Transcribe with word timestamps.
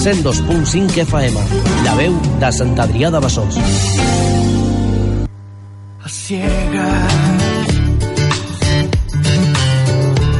102.5 0.00 0.96
FM, 0.96 1.40
la 1.84 1.94
veu 1.98 2.14
de 2.40 2.48
Sant 2.56 2.72
Adrià 2.80 3.10
de 3.12 3.20
Besòs. 3.20 3.58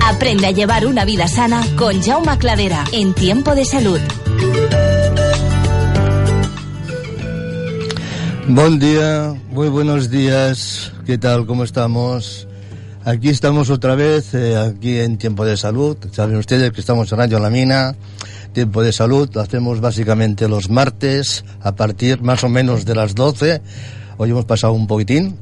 Aprende 0.09 0.47
a 0.47 0.51
llevar 0.51 0.87
una 0.87 1.05
vida 1.05 1.29
sana 1.29 1.61
con 1.77 2.01
Jaume 2.03 2.39
Cladera 2.39 2.85
en 2.93 3.13
Tiempo 3.15 3.55
de 3.55 3.65
Salud. 3.65 4.01
Buen 8.49 8.79
día, 8.79 9.35
muy 9.51 9.69
buenos 9.69 10.11
días. 10.11 10.93
¿Qué 11.07 11.19
tal? 11.19 11.47
¿Cómo 11.47 11.65
estamos? 11.65 12.49
Aquí 13.03 13.31
estamos 13.31 13.71
otra 13.71 13.95
vez, 13.95 14.35
eh, 14.35 14.59
aquí 14.59 14.99
en 14.99 15.17
Tiempo 15.17 15.47
de 15.47 15.57
Salud. 15.57 15.97
Saben 16.13 16.37
ustedes 16.37 16.71
que 16.71 16.81
estamos 16.81 17.11
en 17.11 17.17
Radio 17.17 17.39
La 17.39 17.49
Mina. 17.49 17.97
Tiempo 18.53 18.83
de 18.83 18.93
Salud 18.93 19.31
lo 19.33 19.41
hacemos 19.41 19.81
básicamente 19.81 20.49
los 20.49 20.69
martes 20.69 21.47
a 21.63 21.75
partir 21.75 22.21
más 22.21 22.45
o 22.45 22.51
menos 22.51 22.85
de 22.85 22.95
las 22.95 23.15
12. 23.15 23.63
Hoy 24.19 24.31
hemos 24.31 24.45
pasado 24.45 24.75
un 24.75 24.87
poquitín 24.87 25.35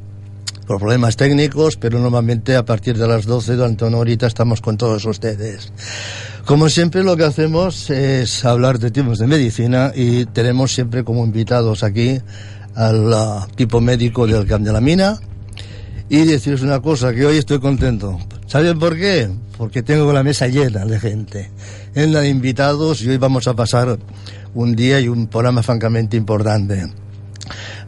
por 0.69 0.78
problemas 0.78 1.16
técnicos, 1.16 1.77
pero 1.77 1.98
normalmente 1.98 2.55
a 2.55 2.64
partir 2.64 2.97
de 2.97 3.08
las 3.08 3.27
12 3.27 3.56
durante 3.56 3.84
una 3.84 3.98
horita 3.98 4.28
estamos 4.28 4.60
con 4.60 4.77
todos 4.77 5.04
ustedes. 5.04 5.72
Como 6.44 6.69
siempre 6.69 7.02
lo 7.02 7.16
que 7.16 7.25
hacemos 7.25 7.91
es 7.91 8.44
hablar 8.44 8.78
de 8.78 8.92
temas 8.92 9.19
de 9.19 9.27
medicina 9.27 9.91
y 9.97 10.27
tenemos 10.27 10.72
siempre 10.72 11.02
como 11.02 11.25
invitados 11.25 11.82
aquí 11.82 12.20
al 12.77 13.12
uh, 13.12 13.47
tipo 13.56 13.80
médico 13.80 14.28
del 14.28 14.47
Camp 14.47 14.64
de 14.64 14.72
la 14.72 14.80
Mina 14.80 15.19
y 16.08 16.24
deciros 16.24 16.62
una 16.62 16.80
cosa, 16.80 17.12
que 17.14 17.26
hoy 17.26 17.38
estoy 17.38 17.58
contento. 17.60 18.18
¿Saben 18.46 18.78
por 18.78 18.96
qué? 18.96 19.30
Porque 19.56 19.82
tengo 19.82 20.12
la 20.12 20.22
mesa 20.22 20.46
llena 20.46 20.84
de 20.84 20.98
gente, 20.98 21.50
llena 21.94 22.20
de 22.20 22.28
invitados 22.28 23.02
y 23.02 23.08
hoy 23.10 23.18
vamos 23.18 23.46
a 23.46 23.54
pasar 23.54 23.98
un 24.54 24.74
día 24.74 25.00
y 25.00 25.08
un 25.08 25.26
programa 25.26 25.62
francamente 25.62 26.16
importante. 26.16 26.88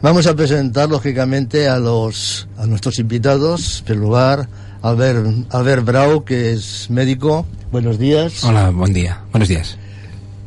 Vamos 0.01 0.25
a 0.27 0.35
presentar 0.35 0.89
lógicamente 0.89 1.67
a 1.67 1.77
los 1.77 2.47
a 2.57 2.65
nuestros 2.65 2.97
invitados. 2.99 3.83
En 3.87 3.99
lugar, 3.99 4.49
Albert, 4.81 5.53
Albert 5.53 5.85
Brau, 5.85 6.23
que 6.23 6.53
es 6.53 6.89
médico. 6.89 7.45
Buenos 7.71 7.99
días. 7.99 8.43
Hola, 8.43 8.71
buen 8.71 8.93
día. 8.93 9.21
Buenos 9.31 9.49
días. 9.49 9.77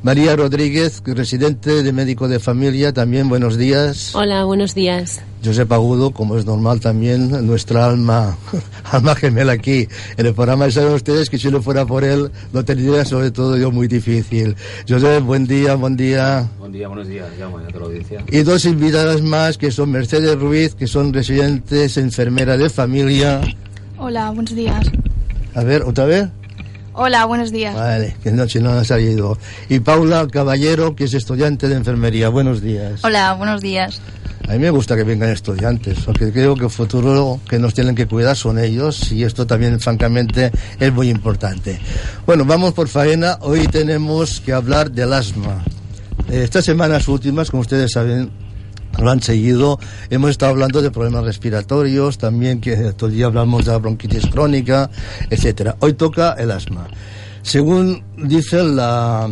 María 0.05 0.37
Rodríguez, 0.37 1.03
residente 1.07 1.83
de 1.83 1.91
médico 1.91 2.29
de 2.29 2.39
familia, 2.39 2.93
también 2.93 3.27
buenos 3.31 3.57
días. 3.57 4.15
Hola, 4.15 4.45
buenos 4.45 4.75
días. 4.75 5.23
Josep 5.43 5.73
Agudo, 5.73 6.11
como 6.11 6.37
es 6.37 6.45
normal 6.45 6.79
también, 6.79 7.47
nuestra 7.47 7.87
alma, 7.87 8.37
alma 8.93 9.15
gemela 9.15 9.55
aquí 9.55 9.89
en 10.19 10.27
el 10.27 10.35
programa. 10.35 10.69
Y 10.69 10.73
saben 10.73 10.93
ustedes 10.93 11.31
que 11.31 11.39
si 11.39 11.51
no 11.51 11.63
fuera 11.63 11.87
por 11.87 12.05
él, 12.05 12.31
lo 12.53 12.63
tendría 12.67 13.07
sobre 13.07 13.31
todo 13.31 13.57
yo 13.57 13.71
muy 13.71 13.89
difícil. 13.89 14.55
Josep, 14.87 15.25
buen 15.25 15.47
día, 15.47 15.75
buen 15.75 15.97
día. 15.97 16.51
Buen 16.59 16.73
día, 16.73 16.87
buenos 16.87 17.09
días, 17.09 17.27
llamo 17.39 17.57
a 17.57 17.63
la 17.63 17.69
audiencia. 17.71 18.23
Y 18.31 18.43
dos 18.43 18.67
invitadas 18.67 19.23
más, 19.23 19.57
que 19.57 19.71
son 19.71 19.91
Mercedes 19.91 20.39
Ruiz, 20.39 20.75
que 20.75 20.87
son 20.87 21.15
residentes, 21.15 21.97
enfermera 21.97 22.59
de 22.59 22.69
familia. 22.69 23.41
Hola, 23.97 24.33
buenos 24.33 24.55
días. 24.55 24.87
A 25.55 25.65
ver, 25.65 25.83
¿otra 25.85 26.05
vez? 26.05 26.29
Hola, 26.97 27.25
buenos 27.25 27.51
días. 27.51 27.75
Vale, 27.75 28.17
que 28.23 28.31
no, 28.31 28.49
si 28.49 28.61
no 28.61 28.71
ha 28.71 28.85
salido. 28.85 29.37
Y 29.69 29.81
Paula 29.81 30.29
Caballero, 30.29 30.95
que 30.95 31.05
es 31.05 31.15
estudiante 31.15 31.69
de 31.69 31.75
enfermería. 31.75 32.29
Buenos 32.29 32.63
días. 32.63 33.01
Hola, 33.03 33.33
buenos 33.35 33.61
días. 33.61 34.01
A 34.49 34.53
mí 34.53 34.59
me 34.61 34.71
gusta 34.71 34.95
que 34.95 35.03
vengan 35.03 35.31
estudiantes, 35.31 35.99
porque 36.05 36.31
creo 36.31 36.55
que 36.55 36.65
el 36.65 36.71
futuro 36.71 37.41
que 37.49 37.59
nos 37.59 37.75
tienen 37.75 37.97
que 37.97 38.07
cuidar 38.07 38.37
son 38.37 38.61
ellos 38.61 39.11
y 39.11 39.25
esto 39.25 39.45
también, 39.45 39.81
francamente, 39.81 40.53
es 40.79 40.93
muy 40.93 41.09
importante. 41.09 41.81
Bueno, 42.27 42.45
vamos 42.45 42.75
por 42.75 42.87
faena. 42.87 43.39
Hoy 43.41 43.67
tenemos 43.67 44.41
que 44.41 44.53
hablar 44.53 44.93
del 44.93 45.15
asma. 45.15 45.65
Estas 46.31 46.65
semanas 46.65 47.09
últimas, 47.09 47.51
como 47.51 47.63
ustedes 47.63 47.91
saben, 47.91 48.31
lo 48.99 49.11
han 49.11 49.23
seguido. 49.23 49.79
Hemos 50.11 50.31
estado 50.31 50.53
hablando 50.53 50.83
de 50.83 50.91
problemas 50.91 51.25
respiratorios, 51.25 52.19
también 52.19 52.61
que 52.61 52.93
día 53.11 53.27
hablamos 53.27 53.65
de 53.65 53.73
la 53.73 53.79
bronquitis 53.79 54.27
crónica, 54.27 54.91
etcétera. 55.31 55.77
Hoy 55.81 55.95
toca 55.95 56.33
el 56.35 56.51
asma. 56.51 56.89
Según 57.43 58.03
dice 58.17 58.63
la, 58.63 59.29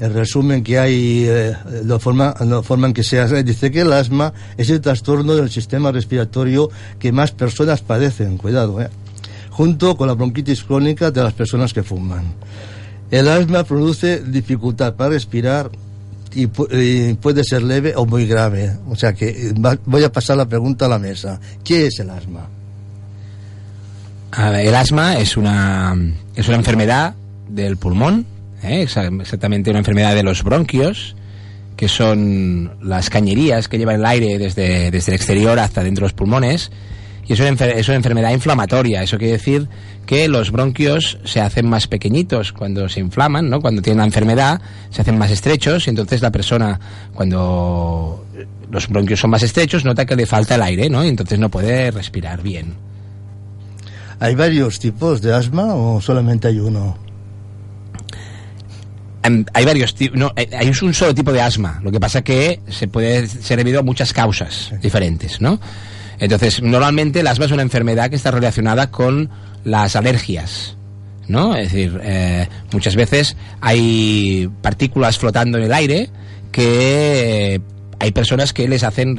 el 0.00 0.14
resumen 0.14 0.64
que 0.64 0.78
hay, 0.78 1.26
eh, 1.28 1.54
la, 1.84 1.98
forma, 1.98 2.34
la 2.40 2.62
forma 2.62 2.86
en 2.86 2.94
que 2.94 3.04
se 3.04 3.20
hace, 3.20 3.44
dice 3.44 3.70
que 3.70 3.82
el 3.82 3.92
asma 3.92 4.32
es 4.56 4.70
el 4.70 4.80
trastorno 4.80 5.34
del 5.36 5.50
sistema 5.50 5.92
respiratorio 5.92 6.70
que 6.98 7.12
más 7.12 7.30
personas 7.30 7.82
padecen, 7.82 8.38
cuidado, 8.38 8.80
eh, 8.80 8.88
junto 9.50 9.96
con 9.98 10.08
la 10.08 10.14
bronquitis 10.14 10.64
crónica 10.64 11.10
de 11.10 11.22
las 11.22 11.34
personas 11.34 11.74
que 11.74 11.82
fuman. 11.82 12.24
El 13.10 13.28
asma 13.28 13.64
produce 13.64 14.22
dificultad 14.24 14.94
para 14.94 15.10
respirar, 15.10 15.70
y, 16.34 16.46
puede 16.46 17.44
ser 17.44 17.62
leve 17.62 17.94
o 17.96 18.06
muy 18.06 18.26
grave. 18.26 18.72
O 18.88 18.96
sea 18.96 19.12
que 19.12 19.52
va, 19.52 19.78
voy 19.84 20.04
a 20.04 20.12
pasar 20.12 20.36
la 20.36 20.46
pregunta 20.46 20.86
a 20.86 20.88
la 20.88 20.98
mesa. 20.98 21.40
¿Qué 21.64 21.86
es 21.86 21.98
el 22.00 22.10
asma? 22.10 22.48
El 24.36 24.74
asma 24.74 25.18
es 25.18 25.36
una, 25.36 25.94
es 26.34 26.48
una 26.48 26.56
enfermedad 26.56 27.14
del 27.48 27.76
pulmón, 27.76 28.24
¿eh? 28.62 28.80
exactamente 28.80 29.68
una 29.68 29.80
enfermedad 29.80 30.14
de 30.14 30.22
los 30.22 30.42
bronquios, 30.42 31.16
que 31.76 31.86
son 31.86 32.78
las 32.82 33.10
cañerías 33.10 33.68
que 33.68 33.76
llevan 33.76 33.96
el 33.96 34.06
aire 34.06 34.38
desde, 34.38 34.90
desde 34.90 35.12
el 35.12 35.16
exterior 35.16 35.58
hasta 35.58 35.82
dentro 35.82 36.04
de 36.04 36.06
los 36.06 36.14
pulmones. 36.14 36.70
Y 37.32 37.34
es 37.34 37.40
una, 37.40 37.66
es 37.66 37.88
una 37.88 37.96
enfermedad 37.96 38.30
inflamatoria. 38.30 39.02
Eso 39.02 39.16
quiere 39.16 39.32
decir 39.32 39.66
que 40.04 40.28
los 40.28 40.50
bronquios 40.50 41.18
se 41.24 41.40
hacen 41.40 41.66
más 41.66 41.86
pequeñitos 41.86 42.52
cuando 42.52 42.90
se 42.90 43.00
inflaman, 43.00 43.48
¿no? 43.48 43.62
Cuando 43.62 43.80
tienen 43.80 44.00
la 44.00 44.04
enfermedad, 44.04 44.60
se 44.90 45.00
hacen 45.00 45.16
más 45.16 45.30
estrechos 45.30 45.86
y 45.86 45.90
entonces 45.90 46.20
la 46.20 46.30
persona, 46.30 46.78
cuando 47.14 48.26
los 48.70 48.86
bronquios 48.86 49.18
son 49.18 49.30
más 49.30 49.42
estrechos, 49.42 49.82
nota 49.82 50.04
que 50.04 50.14
le 50.14 50.26
falta 50.26 50.56
el 50.56 50.62
aire, 50.62 50.90
¿no? 50.90 51.02
Y 51.02 51.08
entonces 51.08 51.38
no 51.38 51.48
puede 51.48 51.90
respirar 51.90 52.42
bien. 52.42 52.74
¿Hay 54.20 54.34
varios 54.34 54.78
tipos 54.78 55.22
de 55.22 55.32
asma 55.32 55.74
o 55.74 56.02
solamente 56.02 56.48
hay 56.48 56.60
uno? 56.60 56.98
Hay 59.54 59.64
varios 59.64 59.94
tipos, 59.94 60.18
no, 60.18 60.32
hay 60.36 60.68
un 60.82 60.92
solo 60.92 61.14
tipo 61.14 61.32
de 61.32 61.40
asma. 61.40 61.80
Lo 61.82 61.90
que 61.90 61.98
pasa 61.98 62.20
que 62.20 62.60
se 62.68 62.88
puede 62.88 63.26
ser 63.26 63.56
debido 63.56 63.80
a 63.80 63.82
muchas 63.82 64.12
causas 64.12 64.74
diferentes, 64.82 65.40
¿no? 65.40 65.58
Entonces, 66.18 66.62
normalmente 66.62 67.20
el 67.20 67.26
asma 67.26 67.46
es 67.46 67.52
una 67.52 67.62
enfermedad 67.62 68.10
que 68.10 68.16
está 68.16 68.30
relacionada 68.30 68.90
con 68.90 69.30
las 69.64 69.96
alergias. 69.96 70.76
¿no? 71.28 71.54
Es 71.54 71.72
decir, 71.72 72.00
eh, 72.02 72.48
muchas 72.72 72.96
veces 72.96 73.36
hay 73.60 74.50
partículas 74.60 75.18
flotando 75.18 75.58
en 75.58 75.64
el 75.64 75.72
aire 75.72 76.10
que 76.50 77.60
hay 77.98 78.10
personas 78.10 78.52
que 78.52 78.66
les 78.66 78.82
hacen, 78.82 79.16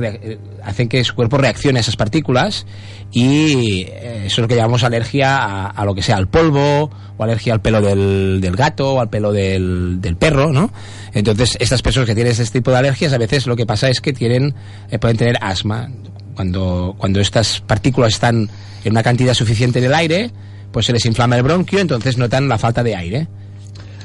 hacen 0.62 0.90
que 0.90 1.04
su 1.06 1.16
cuerpo 1.16 1.38
reaccione 1.38 1.80
a 1.80 1.82
esas 1.82 1.96
partículas 1.96 2.66
y 3.12 3.84
eso 3.84 4.26
es 4.26 4.38
lo 4.40 4.48
que 4.48 4.58
llamamos 4.58 4.84
alergia 4.84 5.38
a, 5.38 5.68
a, 5.68 5.86
lo 5.86 5.96
que 5.96 6.02
sea 6.02 6.18
al 6.18 6.28
polvo 6.28 6.92
o 7.18 7.24
alergia 7.24 7.54
al 7.54 7.62
pelo 7.62 7.82
del, 7.82 8.42
del 8.42 8.56
gato 8.56 8.96
o 8.96 9.00
al 9.00 9.10
pelo 9.10 9.32
del, 9.32 10.02
del, 10.02 10.18
perro, 10.18 10.52
¿no? 10.52 10.72
Entonces, 11.14 11.58
estas 11.60 11.82
personas 11.82 12.10
que 12.10 12.16
tienen 12.16 12.32
este 12.32 12.60
tipo 12.60 12.72
de 12.72 12.78
alergias 12.78 13.14
a 13.14 13.18
veces 13.18 13.48
lo 13.48 13.56
que 13.56 13.66
pasa 13.66 13.88
es 13.90 14.02
que 14.02 14.12
tienen, 14.14 14.54
eh, 14.92 15.00
pueden 15.00 15.16
tener 15.16 15.38
asma. 15.42 15.90
Cuando, 16.36 16.96
cuando 16.98 17.20
estas 17.20 17.62
partículas 17.62 18.14
están 18.14 18.50
en 18.84 18.92
una 18.92 19.04
cantidad 19.04 19.34
suficiente 19.34 19.80
del 19.82 19.94
aire, 19.94 20.32
pues 20.72 20.88
se 20.88 20.94
les 20.94 21.06
inflama 21.06 21.38
el 21.38 21.44
bronquio, 21.44 21.80
entonces 21.80 22.18
notan 22.18 22.50
la 22.50 22.58
falta 22.58 22.84
de 22.84 22.96
aire. 22.96 23.28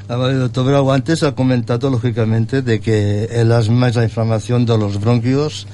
Vale, 0.07 0.33
doctor 0.35 0.65
Bravo, 0.65 0.91
antes 0.91 1.21
ha 1.21 1.35
comentado 1.35 1.89
lógicamente 1.89 2.63
de 2.63 2.79
que 2.79 3.25
el 3.25 3.51
asma 3.51 3.89
es 3.89 3.95
la 3.95 4.03
inflamación 4.03 4.65
de 4.65 4.77
los 4.77 4.99
bronquios. 4.99 5.67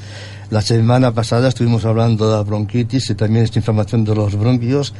La 0.49 0.61
semana 0.61 1.13
pasada 1.13 1.47
estuvimos 1.47 1.85
hablando 1.85 2.29
de 2.29 2.35
la 2.35 2.43
bronquitis 2.43 3.09
y 3.09 3.15
también 3.15 3.45
esta 3.45 3.59
inflamación 3.59 4.03
de 4.03 4.13
los 4.13 4.35
bronquios. 4.35 4.93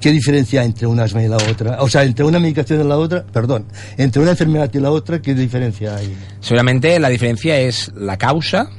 ¿Qué 0.00 0.10
diferencia 0.10 0.64
entre 0.64 0.86
un 0.86 0.98
asma 0.98 1.22
y 1.22 1.28
la 1.28 1.36
otra? 1.36 1.80
O 1.82 1.88
sea, 1.88 2.02
entre 2.02 2.24
una 2.24 2.40
medicación 2.40 2.80
y 2.80 2.84
la 2.88 2.98
otra, 2.98 3.24
perdón, 3.24 3.66
entre 3.96 4.22
una 4.22 4.32
enfermedad 4.32 4.70
y 4.74 4.78
la 4.78 4.90
otra, 4.90 5.22
¿qué 5.22 5.34
diferencia 5.34 5.96
hay? 5.96 6.12
Seguramente 6.40 6.98
la 6.98 7.08
diferencia 7.08 7.58
es 7.60 7.92
la 7.94 8.16
causa 8.16 8.70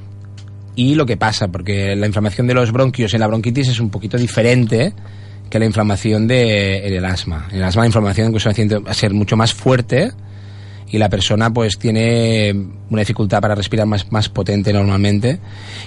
y 0.76 0.96
lo 0.96 1.06
que 1.06 1.18
pasa, 1.18 1.50
porque 1.50 1.96
la 1.96 2.08
inflamación 2.08 2.48
de 2.48 2.54
los 2.54 2.72
bronquios 2.72 3.14
en 3.14 3.20
la 3.20 3.28
bronquitis 3.28 3.68
es 3.68 3.80
un 3.80 3.90
poquito 3.90 4.18
diferente 4.18 4.94
que 5.50 5.60
la 5.60 5.66
inflamación 5.66 6.28
del 6.28 6.94
el 6.94 7.06
asma. 7.06 7.48
En 7.52 7.58
el 7.58 7.64
asma 7.64 7.82
la 7.82 7.88
inflamación 7.88 8.28
incluso 8.28 8.50
va 8.50 8.92
a 8.92 8.94
ser 8.94 9.14
mucho 9.14 9.36
más 9.36 9.54
fuerte 9.54 10.12
y 10.90 10.98
la 10.98 11.10
persona 11.10 11.52
pues 11.52 11.78
tiene 11.78 12.54
una 12.90 13.02
dificultad 13.02 13.42
para 13.42 13.56
respirar 13.56 13.86
más, 13.86 14.12
más 14.12 14.30
potente 14.30 14.72
normalmente. 14.74 15.40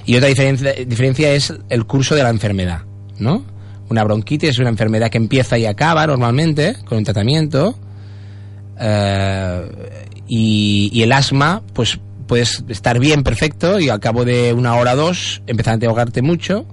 Y 0.05 0.17
otra 0.17 0.29
diferencia, 0.29 0.73
diferencia 0.87 1.33
es 1.33 1.53
el 1.69 1.87
curso 1.87 2.15
de 2.15 2.23
la 2.23 2.31
enfermedad, 2.31 2.83
¿no? 3.19 3.45
Una 3.89 4.05
bronquitis 4.05 4.51
es 4.51 4.59
una 4.59 4.71
enfermedad 4.71 5.11
que 5.11 5.19
empieza 5.19 5.59
y 5.59 5.67
acaba 5.67 6.07
normalmente 6.07 6.77
con 6.85 6.99
un 6.99 7.05
tratamiento. 7.05 7.79
eh, 8.79 9.71
y, 10.27 10.89
y 10.91 11.03
el 11.03 11.13
asma, 11.13 11.63
pues 11.75 12.01
puedes 12.27 12.65
estar 12.69 12.99
bien, 12.99 13.23
perfecto, 13.23 13.79
y 13.81 13.89
al 13.89 14.01
cabo 14.01 14.25
de 14.25 14.53
una 14.53 14.75
hora 14.77 14.95
o 14.95 14.97
dos 14.97 15.43
empezar 15.47 15.79
a 15.83 15.87
ahogarte 15.87 16.23
mucho. 16.23 16.67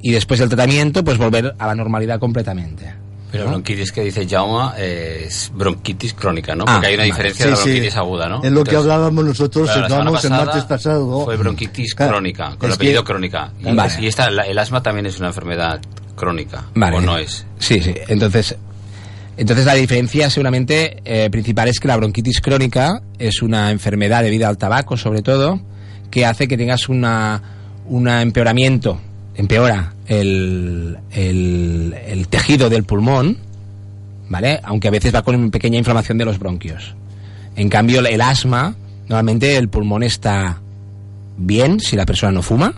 Y 0.00 0.12
después 0.12 0.38
del 0.40 0.48
tratamiento, 0.48 1.02
pues 1.02 1.18
volver 1.18 1.54
a 1.58 1.66
la 1.66 1.74
normalidad 1.74 2.20
completamente. 2.20 2.94
Pero 3.30 3.44
¿no? 3.44 3.50
bronquitis 3.50 3.92
que 3.92 4.00
dice 4.02 4.26
Jauma 4.26 4.74
eh, 4.78 5.24
es 5.26 5.50
bronquitis 5.54 6.14
crónica, 6.14 6.54
¿no? 6.54 6.64
Ah, 6.66 6.74
Porque 6.74 6.86
hay 6.86 6.94
una 6.94 7.02
vale. 7.02 7.12
diferencia 7.12 7.44
Sí, 7.44 7.44
de 7.44 7.50
la 7.50 7.56
sí. 7.56 7.62
bronquitis 7.70 7.96
aguda, 7.96 8.28
¿no? 8.28 8.36
Es 8.36 8.52
lo 8.52 8.64
que 8.64 8.70
Entonces, 8.70 8.78
hablábamos 8.92 9.24
nosotros, 9.24 9.64
claro, 9.64 9.80
la 9.80 9.86
estábamos 9.88 10.24
el 10.24 10.30
martes 10.30 10.64
pasado. 10.64 11.24
Fue 11.24 11.36
bronquitis 11.36 11.94
Claro, 11.94 12.12
crónica, 12.12 12.54
con 12.56 12.70
el 12.70 12.74
apellido 12.76 13.02
que- 13.02 13.12
crónica. 13.12 13.52
Y, 13.60 13.74
Vale. 13.74 13.92
y 14.00 14.06
esta, 14.06 14.30
la- 14.30 14.44
el 14.44 14.58
asma 14.58 14.82
también 14.82 15.04
es 15.06 15.18
una 15.18 15.26
enfermedad 15.28 15.78
crónica, 16.14 16.64
Vale. 16.74 16.96
o 16.96 17.00
no 17.02 17.18
es. 17.18 17.44
Sí, 17.58 17.82
sí. 17.82 17.92
Entonces, 18.06 18.56
entonces 19.38 19.64
la 19.64 19.74
diferencia 19.74 20.28
seguramente 20.30 20.96
eh, 21.04 21.30
principal 21.30 21.68
es 21.68 21.78
que 21.78 21.86
la 21.86 21.96
bronquitis 21.96 22.40
crónica 22.40 23.02
es 23.20 23.40
una 23.40 23.70
enfermedad 23.70 24.24
debida 24.24 24.48
al 24.48 24.58
tabaco, 24.58 24.96
sobre 24.96 25.22
todo, 25.22 25.60
que 26.10 26.26
hace 26.26 26.48
que 26.48 26.56
tengas 26.56 26.88
una, 26.88 27.40
un 27.86 28.08
empeoramiento, 28.08 29.00
empeora 29.36 29.94
el, 30.08 30.98
el, 31.12 31.94
el 32.04 32.26
tejido 32.26 32.68
del 32.68 32.82
pulmón, 32.82 33.38
¿vale? 34.28 34.60
Aunque 34.64 34.88
a 34.88 34.90
veces 34.90 35.14
va 35.14 35.22
con 35.22 35.36
una 35.36 35.50
pequeña 35.50 35.78
inflamación 35.78 36.18
de 36.18 36.24
los 36.24 36.40
bronquios. 36.40 36.96
En 37.54 37.68
cambio, 37.68 38.04
el 38.04 38.20
asma, 38.20 38.74
normalmente 39.08 39.56
el 39.56 39.68
pulmón 39.68 40.02
está 40.02 40.60
bien 41.36 41.78
si 41.78 41.94
la 41.94 42.06
persona 42.06 42.32
no 42.32 42.42
fuma, 42.42 42.74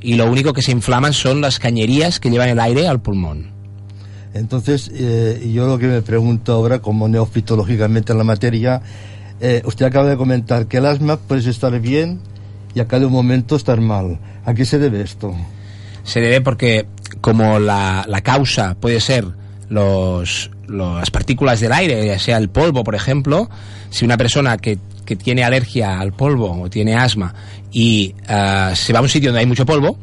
y 0.00 0.14
lo 0.14 0.30
único 0.30 0.52
que 0.52 0.62
se 0.62 0.70
inflaman 0.70 1.12
son 1.12 1.40
las 1.40 1.58
cañerías 1.58 2.20
que 2.20 2.30
llevan 2.30 2.50
el 2.50 2.60
aire 2.60 2.86
al 2.86 3.00
pulmón. 3.00 3.57
Entonces, 4.34 4.90
eh, 4.94 5.50
yo 5.52 5.66
lo 5.66 5.78
que 5.78 5.86
me 5.86 6.02
pregunto 6.02 6.52
ahora, 6.52 6.80
como 6.80 7.08
neófito 7.08 7.56
lógicamente 7.56 8.12
en 8.12 8.18
la 8.18 8.24
materia, 8.24 8.82
eh, 9.40 9.62
usted 9.64 9.86
acaba 9.86 10.08
de 10.08 10.16
comentar 10.16 10.66
que 10.66 10.78
el 10.78 10.86
asma 10.86 11.16
puede 11.16 11.48
estar 11.48 11.78
bien 11.80 12.20
y 12.74 12.80
a 12.80 12.86
cada 12.86 13.08
momento 13.08 13.56
estar 13.56 13.80
mal. 13.80 14.18
¿A 14.44 14.54
qué 14.54 14.64
se 14.64 14.78
debe 14.78 15.00
esto? 15.00 15.34
Se 16.04 16.20
debe 16.20 16.40
porque 16.40 16.86
como 17.20 17.58
la, 17.58 18.04
la 18.08 18.20
causa 18.20 18.74
puede 18.74 19.00
ser 19.00 19.26
los, 19.68 20.50
las 20.68 21.10
partículas 21.10 21.60
del 21.60 21.72
aire, 21.72 22.06
ya 22.06 22.18
sea 22.18 22.36
el 22.38 22.48
polvo, 22.48 22.84
por 22.84 22.94
ejemplo, 22.94 23.48
si 23.90 24.04
una 24.04 24.16
persona 24.16 24.56
que, 24.56 24.78
que 25.04 25.16
tiene 25.16 25.44
alergia 25.44 26.00
al 26.00 26.12
polvo 26.12 26.62
o 26.62 26.70
tiene 26.70 26.94
asma 26.94 27.34
y 27.72 28.14
ah, 28.28 28.72
se 28.74 28.92
va 28.92 29.00
a 29.00 29.02
un 29.02 29.08
sitio 29.08 29.30
donde 29.30 29.40
hay 29.40 29.46
mucho 29.46 29.66
polvo, 29.66 29.98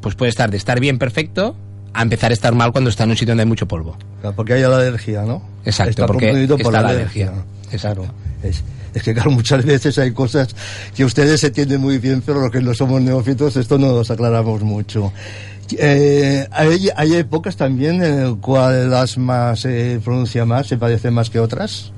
pues 0.00 0.14
puede 0.14 0.30
estar 0.30 0.50
de 0.50 0.56
estar 0.56 0.80
bien 0.80 0.98
perfecto 0.98 1.56
a 1.92 2.02
empezar 2.02 2.30
a 2.30 2.34
estar 2.34 2.54
mal 2.54 2.72
cuando 2.72 2.90
está 2.90 3.04
en 3.04 3.10
un 3.10 3.16
sitio 3.16 3.32
donde 3.32 3.42
hay 3.42 3.48
mucho 3.48 3.66
polvo. 3.66 3.96
Claro, 4.20 4.36
Porque 4.36 4.54
hay 4.54 4.62
la 4.62 4.76
alergia, 4.76 5.22
¿no? 5.22 5.42
Exacto, 5.64 5.90
Está 5.90 6.06
porque 6.06 6.26
confundido 6.26 6.56
por 6.58 6.66
está 6.72 6.82
la 6.82 6.88
la 6.88 6.94
alergia. 6.94 7.28
alergia. 7.28 7.78
Claro. 7.80 8.04
Es, 8.42 8.62
es 8.94 9.02
que, 9.02 9.14
claro, 9.14 9.30
muchas 9.30 9.64
veces 9.64 9.98
hay 9.98 10.12
cosas 10.12 10.54
que 10.94 11.04
ustedes 11.04 11.40
se 11.40 11.48
entienden 11.48 11.80
muy 11.80 11.98
bien, 11.98 12.22
pero 12.24 12.40
los 12.40 12.50
que 12.50 12.60
no 12.60 12.74
somos 12.74 13.00
neófitos, 13.00 13.56
esto 13.56 13.78
no 13.78 13.88
nos 13.92 14.10
aclaramos 14.10 14.62
mucho. 14.62 15.12
Eh, 15.78 16.48
hay, 16.50 16.88
hay 16.96 17.14
épocas 17.14 17.56
también 17.56 18.02
en 18.02 18.20
el 18.20 18.36
cual 18.38 18.74
el 18.74 18.94
asma 18.94 19.54
se 19.54 20.00
pronuncia 20.04 20.44
más, 20.44 20.66
se 20.66 20.76
padece 20.76 21.10
más 21.12 21.30
que 21.30 21.38
otras. 21.38 21.92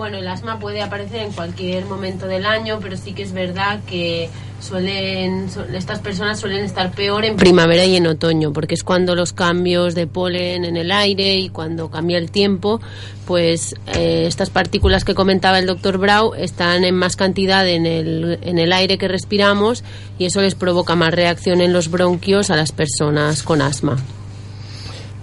Bueno, 0.00 0.16
el 0.16 0.28
asma 0.28 0.58
puede 0.58 0.80
aparecer 0.80 1.20
en 1.20 1.30
cualquier 1.32 1.84
momento 1.84 2.26
del 2.26 2.46
año, 2.46 2.78
pero 2.80 2.96
sí 2.96 3.12
que 3.12 3.22
es 3.22 3.32
verdad 3.32 3.80
que 3.86 4.30
suelen 4.58 5.50
su- 5.50 5.60
estas 5.76 5.98
personas 5.98 6.40
suelen 6.40 6.64
estar 6.64 6.90
peor 6.92 7.26
en 7.26 7.36
primavera 7.36 7.84
y 7.84 7.96
en 7.96 8.06
otoño, 8.06 8.50
porque 8.50 8.72
es 8.72 8.82
cuando 8.82 9.14
los 9.14 9.34
cambios 9.34 9.94
de 9.94 10.06
polen 10.06 10.64
en 10.64 10.78
el 10.78 10.90
aire 10.90 11.34
y 11.34 11.50
cuando 11.50 11.90
cambia 11.90 12.16
el 12.16 12.30
tiempo, 12.30 12.80
pues 13.26 13.74
eh, 13.94 14.24
estas 14.26 14.48
partículas 14.48 15.04
que 15.04 15.14
comentaba 15.14 15.58
el 15.58 15.66
doctor 15.66 15.98
Brau 15.98 16.32
están 16.32 16.84
en 16.84 16.94
más 16.94 17.16
cantidad 17.16 17.68
en 17.68 17.84
el, 17.84 18.38
en 18.40 18.58
el 18.58 18.72
aire 18.72 18.96
que 18.96 19.06
respiramos 19.06 19.84
y 20.18 20.24
eso 20.24 20.40
les 20.40 20.54
provoca 20.54 20.94
más 20.94 21.12
reacción 21.12 21.60
en 21.60 21.74
los 21.74 21.90
bronquios 21.90 22.48
a 22.50 22.56
las 22.56 22.72
personas 22.72 23.42
con 23.42 23.60
asma. 23.60 23.98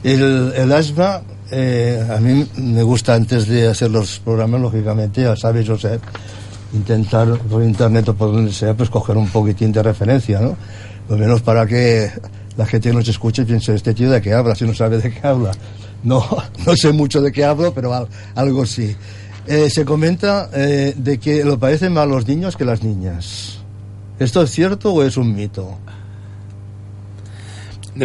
El, 0.03 0.53
el 0.56 0.71
asma, 0.71 1.23
eh, 1.51 2.05
a 2.09 2.19
mí 2.19 2.45
me 2.57 2.83
gusta 2.83 3.13
antes 3.15 3.47
de 3.47 3.67
hacer 3.67 3.89
los 3.91 4.19
programas, 4.19 4.61
lógicamente, 4.61 5.21
ya 5.21 5.35
sabes, 5.35 5.67
Josep, 5.67 6.01
intentar 6.73 7.38
por 7.39 7.63
internet 7.63 8.09
o 8.09 8.13
por 8.15 8.31
donde 8.31 8.51
sea, 8.51 8.73
pues 8.73 8.89
coger 8.89 9.17
un 9.17 9.27
poquitín 9.29 9.71
de 9.71 9.81
referencia, 9.83 10.39
¿no? 10.39 10.55
Lo 11.09 11.17
menos 11.17 11.41
para 11.41 11.65
que 11.65 12.11
la 12.57 12.65
gente 12.65 12.91
nos 12.94 13.07
escuche 13.07 13.45
piense, 13.45 13.73
este 13.75 13.94
tío 13.94 14.09
de 14.11 14.21
qué 14.21 14.33
habla, 14.33 14.55
si 14.55 14.65
no 14.65 14.73
sabe 14.73 14.97
de 14.97 15.11
qué 15.13 15.25
habla. 15.25 15.51
No, 16.03 16.23
no 16.65 16.75
sé 16.75 16.91
mucho 16.91 17.21
de 17.21 17.31
qué 17.31 17.45
hablo, 17.45 17.73
pero 17.73 17.94
al- 17.94 18.07
algo 18.35 18.65
sí. 18.65 18.95
Eh, 19.47 19.69
se 19.69 19.85
comenta 19.85 20.49
eh, 20.53 20.94
de 20.97 21.17
que 21.19 21.45
lo 21.45 21.57
parecen 21.57 21.94
más 21.94 22.07
los 22.07 22.27
niños 22.27 22.57
que 22.57 22.65
las 22.65 22.83
niñas. 22.83 23.59
¿Esto 24.19 24.41
es 24.41 24.51
cierto 24.51 24.94
o 24.94 25.03
es 25.03 25.15
un 25.15 25.33
mito? 25.33 25.77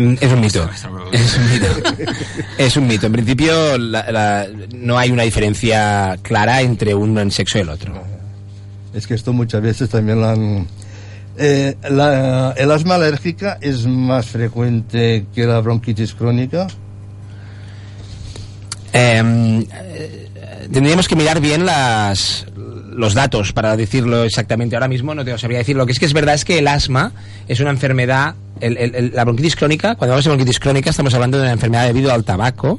Mm, 0.00 0.14
Es 0.20 0.32
un 0.32 0.40
mito. 0.40 0.70
Es 1.12 1.36
un 1.36 1.50
mito. 1.50 1.66
Es 2.58 2.76
un 2.76 2.86
mito. 2.86 3.06
En 3.06 3.12
principio 3.12 3.78
la- 3.78 4.10
la- 4.10 4.46
no 4.74 4.98
hay 4.98 5.10
una 5.10 5.22
diferencia 5.24 6.18
clara 6.22 6.60
entre 6.62 6.94
un 6.94 7.30
sexo 7.30 7.58
y 7.58 7.60
el 7.62 7.68
otro. 7.68 7.92
Es 8.94 9.06
que 9.06 9.14
esto 9.14 9.32
muchas 9.32 9.62
veces 9.62 9.88
también 9.90 10.20
lo 10.20 10.28
han... 10.28 10.66
Eh, 11.38 11.76
la- 11.90 12.52
el 12.56 12.70
asma 12.70 12.96
alérgica 12.96 13.58
es 13.60 13.86
más 13.86 14.26
frecuente 14.26 15.26
que 15.34 15.46
la 15.46 15.60
bronquitis 15.60 16.12
crónica. 16.14 16.66
Eh, 18.92 19.66
eh, 19.72 20.28
tendríamos 20.70 21.08
que 21.08 21.16
mirar 21.16 21.40
bien 21.40 21.64
las, 21.64 22.44
los 22.94 23.14
datos 23.14 23.52
para 23.52 23.76
decirlo 23.76 24.24
exactamente. 24.24 24.76
Ahora 24.76 24.88
mismo 24.88 25.14
no 25.14 25.24
te 25.24 25.30
lo 25.32 25.38
sabría 25.38 25.58
decir. 25.58 25.76
Lo 25.76 25.86
que 25.86 25.92
es 25.92 25.98
que 25.98 26.06
es 26.06 26.12
verdad 26.12 26.34
es 26.34 26.44
que 26.44 26.58
el 26.58 26.68
asma 26.68 27.12
es 27.48 27.60
una 27.60 27.70
enfermedad, 27.70 28.34
el- 28.60 29.12
la 29.14 29.24
bronquitis 29.24 29.56
crónica, 29.56 29.94
cuando 29.96 30.12
hablamos 30.14 30.24
de 30.24 30.30
bronquitis 30.30 30.60
crónica 30.60 30.90
estamos 30.90 31.12
hablando 31.14 31.38
de 31.38 31.44
una 31.44 31.52
enfermedad 31.52 31.86
debido 31.86 32.12
al 32.12 32.24
tabaco 32.24 32.78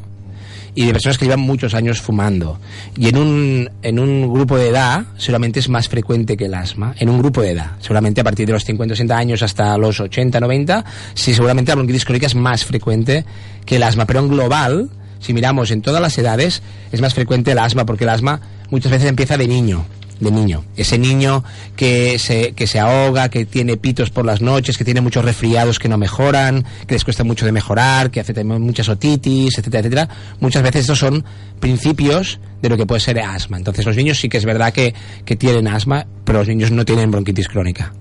y 0.76 0.86
de 0.88 0.92
personas 0.94 1.20
que 1.20 1.26
llevan 1.26 1.40
muchos 1.42 1.76
años 1.76 2.02
fumando. 2.02 2.58
Y 2.98 3.08
en 3.10 3.18
un, 3.18 3.70
en 3.84 4.00
un 4.00 4.34
grupo 4.34 4.58
de 4.58 4.70
edad 4.70 5.04
seguramente 5.18 5.60
es 5.60 5.70
más 5.70 5.88
frecuente 5.88 6.36
que 6.36 6.46
el 6.46 6.54
asma. 6.56 6.96
En 6.98 7.10
un 7.10 7.20
grupo 7.20 7.42
de 7.42 7.52
edad, 7.52 7.74
seguramente 7.80 8.22
a 8.22 8.24
partir 8.24 8.48
de 8.48 8.54
los 8.54 8.64
50 8.66 8.96
60 8.96 9.16
años 9.16 9.44
hasta 9.44 9.78
los 9.78 10.00
80, 10.00 10.40
90, 10.40 10.84
sí, 11.14 11.34
seguramente 11.34 11.70
la 11.72 11.76
bronquitis 11.76 12.06
crónica 12.06 12.26
es 12.26 12.34
más 12.36 12.66
frecuente 12.66 13.24
que 13.66 13.76
el 13.76 13.84
asma. 13.84 14.06
Pero 14.06 14.22
en 14.22 14.30
global, 14.30 14.90
si 15.20 15.34
miramos 15.34 15.70
en 15.70 15.82
todas 15.84 16.02
las 16.02 16.18
edades, 16.18 16.64
es 16.92 17.02
más 17.02 17.14
frecuente 17.14 17.52
el 17.52 17.60
asma, 17.60 17.86
porque 17.86 18.06
el 18.06 18.10
asma 18.10 18.42
muchas 18.72 18.92
veces 18.92 19.08
empieza 19.10 19.38
de 19.38 19.48
niño. 19.48 19.86
De 20.24 20.32
niño. 20.32 20.64
Ese 20.78 20.98
niño 20.98 21.44
que 21.76 22.18
se, 22.20 22.54
que 22.54 22.68
se 22.68 22.80
ahoga, 22.80 23.30
que 23.30 23.46
tiene 23.46 23.78
pitos 23.78 24.10
por 24.10 24.26
las 24.26 24.42
noches, 24.42 24.78
que 24.78 24.86
tiene 24.86 25.02
muchos 25.02 25.24
resfriados 25.26 25.80
que 25.80 25.90
no 25.90 25.98
mejoran, 25.98 26.64
que 26.88 26.96
les 26.96 27.04
cuesta 27.04 27.24
mucho 27.24 27.46
de 27.46 27.52
mejorar, 27.52 28.12
que 28.12 28.20
hace 28.20 28.44
muchas 28.44 28.90
otitis, 28.90 29.58
etcétera, 29.58 29.80
etcétera. 29.80 30.10
Muchas 30.40 30.64
veces 30.64 30.82
estos 30.82 31.00
son 31.00 31.24
principios 31.60 32.40
de 32.62 32.70
lo 32.70 32.78
que 32.78 32.86
puede 32.86 33.00
ser 33.02 33.20
asma. 33.20 33.58
Entonces 33.58 33.86
los 33.86 33.96
niños 33.96 34.20
sí 34.20 34.30
que 34.30 34.38
es 34.38 34.46
verdad 34.46 34.74
que, 34.74 34.94
que 35.26 35.36
tienen 35.36 35.68
asma, 35.68 36.06
pero 36.26 36.40
los 36.40 36.48
niños 36.48 36.72
no 36.72 36.86
tienen 36.86 37.10
bronquitis 37.12 37.48
crónica. 37.48 37.94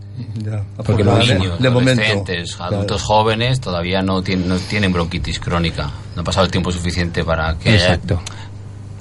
Ya, 0.44 0.62
Porque 0.84 1.02
Los 1.04 1.26
de- 1.26 1.34
niños, 1.36 1.58
momento. 1.60 1.78
adolescentes, 2.02 2.54
Claro. 2.56 2.76
adultos 2.76 3.02
jóvenes 3.02 3.60
todavía 3.60 4.02
no 4.02 4.22
tienen, 4.22 4.48
no 4.48 4.56
tienen 4.58 4.92
bronquitis 4.92 5.40
crónica. 5.40 5.90
No 6.14 6.22
ha 6.22 6.24
pasado 6.24 6.44
el 6.46 6.52
tiempo 6.52 6.70
suficiente 6.70 7.24
para 7.24 7.58
que 7.58 7.70
haya 7.70 7.98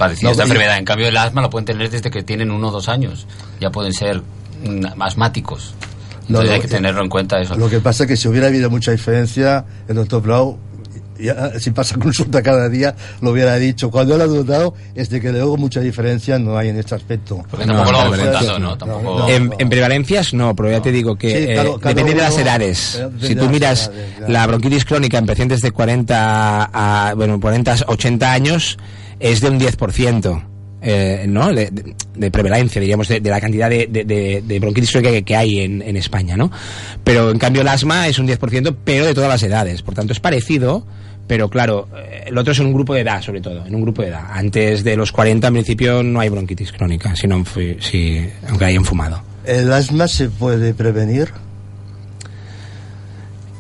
Padecido 0.01 0.27
No, 0.27 0.31
esta 0.31 0.43
y- 0.43 0.48
enfermedad. 0.48 0.77
En 0.77 0.86
cambio, 0.86 1.08
el 1.08 1.17
asma 1.17 1.41
lo 1.41 1.50
pueden 1.50 1.65
tener 1.65 1.89
desde 1.89 2.10
que 2.12 2.24
tienen 2.24 2.51
uno 2.51 2.67
o 2.67 2.72
dos 2.72 2.89
años. 2.89 3.25
Ya 3.60 3.70
pueden 3.72 3.93
ser 3.93 4.22
mm, 4.65 5.01
asmáticos. 5.01 5.74
Entonces 6.27 6.50
no, 6.50 6.53
hay 6.55 6.62
que 6.62 6.67
eh, 6.67 6.70
tenerlo 6.70 7.01
en 7.01 7.10
cuenta 7.10 7.39
eso. 7.41 7.55
Lo 7.58 7.70
que 7.70 7.79
pasa 7.79 8.03
es 8.03 8.08
que 8.10 8.17
si 8.17 8.27
hubiera 8.27 8.48
habido 8.48 8.70
mucha 8.70 8.91
diferencia, 8.91 9.65
el 9.88 9.96
doctor 9.96 10.22
Blau, 10.22 10.58
ya, 11.20 11.60
si 11.60 11.72
pasa 11.72 11.96
consulta 12.00 12.41
cada 12.41 12.70
día, 12.70 12.96
lo 13.22 13.31
hubiera 13.31 13.55
dicho. 13.58 13.91
Cuando 13.91 14.15
él 14.15 14.22
ha 14.22 14.25
dudado, 14.27 14.74
es 14.96 15.10
de 15.10 15.20
que 15.20 15.31
luego 15.31 15.58
mucha 15.58 15.79
diferencia 15.81 16.39
no 16.39 16.58
hay 16.58 16.70
en 16.70 16.77
este 16.77 16.96
aspecto. 16.96 17.43
Porque 17.50 17.65
No, 17.65 17.74
tampoco 17.75 17.91
lo 17.91 17.98
no, 17.98 18.03
vamos 18.12 18.17
no, 18.17 18.24
contando, 18.31 18.60
no, 18.60 18.70
¿no? 18.70 18.77
Tampoco... 18.77 19.20
no. 19.20 19.29
En, 19.29 19.51
en 19.60 19.70
prevalencias 19.70 20.34
no, 20.34 20.55
pero 20.55 20.72
ya 20.72 20.81
te 20.81 20.91
digo 20.91 21.15
que 21.17 21.29
Sí, 21.29 21.36
eh, 21.50 21.53
claro, 21.53 21.79
cada 21.79 21.93
depende 21.93 22.13
de 22.15 22.22
las 22.22 22.38
edades. 22.38 22.96
eh, 22.96 23.10
Si 23.22 23.36
tú 23.36 23.50
miras 23.50 23.88
edades, 23.93 24.29
la 24.29 24.48
bronquitis 24.48 24.86
crónica 24.86 25.17
en 25.17 25.25
pacientes 25.25 25.60
de 25.62 25.72
40 25.72 26.70
a 26.74 27.13
bueno, 27.15 27.39
40 27.39 27.75
80 27.88 28.31
años 28.31 28.77
es 29.22 29.40
de 29.42 29.50
un 29.50 29.60
10%. 29.60 30.44
Eh, 30.84 31.25
¿no? 31.28 31.54
De, 31.54 31.70
de- 31.70 31.96
de 32.16 32.32
prevalencia, 32.32 32.82
diríamos, 32.82 33.08
de, 33.08 33.20
de 33.20 33.30
la 33.30 33.40
cantidad 33.40 33.70
de, 33.70 34.58
bronquitis 34.60 34.90
crónica 34.92 35.12
que, 35.12 35.24
que 35.24 35.36
hay 35.36 35.60
en, 35.60 35.82
en 35.84 35.96
España, 35.96 36.36
¿no? 36.36 36.51
Pero 37.04 37.30
en 37.30 37.38
cambio 37.38 37.62
el 37.62 37.68
asma 37.68 38.08
es 38.08 38.18
un 38.20 38.28
10%, 38.28 38.75
pero 38.84 39.06
de 39.06 39.13
todas 39.13 39.30
las 39.30 39.44
edades. 39.44 39.84
Por 39.84 39.94
tanto, 39.94 40.12
es 40.12 40.20
parecido, 40.20 40.86
pero 41.28 41.50
claro, 41.50 41.88
eh, 41.96 42.24
el 42.28 42.38
otro 42.38 42.51
es 42.54 42.60
en 42.60 42.66
un 42.66 42.74
grupo 42.74 42.96
de 42.96 43.01
edad, 43.01 43.22
sobre 43.22 43.42
todo, 43.42 43.63
en 43.66 43.75
un 43.75 43.82
grupo 43.84 44.01
de 44.01 44.08
edad. 44.10 44.24
Antes 44.32 44.84
de 44.84 44.96
los 44.98 45.12
40, 45.12 45.48
en 45.48 45.54
principio, 45.54 46.01
no 46.01 46.20
hay 46.20 46.30
bronquitis 46.30 46.72
crónica, 46.72 47.16
sino, 47.16 47.44
si, 47.80 48.28
aunque 48.50 48.66
hayan 48.66 48.84
fumado. 48.84 49.22
¿El 49.46 49.72
asma 49.72 50.08
se 50.08 50.30
puede 50.30 50.74
prevenir? 50.74 51.30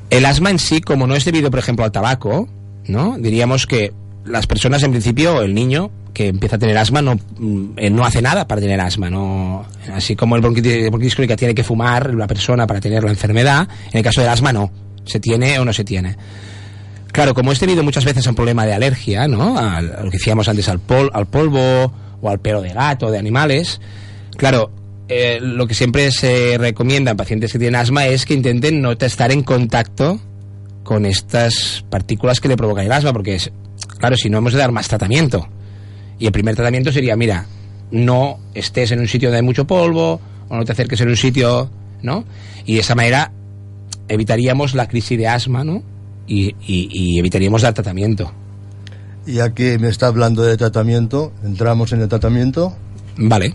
El 0.09 0.25
asma 0.25 0.49
en 0.49 0.59
sí, 0.59 0.81
como 0.81 1.07
no 1.07 1.15
es 1.15 1.23
debido, 1.23 1.49
por 1.49 1.59
ejemplo, 1.59 1.85
al 1.85 1.91
tabaco, 1.91 2.49
¿no? 2.87 3.15
Diríamos 3.17 3.65
que 3.65 3.93
las 4.25 4.47
personas, 4.47 4.83
en 4.83 4.91
principio, 4.91 5.41
el 5.41 5.53
niño 5.53 5.91
que 6.13 6.27
empieza 6.27 6.57
a 6.57 6.59
tener 6.59 6.77
asma 6.77 7.01
no, 7.01 7.15
mm, 7.15 7.73
eh, 7.77 7.89
no 7.89 8.05
hace 8.05 8.21
nada 8.21 8.47
para 8.47 8.61
tener 8.61 8.79
asma. 8.79 9.09
No, 9.09 9.65
así 9.93 10.15
como 10.15 10.35
el 10.35 10.41
bronquitis, 10.41 10.89
bronquitis 10.89 11.15
crónica 11.15 11.35
tiene 11.35 11.55
que 11.55 11.63
fumar 11.63 12.13
la 12.13 12.27
persona 12.27 12.67
para 12.67 12.79
tener 12.79 13.03
la 13.03 13.11
enfermedad, 13.11 13.67
en 13.91 13.97
el 13.97 14.03
caso 14.03 14.21
del 14.21 14.29
asma 14.29 14.53
no. 14.53 14.71
Se 15.05 15.19
tiene 15.19 15.57
o 15.59 15.65
no 15.65 15.73
se 15.73 15.83
tiene. 15.83 16.15
Claro, 17.11 17.33
como 17.33 17.51
he 17.51 17.55
tenido 17.55 17.83
muchas 17.83 18.05
veces 18.05 18.25
un 18.27 18.35
problema 18.35 18.65
de 18.65 18.73
alergia, 18.73 19.27
¿no? 19.27 19.57
A 19.57 19.81
lo 19.81 20.09
que 20.09 20.17
decíamos 20.17 20.47
antes, 20.47 20.69
al, 20.69 20.79
pol, 20.79 21.09
al 21.13 21.27
polvo 21.27 21.91
o 22.21 22.29
al 22.29 22.39
pelo 22.39 22.61
de 22.61 22.69
gato, 22.69 23.11
de 23.11 23.17
animales. 23.17 23.81
Claro, 24.37 24.71
eh, 25.09 25.39
lo 25.41 25.67
que 25.67 25.73
siempre 25.73 26.09
se 26.11 26.57
recomienda 26.57 27.11
en 27.11 27.17
pacientes 27.17 27.51
que 27.51 27.59
tienen 27.59 27.75
asma 27.75 28.05
es 28.05 28.25
que 28.25 28.33
intenten 28.33 28.81
no 28.81 28.91
estar 28.93 29.31
en 29.31 29.43
contacto 29.43 30.21
con 30.83 31.05
estas 31.05 31.83
partículas 31.89 32.39
que 32.39 32.47
le 32.47 32.55
provocan 32.55 32.85
el 32.85 32.91
asma, 32.91 33.11
porque, 33.11 33.35
es, 33.35 33.51
claro, 34.01 34.17
si 34.17 34.29
no 34.29 34.39
hemos 34.39 34.53
de 34.53 34.59
dar 34.59 34.71
más 34.71 34.87
tratamiento. 34.87 35.47
Y 36.19 36.25
el 36.25 36.31
primer 36.31 36.55
tratamiento 36.55 36.91
sería, 36.91 37.15
mira, 37.15 37.45
no 37.91 38.39
estés 38.53 38.91
en 38.91 38.99
un 38.99 39.07
sitio 39.07 39.29
donde 39.29 39.37
hay 39.37 39.45
mucho 39.45 39.65
polvo, 39.65 40.19
o 40.49 40.55
no 40.57 40.65
te 40.65 40.73
acerques 40.73 40.99
en 41.01 41.09
un 41.09 41.15
sitio, 41.15 41.71
¿no? 42.03 42.25
Y 42.65 42.75
de 42.75 42.81
esa 42.81 42.95
manera 42.95 43.31
evitaríamos 44.09 44.75
la 44.75 44.87
crisis 44.87 45.17
de 45.17 45.27
asma, 45.27 45.63
¿no? 45.63 45.83
y, 46.27 47.19
evitaríamos 47.19 47.63
el 47.63 47.73
tratamiento. 47.73 48.31
Ya 49.25 49.53
que 49.53 49.77
me 49.77 49.89
está 49.89 50.07
hablando 50.07 50.43
de 50.43 50.57
tratamiento, 50.57 51.33
entramos 51.43 51.91
en 51.93 52.01
el 52.01 52.07
tratamiento. 52.07 52.75
Vale. 53.17 53.53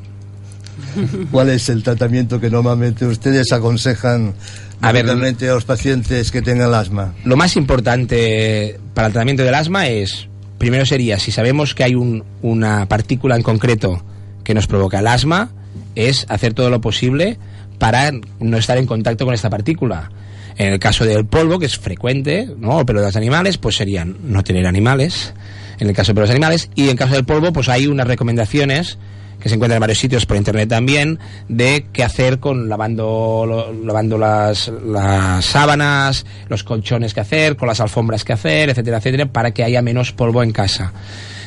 ¿Cuál 1.31 1.51
es 1.51 1.69
el 1.69 1.83
tratamiento 1.83 2.39
que 2.39 2.51
normalmente 2.51 3.07
ustedes 3.07 3.51
aconsejan 3.53 4.35
a, 4.81 4.93
ver, 4.93 5.09
a 5.09 5.15
los 5.15 5.65
pacientes 5.65 6.31
que 6.31 6.43
tengan 6.43 6.73
asma? 6.73 7.15
Lo 7.25 7.37
más 7.37 7.57
importante 7.57 8.79
para 8.95 9.09
el 9.09 9.13
tratamiento 9.13 9.43
del 9.43 9.55
asma 9.55 9.89
es, 9.89 10.29
primero 10.59 10.87
sería, 10.87 11.19
si 11.19 11.31
sabemos 11.33 11.75
que 11.75 11.85
hay 11.85 11.95
una 11.95 12.87
partícula 12.87 13.37
en 13.37 13.43
concreto 13.43 14.03
que 14.45 14.55
nos 14.55 14.67
provoca 14.67 15.01
el 15.01 15.07
asma, 15.07 15.51
es 15.95 16.27
hacer 16.29 16.55
todo 16.55 16.71
lo 16.71 16.81
posible 16.81 17.39
para 17.79 18.13
no 18.41 18.57
estar 18.57 18.79
en 18.79 18.87
contacto 18.87 19.25
con 19.25 19.35
esta 19.35 19.51
partícula. 19.51 20.11
En 20.57 20.73
el 20.73 20.79
caso 20.79 21.05
del 21.05 21.27
polvo, 21.27 21.59
que 21.59 21.67
es 21.67 21.79
frecuente, 21.79 22.49
¿no? 22.59 22.79
O 22.79 22.87
pelo 22.87 23.01
de 23.01 23.07
los 23.07 23.17
animales, 23.17 23.59
pues 23.59 23.77
serían 23.77 24.17
no 24.25 24.43
tener 24.43 24.67
animales. 24.67 25.35
En 25.79 25.89
el 25.89 25.95
caso 25.95 26.15
de 26.15 26.21
los 26.23 26.31
animales. 26.31 26.71
Y 26.75 26.85
en 26.85 26.91
el 26.91 26.97
caso 26.97 27.15
del 27.15 27.25
polvo, 27.25 27.53
pues 27.53 27.69
hay 27.69 27.87
unas 27.87 28.07
recomendaciones 28.07 28.99
que 29.41 29.49
se 29.49 29.55
encuentran 29.55 29.77
en 29.77 29.81
varios 29.81 29.99
sitios 29.99 30.27
por 30.27 30.37
internet 30.37 30.69
también, 30.69 31.19
de 31.49 31.87
qué 31.93 32.03
hacer 32.03 32.41
con 32.41 32.69
lavando, 32.69 33.73
lavando 33.85 34.19
las, 34.19 34.69
las 34.69 35.45
sábanas, 35.45 36.27
los 36.49 36.65
colchones 36.65 37.15
que 37.15 37.21
hacer, 37.21 37.57
con 37.57 37.69
las 37.69 37.81
alfombras 37.81 38.25
que 38.25 38.33
hacer, 38.33 38.71
etcétera, 38.71 38.99
etcétera, 38.99 39.27
para 39.27 39.53
que 39.53 39.65
haya 39.65 39.83
menos 39.83 40.13
polvo 40.13 40.43
en 40.43 40.53
casa. 40.53 40.93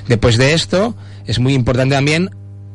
Después 0.08 0.38
de 0.38 0.54
esto, 0.54 0.96
es 1.26 1.40
muy 1.40 1.54
importante 1.54 1.96
también 1.96 2.30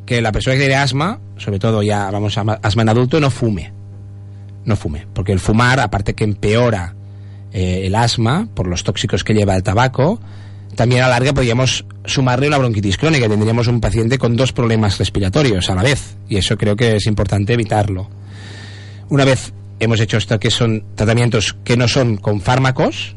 que 0.07 0.21
la 0.21 0.33
persona 0.33 0.57
que 0.57 0.61
tiene 0.61 0.77
asma, 0.77 1.21
sobre 1.37 1.59
todo 1.59 1.83
ya 1.83 2.11
vamos 2.11 2.37
a 2.37 2.43
asma 2.63 2.83
en 2.83 2.89
adulto, 2.89 3.21
no 3.21 3.31
fume 3.31 3.73
no 4.65 4.77
fume, 4.77 5.07
porque 5.13 5.33
el 5.33 5.41
fumar, 5.41 5.81
aparte 5.81 6.15
que 6.15 6.25
empeora 6.25 6.95
eh, 7.53 7.83
el 7.85 7.95
asma 7.95 8.49
por 8.55 8.67
los 8.67 8.85
tóxicos 8.85 9.25
que 9.25 9.35
lleva 9.35 9.57
el 9.57 9.63
tabaco, 9.63 10.21
también 10.75 11.03
a 11.03 11.09
la 11.09 11.15
larga 11.15 11.33
podríamos 11.33 11.85
sumarle 12.05 12.49
una 12.49 12.59
bronquitis 12.59 12.97
crónica, 12.97 13.29
tendríamos 13.29 13.67
un 13.67 13.81
paciente 13.81 14.19
con 14.19 14.37
dos 14.37 14.53
problemas 14.53 14.99
respiratorios 14.99 15.71
a 15.71 15.75
la 15.75 15.83
vez, 15.83 16.17
y 16.29 16.37
eso 16.37 16.57
creo 16.57 16.77
que 16.77 16.97
es 16.97 17.07
importante 17.07 17.55
evitarlo. 17.55 18.09
Una 19.09 19.25
vez 19.25 19.53
hemos 19.81 20.01
hecho 20.01 20.17
esto, 20.17 20.39
que 20.39 20.51
son 20.51 20.85
tratamientos 20.95 21.57
que 21.65 21.77
no 21.77 21.89
son 21.89 22.17
con 22.17 22.41
fármacos, 22.41 23.17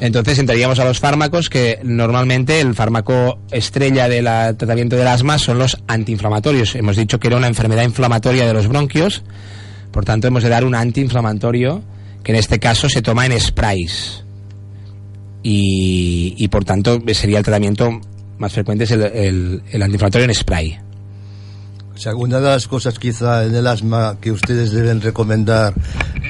entonces 0.00 0.38
entraríamos 0.38 0.78
a 0.78 0.84
los 0.84 0.98
fármacos 0.98 1.48
que 1.48 1.78
normalmente 1.82 2.60
el 2.60 2.74
fármaco 2.74 3.38
estrella 3.50 4.08
del 4.08 4.24
tratamiento 4.56 4.96
del 4.96 5.06
asma 5.06 5.38
son 5.38 5.58
los 5.58 5.78
antiinflamatorios. 5.86 6.74
Hemos 6.74 6.96
dicho 6.96 7.20
que 7.20 7.28
era 7.28 7.36
una 7.36 7.46
enfermedad 7.46 7.84
inflamatoria 7.84 8.46
de 8.46 8.54
los 8.54 8.66
bronquios 8.66 9.22
por 9.94 10.04
tanto, 10.04 10.26
hemos 10.26 10.42
de 10.42 10.48
dar 10.48 10.64
un 10.64 10.74
antiinflamatorio 10.74 11.80
que 12.24 12.32
en 12.32 12.36
este 12.38 12.58
caso 12.58 12.88
se 12.88 13.00
toma 13.00 13.26
en 13.26 13.40
sprays. 13.40 14.23
Y, 15.46 16.48
por 16.48 16.64
tanto, 16.64 17.02
sería 17.12 17.38
el 17.38 17.44
tratamiento 17.44 18.00
más 18.38 18.52
frecuente 18.52 18.84
es 18.84 18.90
el, 18.90 19.62
antiinflamatorio 19.72 20.24
en 20.24 20.34
spray. 20.34 20.78
O 21.94 21.98
sea, 21.98 22.14
una 22.16 22.40
de 22.40 22.48
las 22.48 22.66
cosas 22.66 22.98
quizá 22.98 23.44
en 23.44 23.54
el 23.54 23.66
asma 23.66 24.16
que 24.20 24.32
ustedes 24.32 24.72
deben 24.72 25.00
recomendar 25.00 25.74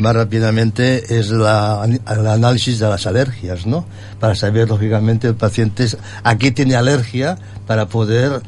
más 0.01 0.15
rápidamente 0.15 1.17
es 1.19 1.31
la, 1.31 1.83
el 1.85 2.27
análisis 2.27 2.79
de 2.81 2.89
las 2.89 3.07
alergias, 3.07 3.67
¿no? 3.67 3.87
Para 4.21 4.35
saber, 4.35 4.69
lógicamente, 4.69 5.29
el 5.29 5.37
paciente 5.37 5.87
a 6.23 6.37
qué 6.37 6.51
tiene 6.51 6.75
alergia 6.75 7.39
para 7.67 7.87
poder 7.87 8.43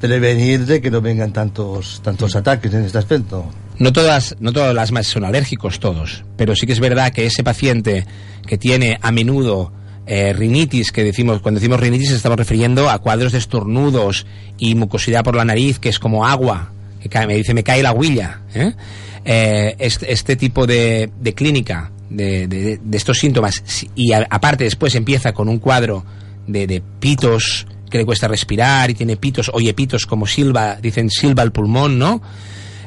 prevenir 0.00 0.66
de 0.66 0.80
que 0.80 0.90
no 0.90 1.00
vengan 1.00 1.32
tantos, 1.32 2.00
tantos 2.04 2.36
ataques 2.36 2.72
en 2.72 2.84
este 2.84 2.98
aspecto. 2.98 3.46
No 3.78 3.92
todas, 3.92 4.36
no 4.38 4.52
todos 4.52 4.74
los 4.74 4.82
asmas 4.82 5.06
son 5.06 5.24
alérgicos 5.24 5.80
todos, 5.80 6.24
pero 6.36 6.54
sí 6.54 6.66
que 6.66 6.72
es 6.72 6.80
verdad 6.80 7.12
que 7.12 7.26
ese 7.26 7.42
paciente 7.42 8.06
que 8.46 8.58
tiene 8.58 8.98
a 9.00 9.10
menudo 9.10 9.72
eh, 10.06 10.32
rinitis, 10.32 10.92
que 10.92 11.04
decimos, 11.04 11.40
cuando 11.40 11.60
decimos 11.60 11.80
rinitis 11.80 12.10
estamos 12.10 12.38
refiriendo 12.38 12.90
a 12.90 12.98
cuadros 12.98 13.32
de 13.32 13.38
estornudos 13.38 14.26
y 14.58 14.74
mucosidad 14.74 15.22
por 15.22 15.36
la 15.36 15.44
nariz, 15.44 15.78
que 15.78 15.88
es 15.88 15.98
como 15.98 16.26
agua, 16.26 16.72
que 17.08 17.26
me 17.26 17.36
dice 17.36 17.54
me 17.54 17.62
cae 17.62 17.82
la 17.82 17.92
huilla. 17.92 18.40
¿eh? 18.54 18.72
Eh, 19.24 19.76
este, 19.78 20.36
tipo 20.36 20.66
de, 20.66 21.10
clínica, 21.34 21.92
de, 22.08 22.80
estos 22.92 23.18
síntomas, 23.18 23.62
y 23.94 24.12
aparte 24.12 24.64
después 24.64 24.94
empieza 24.94 25.32
con 25.32 25.48
un 25.48 25.58
cuadro 25.58 26.04
de, 26.46 26.82
pitos 26.98 27.66
que 27.90 27.98
le 27.98 28.06
cuesta 28.06 28.28
respirar 28.28 28.90
y 28.90 28.94
tiene 28.94 29.16
pitos, 29.16 29.50
oye 29.52 29.74
pitos 29.74 30.06
como 30.06 30.26
silba, 30.26 30.76
dicen 30.76 31.10
silba 31.10 31.42
el 31.42 31.52
pulmón, 31.52 31.98
¿no? 31.98 32.22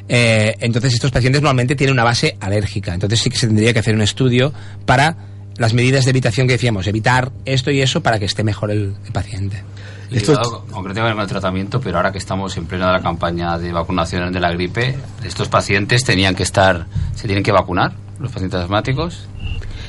Eh, 0.08 0.54
entonces 0.60 0.94
estos 0.94 1.10
pacientes 1.10 1.40
normalmente 1.40 1.76
tienen 1.76 1.92
una 1.92 2.04
base 2.04 2.36
alérgica. 2.40 2.94
Entonces 2.94 3.20
sí 3.20 3.30
que 3.30 3.36
se 3.36 3.46
tendría 3.46 3.72
que 3.72 3.78
hacer 3.78 3.94
un 3.94 4.02
estudio 4.02 4.52
para 4.86 5.16
las 5.56 5.74
medidas 5.74 6.04
de 6.04 6.10
evitación 6.10 6.46
que 6.46 6.54
decíamos, 6.54 6.86
evitar 6.86 7.32
esto 7.44 7.70
y 7.70 7.80
eso 7.80 8.02
para 8.02 8.18
que 8.18 8.24
esté 8.24 8.42
mejor 8.44 8.70
el, 8.70 8.94
paciente. 9.12 9.62
Esto 10.10 10.64
concretamente 10.70 11.20
el 11.20 11.28
tratamiento, 11.28 11.80
pero 11.80 11.96
ahora 11.96 12.12
que 12.12 12.18
estamos 12.18 12.56
en 12.56 12.66
plena 12.66 12.86
de 12.88 12.92
la 12.92 13.02
campaña 13.02 13.58
de 13.58 13.72
vacunación 13.72 14.32
de 14.32 14.40
la 14.40 14.52
gripe, 14.52 14.94
estos 15.24 15.48
pacientes 15.48 16.04
tenían 16.04 16.34
que 16.34 16.42
estar, 16.42 16.86
se 17.14 17.26
tienen 17.26 17.42
que 17.42 17.52
vacunar, 17.52 17.94
los 18.20 18.30
pacientes 18.30 18.60
asmáticos. 18.60 19.26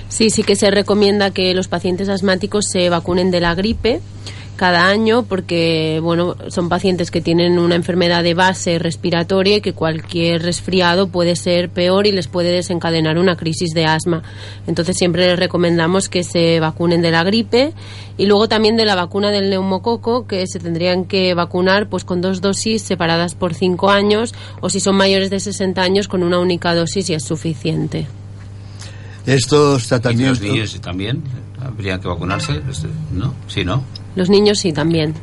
Sí, 0.10 0.30
sí 0.30 0.44
que 0.44 0.56
se 0.56 0.72
recomienda 0.72 1.32
que 1.32 1.54
los 1.54 1.68
pacientes 1.68 2.10
asmáticos 2.10 2.66
se 2.72 2.90
vacunen 2.90 3.32
de 3.32 3.40
la 3.40 3.56
gripe 3.56 4.02
cada 4.56 4.88
año 4.88 5.24
porque 5.24 6.00
bueno 6.02 6.36
son 6.48 6.70
pacientes 6.70 7.12
que 7.12 7.22
tienen 7.22 7.60
una 7.60 7.76
enfermedad 7.76 8.24
de 8.24 8.34
base 8.34 8.80
respiratoria 8.80 9.58
y 9.58 9.62
que 9.62 9.74
cualquier 9.74 10.42
resfriado 10.42 11.08
puede 11.08 11.36
ser 11.36 11.70
peor 11.70 12.08
y 12.08 12.12
les 12.12 12.28
puede 12.28 12.52
desencadenar 12.52 13.18
una 13.18 13.36
crisis 13.36 13.72
de 13.74 13.86
asma. 13.86 14.24
Entonces 14.68 14.98
siempre 14.98 15.28
les 15.28 15.40
recomendamos 15.40 16.10
que 16.10 16.24
se 16.24 16.60
vacunen 16.60 17.02
de 17.02 17.12
la 17.12 17.24
gripe 17.24 17.74
y 18.18 18.26
luego 18.26 18.48
también 18.48 18.78
de 18.78 18.86
la 18.86 18.96
vacuna 18.96 19.32
del 19.32 19.50
neumococo 19.50 20.26
que 20.28 20.48
se 20.48 20.60
tendrían 20.60 21.06
que 21.06 21.34
vacunar 21.34 21.90
pues 21.90 22.06
con 22.06 22.22
dos 22.22 22.42
dosis 22.42 22.82
separadas 22.82 23.36
por 23.36 23.54
cinco 23.54 23.90
años 23.90 24.34
o 24.62 24.70
si 24.70 24.80
son 24.80 24.96
mayores 24.96 25.30
de 25.30 25.40
60 25.40 25.82
años 25.82 26.08
con 26.08 26.24
una 26.24 26.40
única 26.40 26.74
dosis 26.74 27.10
y 27.10 27.14
es 27.14 27.24
suficiente. 27.24 28.08
Estos 29.26 29.88
tratamientos 29.88 30.40
¿Y 30.40 30.44
los 30.44 30.54
niños 30.54 30.82
también 30.82 31.24
habrían 31.60 32.00
que 32.00 32.08
vacunarse 32.08 32.62
no 33.12 33.34
sí 33.48 33.66
no 33.66 33.84
los 34.16 34.30
niños 34.30 34.60
sí 34.60 34.74
también. 34.74 35.14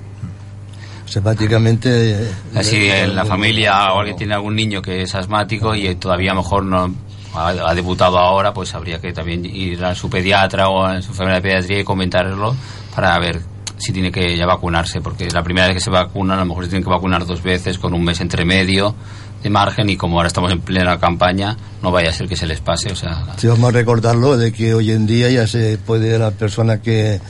O 1.04 1.08
sea, 1.08 1.22
prácticamente... 1.22 2.12
Eh, 2.12 2.32
Así, 2.54 2.88
en 2.88 3.14
la 3.14 3.24
familia 3.24 3.92
o 3.92 3.98
alguien 3.98 4.16
tiene 4.16 4.34
algún 4.34 4.56
niño 4.56 4.80
que 4.80 5.02
es 5.02 5.14
asmático 5.14 5.74
y 5.74 5.94
todavía 5.96 6.32
mejor 6.32 6.64
no 6.64 6.94
ha, 7.34 7.74
debutado 7.74 8.18
ahora, 8.18 8.52
pues 8.52 8.74
habría 8.74 9.00
que 9.00 9.12
también 9.12 9.44
ir 9.44 9.84
a 9.84 9.94
su 9.94 10.08
pediatra 10.08 10.68
o 10.68 10.84
a 10.84 11.00
su 11.02 11.10
enfermera 11.10 11.36
de 11.36 11.42
pediatría 11.42 11.80
y 11.80 11.84
comentarlo 11.84 12.54
para 12.94 13.18
ver 13.18 13.40
si 13.78 13.92
tiene 13.92 14.12
que 14.12 14.36
ya 14.36 14.46
vacunarse, 14.46 15.00
porque 15.00 15.28
la 15.30 15.42
primera 15.42 15.66
vez 15.66 15.76
que 15.76 15.80
se 15.80 15.90
vacuna 15.90 16.34
a 16.34 16.38
lo 16.38 16.46
mejor 16.46 16.64
se 16.64 16.70
tiene 16.70 16.84
que 16.84 16.90
vacunar 16.90 17.26
dos 17.26 17.42
veces 17.42 17.78
con 17.78 17.94
un 17.94 18.04
mes 18.04 18.20
entre 18.20 18.44
medio 18.44 18.94
de 19.42 19.50
margen 19.50 19.90
y 19.90 19.96
como 19.96 20.16
ahora 20.16 20.28
estamos 20.28 20.52
en 20.52 20.60
plena 20.60 20.98
campaña, 21.00 21.56
no 21.82 21.90
vaya 21.90 22.10
a 22.10 22.12
ser 22.12 22.28
que 22.28 22.36
se 22.36 22.46
les 22.46 22.60
pase. 22.60 22.92
O 22.92 22.96
sea, 22.96 23.24
sí, 23.36 23.48
vamos 23.48 23.70
a 23.70 23.72
recordarlo 23.72 24.36
de 24.36 24.52
que 24.52 24.72
hoy 24.72 24.92
en 24.92 25.06
día 25.06 25.30
ya 25.30 25.46
se 25.48 25.78
puede 25.78 26.16
la 26.18 26.30
persona 26.30 26.80
que 26.80 27.20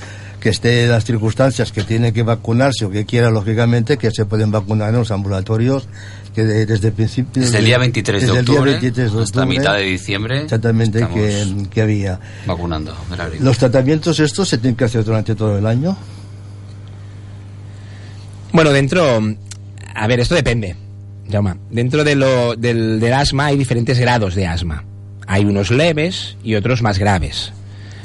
que 0.43 0.49
esté 0.49 0.87
las 0.89 1.05
circunstancias 1.05 1.71
que 1.71 1.85
tiene 1.85 2.13
que 2.13 2.23
vacunarse 2.25 2.85
o 2.85 2.91
que 2.91 3.07
quiera, 3.07 3.31
lógicamente, 3.31 3.97
que 3.97 4.11
se 4.11 4.25
pueden 4.27 4.51
vacunar 4.51 4.89
en 4.91 4.97
los 4.97 5.11
ambulatorios 5.13 5.87
que 6.35 6.43
de- 6.45 6.67
desde 6.67 6.89
el 6.89 6.95
principio... 6.95 7.41
Desde 7.43 7.59
el 7.59 7.65
día 7.65 7.79
23 7.79 8.21
de 8.21 8.27
desde 8.27 8.39
el 8.41 8.45
día 8.45 8.55
octubre 8.55 8.71
23 8.73 8.97
de 9.13 9.23
hasta 9.23 9.41
octubre, 9.43 9.59
mitad 9.59 9.75
de 9.77 9.83
diciembre 9.85 10.43
Exactamente, 10.43 11.07
que, 11.15 11.67
que 11.71 11.81
había. 11.83 12.19
vacunando. 12.47 12.93
Los 13.41 13.57
tratamientos 13.59 14.19
estos 14.19 14.49
se 14.49 14.59
tienen 14.59 14.75
que 14.77 14.85
hacer 14.85 15.05
durante 15.05 15.35
todo 15.37 15.57
el 15.57 15.67
año. 15.67 15.97
Bueno, 18.53 18.71
dentro. 18.73 19.21
A 19.95 20.07
ver, 20.07 20.21
esto 20.21 20.35
depende, 20.35 20.77
Jaume. 21.31 21.55
Dentro 21.71 22.05
de 22.05 22.15
lo, 22.17 22.57
del, 22.57 22.99
del 23.01 23.13
asma 23.13 23.47
hay 23.47 23.57
diferentes 23.57 23.99
grados 23.99 24.35
de 24.35 24.47
asma. 24.47 24.85
Hay 25.27 25.45
unos 25.45 25.71
leves 25.71 26.37
y 26.43 26.55
otros 26.57 26.83
más 26.83 26.99
graves. 26.99 27.53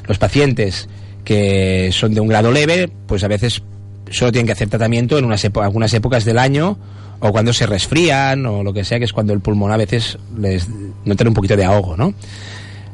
Los 0.07 0.17
pacientes 0.17 0.87
que 1.27 1.89
son 1.91 2.13
de 2.13 2.21
un 2.21 2.29
grado 2.29 2.53
leve, 2.53 2.89
pues 3.05 3.21
a 3.25 3.27
veces 3.27 3.61
solo 4.09 4.31
tienen 4.31 4.45
que 4.45 4.53
hacer 4.53 4.69
tratamiento 4.69 5.17
en 5.17 5.25
unas 5.25 5.43
algunas 5.43 5.93
épocas 5.93 6.23
del 6.23 6.37
año 6.37 6.77
o 7.19 7.33
cuando 7.33 7.51
se 7.51 7.65
resfrían 7.65 8.45
o 8.45 8.63
lo 8.63 8.71
que 8.71 8.85
sea, 8.85 8.97
que 8.97 9.03
es 9.03 9.11
cuando 9.11 9.33
el 9.33 9.41
pulmón 9.41 9.73
a 9.73 9.75
veces 9.75 10.17
les 10.39 10.69
notan 11.03 11.27
un 11.27 11.33
poquito 11.33 11.57
de 11.57 11.65
ahogo, 11.65 11.97
¿no? 11.97 12.13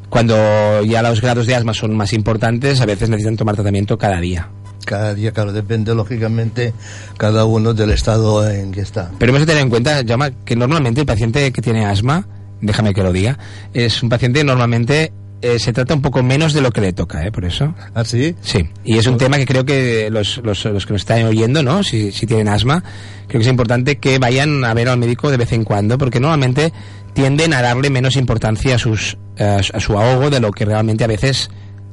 Cuando 0.10 0.82
ya 0.82 1.04
los 1.04 1.22
grados 1.22 1.46
de 1.46 1.54
asma 1.54 1.76
son 1.76 1.96
más 1.96 2.12
importantes, 2.12 2.82
a 2.82 2.88
veces 2.88 3.08
necesitan 3.08 3.38
tomar 3.38 3.54
tratamiento 3.54 4.00
cada 4.00 4.20
día. 4.20 4.50
Cada 4.84 5.14
día, 5.14 5.32
claro, 5.32 5.54
depende 5.54 5.94
lógicamente 5.94 6.74
cada 7.18 7.46
uno 7.46 7.76
del 7.76 7.92
estado 7.92 8.50
en 8.50 8.72
que 8.72 8.82
está. 8.82 9.12
Pero 9.20 9.30
hemos 9.30 9.42
de 9.42 9.46
tener 9.46 9.62
en 9.62 9.70
cuenta, 9.70 10.02
Jaume, 10.04 10.34
que 10.44 10.56
normalmente 10.56 11.02
el 11.02 11.06
paciente 11.06 11.52
que 11.52 11.62
tiene 11.62 11.86
asma, 11.86 12.26
déjame 12.62 12.96
que 12.96 13.04
lo 13.04 13.14
diga, 13.14 13.38
es 13.76 14.02
un 14.02 14.10
paciente 14.10 14.44
normalmente 14.44 15.14
eh, 15.44 15.60
se 15.60 15.74
trata 15.74 15.94
un 15.94 16.02
poco 16.02 16.24
menos 16.24 16.54
de 16.54 16.62
lo 16.62 16.72
que 16.72 16.80
le 16.80 16.94
toca, 16.94 17.26
¿eh? 17.26 17.32
Por 17.32 17.44
eso. 17.44 17.76
¿Ah, 17.94 18.06
sí? 18.06 18.34
Sí, 18.40 18.70
y 18.86 18.98
es 18.98 19.06
un 19.08 19.18
tema 19.18 19.36
que 19.36 19.46
creo 19.46 19.66
que 19.66 20.10
los, 20.10 20.38
los, 20.38 20.64
los 20.64 20.86
que 20.86 20.94
nos 20.94 21.02
están 21.02 21.26
oyendo, 21.26 21.62
¿no? 21.62 21.84
Si, 21.84 22.14
si 22.14 22.26
tienen 22.26 22.48
asma, 22.48 22.82
creo 23.28 23.40
que 23.40 23.46
es 23.46 23.48
importante 23.48 23.98
que 23.98 24.20
vayan 24.20 24.64
a 24.64 24.74
ver 24.74 24.88
al 24.88 24.98
médico 24.98 25.30
de 25.30 25.36
vez 25.36 25.52
en 25.52 25.66
cuando, 25.66 25.98
porque 25.98 26.22
normalmente 26.22 26.72
tienden 27.12 27.54
a 27.54 27.62
darle 27.62 27.90
menos 27.90 28.16
importancia 28.16 28.76
a, 28.76 28.78
sus, 28.78 29.18
a 29.38 29.80
su 29.82 30.00
ahogo 30.00 30.30
de 30.30 30.40
lo 30.40 30.52
que 30.52 30.64
realmente 30.64 31.04
a 31.04 31.08
veces 31.08 31.50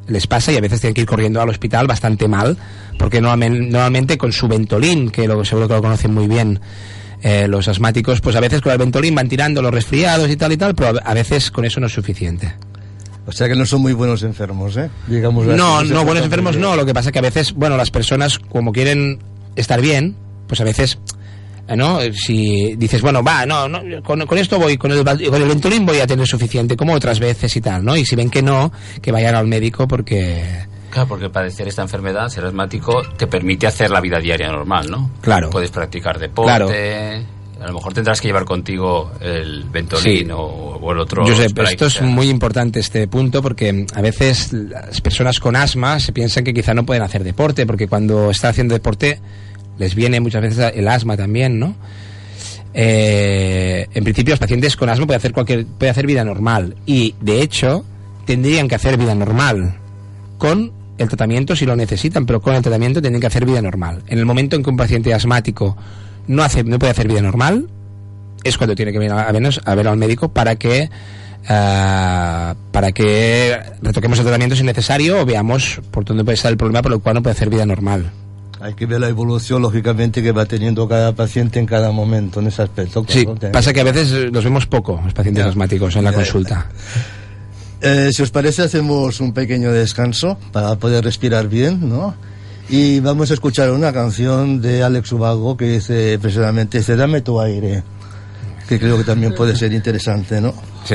les 0.06 0.28
pasa 0.28 0.52
y 0.52 0.56
a 0.56 0.60
veces 0.60 0.80
tienen 0.80 0.94
que 0.94 1.00
ir 1.00 1.06
corriendo 1.08 1.42
al 1.42 1.48
hospital 1.48 1.88
bastante 1.88 2.28
mal, 2.28 2.56
porque 3.00 3.20
normalmente, 3.20 3.68
normalmente 3.68 4.16
con 4.16 4.32
su 4.32 4.46
Ventolin, 4.46 5.10
que 5.10 5.26
lo, 5.26 5.44
seguro 5.44 5.66
que 5.66 5.74
lo 5.74 5.82
conocen 5.82 6.14
muy 6.14 6.28
bien, 6.28 6.60
eh, 7.22 7.48
los 7.48 7.66
asmáticos, 7.66 8.20
pues 8.20 8.36
a 8.36 8.40
veces 8.40 8.60
con 8.60 8.70
el 8.70 8.78
Ventolin 8.78 9.14
van 9.16 9.28
tirando 9.28 9.60
los 9.60 9.74
resfriados 9.74 10.30
y 10.30 10.36
tal 10.36 10.52
y 10.52 10.56
tal, 10.56 10.76
pero 10.76 11.00
a 11.04 11.14
veces 11.14 11.50
con 11.50 11.64
eso 11.64 11.80
no 11.80 11.88
es 11.88 11.92
suficiente. 11.92 12.54
O 13.30 13.32
sea 13.32 13.48
que 13.48 13.54
no 13.54 13.64
son 13.64 13.80
muy 13.80 13.92
buenos 13.92 14.24
enfermos, 14.24 14.76
¿eh? 14.76 14.90
Digamos 15.06 15.46
así, 15.46 15.56
No, 15.56 15.84
no, 15.84 16.04
buenos 16.04 16.24
enfermos 16.24 16.56
no. 16.56 16.74
Lo 16.74 16.84
que 16.84 16.92
pasa 16.92 17.12
que 17.12 17.20
a 17.20 17.22
veces, 17.22 17.52
bueno, 17.52 17.76
las 17.76 17.90
personas 17.90 18.38
como 18.40 18.72
quieren 18.72 19.20
estar 19.54 19.80
bien, 19.80 20.16
pues 20.48 20.60
a 20.60 20.64
veces, 20.64 20.98
eh, 21.68 21.76
¿no? 21.76 22.00
Si 22.12 22.74
dices, 22.76 23.02
bueno, 23.02 23.22
va, 23.22 23.46
no, 23.46 23.68
no 23.68 23.80
con, 24.02 24.26
con 24.26 24.36
esto 24.36 24.58
voy, 24.58 24.76
con 24.76 24.90
el, 24.90 25.04
con 25.04 25.42
el 25.42 25.48
Ventolin 25.48 25.86
voy 25.86 26.00
a 26.00 26.08
tener 26.08 26.26
suficiente, 26.26 26.76
como 26.76 26.92
otras 26.92 27.20
veces 27.20 27.54
y 27.54 27.60
tal, 27.60 27.84
¿no? 27.84 27.96
Y 27.96 28.04
si 28.04 28.16
ven 28.16 28.30
que 28.30 28.42
no, 28.42 28.72
que 29.00 29.12
vayan 29.12 29.36
al 29.36 29.46
médico 29.46 29.86
porque... 29.86 30.68
Claro, 30.90 31.06
porque 31.06 31.30
padecer 31.30 31.68
esta 31.68 31.82
enfermedad, 31.82 32.28
ser 32.30 32.44
asmático, 32.46 33.00
te 33.16 33.28
permite 33.28 33.68
hacer 33.68 33.92
la 33.92 34.00
vida 34.00 34.18
diaria 34.18 34.48
normal, 34.48 34.90
¿no? 34.90 35.12
Claro. 35.20 35.50
Puedes 35.50 35.70
practicar 35.70 36.18
deporte. 36.18 37.24
A 37.60 37.66
lo 37.66 37.74
mejor 37.74 37.92
tendrás 37.92 38.20
que 38.20 38.28
llevar 38.28 38.44
contigo 38.46 39.10
el 39.20 39.64
Ventolin 39.64 40.26
Sí. 40.26 40.30
o, 40.32 40.78
o 40.80 40.92
el 40.92 40.98
otro. 40.98 41.26
Yo 41.26 41.36
sé, 41.36 41.48
spray 41.50 41.72
esto 41.74 41.86
es 41.86 42.00
muy 42.00 42.28
importante 42.30 42.80
este 42.80 43.06
punto 43.06 43.42
porque 43.42 43.86
a 43.94 44.00
veces 44.00 44.52
las 44.52 45.00
personas 45.02 45.38
con 45.40 45.56
asma 45.56 46.00
se 46.00 46.12
piensan 46.12 46.42
que 46.44 46.54
quizá 46.54 46.72
no 46.72 46.86
pueden 46.86 47.02
hacer 47.02 47.22
deporte 47.22 47.66
porque 47.66 47.86
cuando 47.86 48.30
están 48.30 48.50
haciendo 48.52 48.72
deporte 48.74 49.20
les 49.78 49.94
viene 49.94 50.20
muchas 50.20 50.42
veces 50.42 50.72
el 50.74 50.88
asma 50.88 51.16
también, 51.16 51.58
¿no? 51.58 51.74
Eh, 52.72 53.88
en 53.92 54.04
principio 54.04 54.32
los 54.32 54.38
pacientes 54.38 54.76
con 54.76 54.88
asma 54.88 55.06
pueden 55.06 55.18
hacer 55.18 55.32
cualquier 55.32 55.66
pueden 55.66 55.90
hacer 55.90 56.06
vida 56.06 56.24
normal 56.24 56.76
y 56.86 57.14
de 57.20 57.42
hecho 57.42 57.84
tendrían 58.26 58.68
que 58.68 58.76
hacer 58.76 58.96
vida 58.96 59.14
normal 59.14 59.74
con 60.38 60.72
el 60.96 61.08
tratamiento 61.08 61.56
si 61.56 61.66
lo 61.66 61.74
necesitan, 61.74 62.26
pero 62.26 62.40
con 62.40 62.54
el 62.54 62.62
tratamiento 62.62 63.00
tienen 63.00 63.20
que 63.20 63.26
hacer 63.26 63.44
vida 63.44 63.60
normal. 63.60 64.02
En 64.06 64.18
el 64.18 64.26
momento 64.26 64.54
en 64.54 64.62
que 64.62 64.70
un 64.70 64.76
paciente 64.76 65.12
asmático 65.12 65.76
no 66.30 66.42
hace 66.42 66.64
no 66.64 66.78
puede 66.78 66.92
hacer 66.92 67.08
vida 67.08 67.20
normal, 67.22 67.68
es 68.44 68.56
cuando 68.56 68.74
tiene 68.74 68.92
que 68.92 68.98
venir 68.98 69.12
a, 69.12 69.30
vernos- 69.32 69.60
a 69.64 69.74
ver 69.74 69.86
al 69.88 69.96
médico 69.96 70.28
para 70.32 70.56
que 70.56 70.88
ah, 71.48 72.54
para 72.72 72.92
que 72.92 73.58
retoquemos 73.82 74.18
el 74.18 74.24
tratamiento 74.24 74.54
si 74.56 74.60
es 74.62 74.66
necesario 74.66 75.20
o 75.20 75.26
veamos 75.26 75.80
por 75.90 76.04
dónde 76.04 76.24
puede 76.24 76.34
estar 76.36 76.50
el 76.50 76.56
problema 76.56 76.82
por 76.82 76.92
el 76.92 77.00
cual 77.00 77.16
no 77.16 77.22
puede 77.22 77.32
hacer 77.36 77.50
vida 77.50 77.66
normal. 77.66 78.10
Hay 78.62 78.74
que 78.74 78.84
ver 78.84 79.00
la 79.00 79.08
evolución, 79.08 79.62
lógicamente, 79.62 80.22
que 80.22 80.32
va 80.32 80.44
teniendo 80.44 80.86
cada 80.86 81.14
paciente 81.14 81.58
en 81.58 81.64
cada 81.64 81.92
momento 81.92 82.40
en 82.40 82.48
ese 82.48 82.60
aspecto. 82.60 83.06
Sí, 83.08 83.24
claro, 83.24 83.52
pasa 83.52 83.72
que 83.72 83.80
a 83.80 83.84
veces 83.84 84.30
los 84.30 84.44
vemos 84.44 84.66
poco, 84.66 85.00
los 85.02 85.14
pacientes 85.14 85.44
Ya. 85.44 85.48
asmáticos 85.50 85.96
en 85.96 86.04
la 86.04 86.10
Ya. 86.10 86.16
consulta. 86.16 86.66
Eh, 87.82 88.10
si 88.12 88.20
os 88.20 88.30
parece, 88.30 88.60
hacemos 88.60 89.20
un 89.20 89.32
pequeño 89.32 89.72
descanso 89.72 90.36
para 90.52 90.76
poder 90.76 91.02
respirar 91.02 91.48
bien, 91.48 91.88
¿no? 91.88 92.14
Y 92.72 93.00
vamos 93.00 93.32
a 93.32 93.34
escuchar 93.34 93.72
una 93.72 93.92
canción 93.92 94.62
de 94.62 94.84
Alex 94.84 95.10
Ubago 95.10 95.56
que 95.56 95.64
dice 95.64 96.20
precisamente, 96.20 96.78
dice, 96.78 96.94
dame 96.94 97.20
tu 97.20 97.40
aire, 97.40 97.82
que 98.68 98.78
creo 98.78 98.96
que 98.96 99.02
también 99.02 99.34
puede 99.34 99.56
ser 99.56 99.72
interesante, 99.72 100.40
¿no? 100.40 100.54
Sí. 100.84 100.94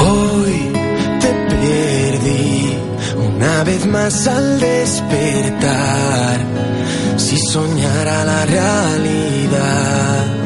Hoy 0.00 0.72
te 1.20 1.28
perdí 1.50 2.78
una 3.18 3.64
vez 3.64 3.86
más 3.86 4.26
al 4.28 4.58
despertar. 4.60 6.40
Si 7.18 7.36
soñara 7.52 8.24
la 8.24 8.46
realidad 8.46 10.37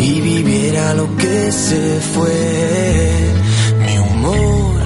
y 0.00 0.20
viviera 0.20 0.94
lo 0.94 1.14
que 1.16 1.52
se 1.52 2.00
fue, 2.14 3.34
mi 3.84 3.98
humor, 3.98 4.80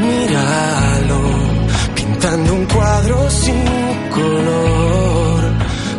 míralo, 0.00 1.20
pintando 1.94 2.54
un 2.54 2.64
cuadro 2.66 3.30
sin 3.30 3.64
color. 4.10 5.40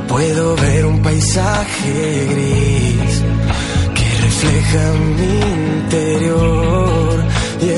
Puedo 0.07 0.55
ver 0.57 0.85
un 0.85 1.01
paisaje 1.01 2.27
gris 2.31 3.23
que 3.95 4.21
refleja 4.25 4.83
mi 5.17 5.33
interior. 5.83 7.25
Y 7.61 7.69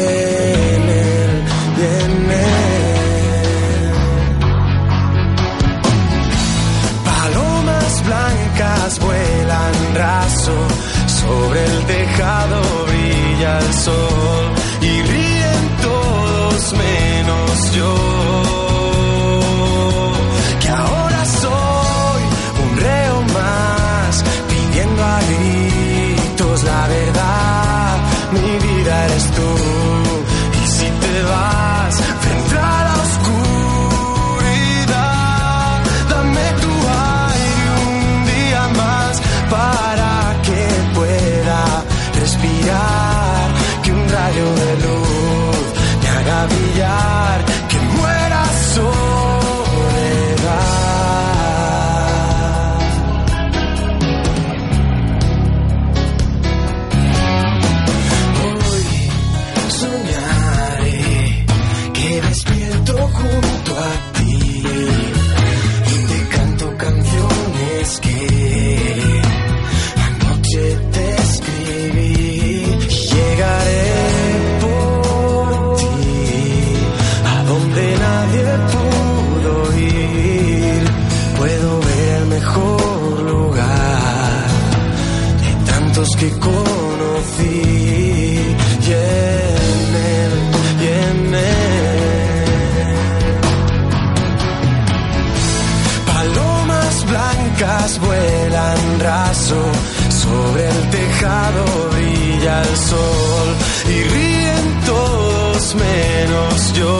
vuelan 97.99 98.99
raso 98.99 99.61
sobre 100.09 100.67
el 100.67 100.89
tejado 100.89 101.89
brilla 101.91 102.61
el 102.61 102.77
sol 102.77 103.47
y 103.87 104.03
ríen 104.03 104.81
todos 104.85 105.75
menos 105.75 106.73
yo. 106.73 106.99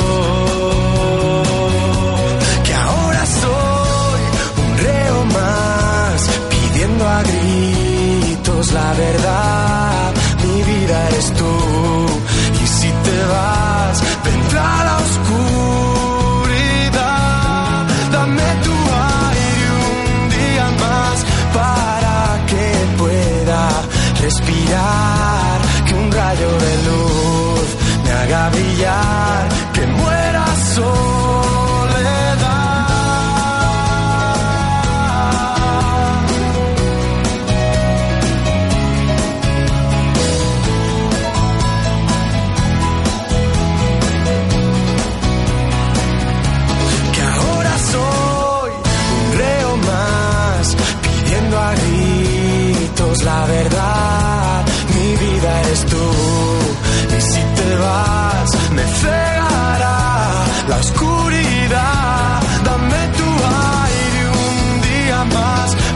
Que 2.65 2.73
ahora 2.73 3.25
soy 3.25 4.21
un 4.63 4.77
reo 4.77 5.25
más 5.25 6.29
pidiendo 6.49 7.07
a 7.07 7.23
gritos 7.23 8.73
la 8.73 8.93
verdad. 8.93 9.82
Vida 10.83 10.99
eres 11.07 11.31
tú 11.39 11.53
y 12.61 12.67
si 12.67 12.89
te 13.05 13.17
vas 13.31 14.03
vendrá 14.25 14.83
la 14.89 14.95
oscuridad. 15.07 16.43
Dame 18.11 18.49
tu 18.65 18.75
aire 19.31 19.67
un 19.87 20.29
día 20.35 20.67
más 20.83 21.17
para 21.57 22.17
que 22.51 22.65
pueda 22.97 23.63
respirar. 24.23 25.57
Que 25.87 25.93
un 25.93 26.11
rayo 26.11 26.51
de 26.65 26.73
luz 26.87 27.67
me 28.03 28.11
haga 28.11 28.49
brillar. 28.49 29.41
Que 29.73 29.83
muera 29.87 30.45
soledad. 30.75 31.12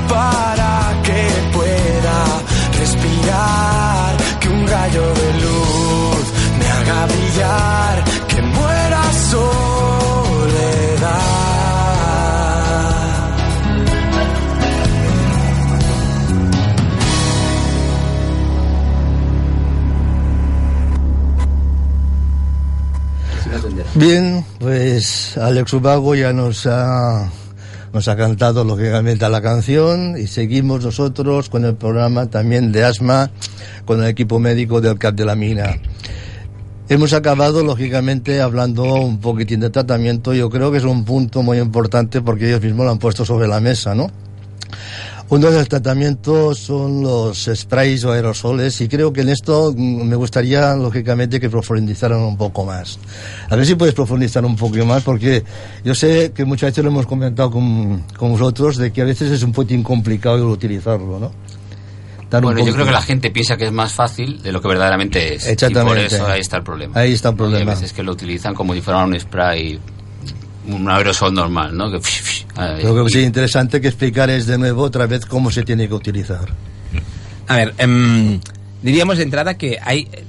Para 0.07 1.01
que 1.03 1.21
pueda 1.53 2.19
respirar. 2.79 4.17
Que 4.39 4.49
un 4.49 4.67
rayo 4.67 5.05
de 5.21 5.33
luz 5.43 6.25
me 6.59 6.67
haga 6.67 7.05
brillar, 7.05 8.03
que 8.27 8.41
muera 8.41 9.03
soledad. 9.31 9.67
Bien, 23.95 24.45
pues 24.59 25.37
Alex 25.39 25.73
Ubago 25.73 26.13
ya 26.13 26.31
nos 26.31 26.67
ha, 26.67 27.27
nos 27.93 28.07
ha 28.07 28.15
cantado 28.15 28.63
lógicamente 28.63 29.27
la 29.29 29.41
canción 29.41 30.17
y 30.17 30.27
seguimos 30.27 30.83
nosotros 30.83 31.49
con 31.49 31.65
el 31.65 31.75
programa 31.75 32.27
también 32.27 32.71
de 32.71 32.85
asma 32.85 33.31
con 33.85 34.03
el 34.03 34.09
equipo 34.09 34.39
médico 34.39 34.81
del 34.81 34.97
CAP 34.97 35.15
de 35.15 35.25
la 35.25 35.35
Mina. 35.35 35.77
Hemos 36.89 37.11
acabado, 37.11 37.65
lógicamente, 37.65 38.39
hablando 38.39 38.83
un 38.83 39.19
poquitín 39.19 39.59
de 39.59 39.69
tratamiento. 39.69 40.33
Yo 40.33 40.49
creo 40.49 40.71
que 40.71 40.77
es 40.77 40.85
un 40.85 41.03
punto 41.03 41.43
muy 41.43 41.59
importante 41.59 42.21
porque 42.21 42.47
ellos 42.47 42.61
mismos 42.61 42.85
lo 42.85 42.91
han 42.91 42.97
puesto 42.97 43.25
sobre 43.25 43.45
la 43.45 43.59
mesa, 43.59 43.93
¿no? 43.93 44.09
Uno 45.29 45.51
de 45.51 45.57
los 45.57 45.67
tratamientos 45.67 46.59
son 46.59 47.01
los 47.01 47.49
sprays 47.53 48.05
o 48.05 48.13
aerosoles 48.13 48.79
y 48.79 48.87
creo 48.87 49.11
que 49.11 49.21
en 49.21 49.29
esto 49.29 49.73
mm, 49.75 50.03
me 50.07 50.15
gustaría, 50.15 50.73
lógicamente, 50.75 51.39
que 51.39 51.49
profundizaran 51.49 52.19
un 52.19 52.37
poco 52.37 52.63
más. 52.63 52.97
A 53.49 53.55
ver 53.57 53.65
si 53.65 53.75
puedes 53.75 53.93
profundizar 53.93 54.45
un 54.45 54.55
poco 54.55 54.77
más 54.85 55.03
porque 55.03 55.43
yo 55.83 55.93
sé 55.93 56.31
que 56.33 56.45
muchas 56.45 56.71
veces 56.71 56.83
lo 56.83 56.91
hemos 56.91 57.05
comentado 57.05 57.51
con, 57.51 58.03
con 58.17 58.31
vosotros 58.31 58.77
de 58.77 58.93
que 58.93 59.01
a 59.01 59.05
veces 59.05 59.31
es 59.31 59.43
un 59.43 59.51
poquitín 59.51 59.83
complicado 59.83 60.37
el 60.37 60.43
utilizarlo, 60.43 61.19
¿no? 61.19 61.31
Bueno, 62.29 62.65
yo 62.65 62.73
creo 62.73 62.85
que 62.85 62.91
la 62.91 63.01
gente 63.01 63.31
piensa 63.31 63.55
que 63.55 63.65
es 63.65 63.71
más 63.71 63.93
fácil 63.93 64.41
de 64.41 64.51
lo 64.51 64.61
que 64.61 64.67
verdaderamente 64.67 65.35
es. 65.35 65.47
Exactamente. 65.47 65.79
Y 65.79 66.07
por 66.09 66.13
eso 66.13 66.27
ahí 66.27 66.41
está 66.41 66.57
el 66.57 66.63
problema. 66.63 66.99
Ahí 66.99 67.13
está 67.13 67.29
el 67.29 67.33
Hay 67.33 67.37
problema. 67.37 67.71
veces 67.71 67.93
que 67.93 68.03
lo 68.03 68.11
utilizan 68.11 68.53
como 68.53 68.73
si 68.73 68.81
fuera 68.81 69.05
un 69.05 69.17
spray, 69.17 69.79
un 70.67 70.89
aerosol 70.89 71.33
normal, 71.33 71.75
¿no? 71.75 71.89
Que, 71.89 71.97
Lo 72.83 72.95
que 72.95 73.09
y- 73.09 73.09
sería 73.11 73.27
interesante 73.27 73.79
que 73.81 73.87
explicar 73.87 74.29
es 74.29 74.45
de 74.47 74.57
nuevo 74.57 74.83
otra 74.83 75.05
vez 75.07 75.25
cómo 75.25 75.51
se 75.51 75.63
tiene 75.63 75.87
que 75.87 75.93
utilizar. 75.93 76.45
A 77.47 77.55
ver, 77.55 77.73
em, 77.77 78.39
diríamos 78.81 79.17
de 79.17 79.23
entrada 79.23 79.57
que 79.57 79.77
hay 79.81 80.07
eh, 80.11 80.23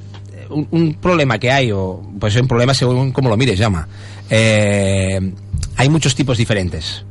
un, 0.50 0.68
un 0.70 0.94
problema 0.94 1.38
que 1.38 1.50
hay, 1.50 1.72
o 1.72 2.00
pues 2.20 2.36
un 2.36 2.46
problema 2.48 2.74
según 2.74 3.12
como 3.12 3.28
lo 3.28 3.36
mires, 3.36 3.58
llama. 3.58 3.88
Eh, 4.30 5.32
hay 5.76 5.88
muchos 5.88 6.14
tipos 6.14 6.38
diferentes 6.38 7.04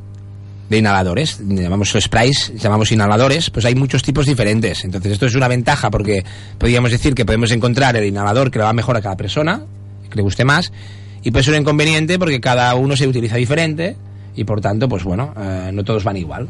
de 0.70 0.78
inhaladores, 0.78 1.40
llamamos 1.42 1.94
sprays, 2.00 2.52
llamamos 2.58 2.92
inhaladores, 2.92 3.50
pues 3.50 3.66
hay 3.66 3.74
muchos 3.76 4.02
tipos 4.04 4.26
diferentes. 4.26 4.84
Entonces 4.84 5.14
esto 5.14 5.26
es 5.26 5.36
una 5.36 5.48
ventaja 5.48 5.90
porque 5.90 6.24
podríamos 6.58 6.92
decir 6.92 7.16
que 7.16 7.26
podemos 7.26 7.52
encontrar 7.52 7.96
el 7.96 8.06
inhalador 8.06 8.52
que 8.52 8.60
le 8.60 8.66
va 8.66 8.74
mejor 8.74 8.98
a 8.98 9.02
cada 9.02 9.16
persona, 9.16 9.62
que 10.10 10.16
le 10.16 10.22
guste 10.22 10.44
más, 10.44 10.72
y 11.28 11.32
puede 11.32 11.44
ser 11.44 11.56
un 11.56 11.60
inconveniente 11.62 12.18
porque 12.18 12.40
cada 12.40 12.74
uno 12.76 12.96
se 12.96 13.06
utiliza 13.06 13.36
diferente 13.36 13.98
y 14.34 14.46
por 14.46 14.62
tanto, 14.62 14.88
pues 14.88 15.04
bueno, 15.04 15.34
eh, 15.38 15.72
no 15.74 15.84
todos 15.84 16.04
van 16.06 16.16
igual. 16.16 16.48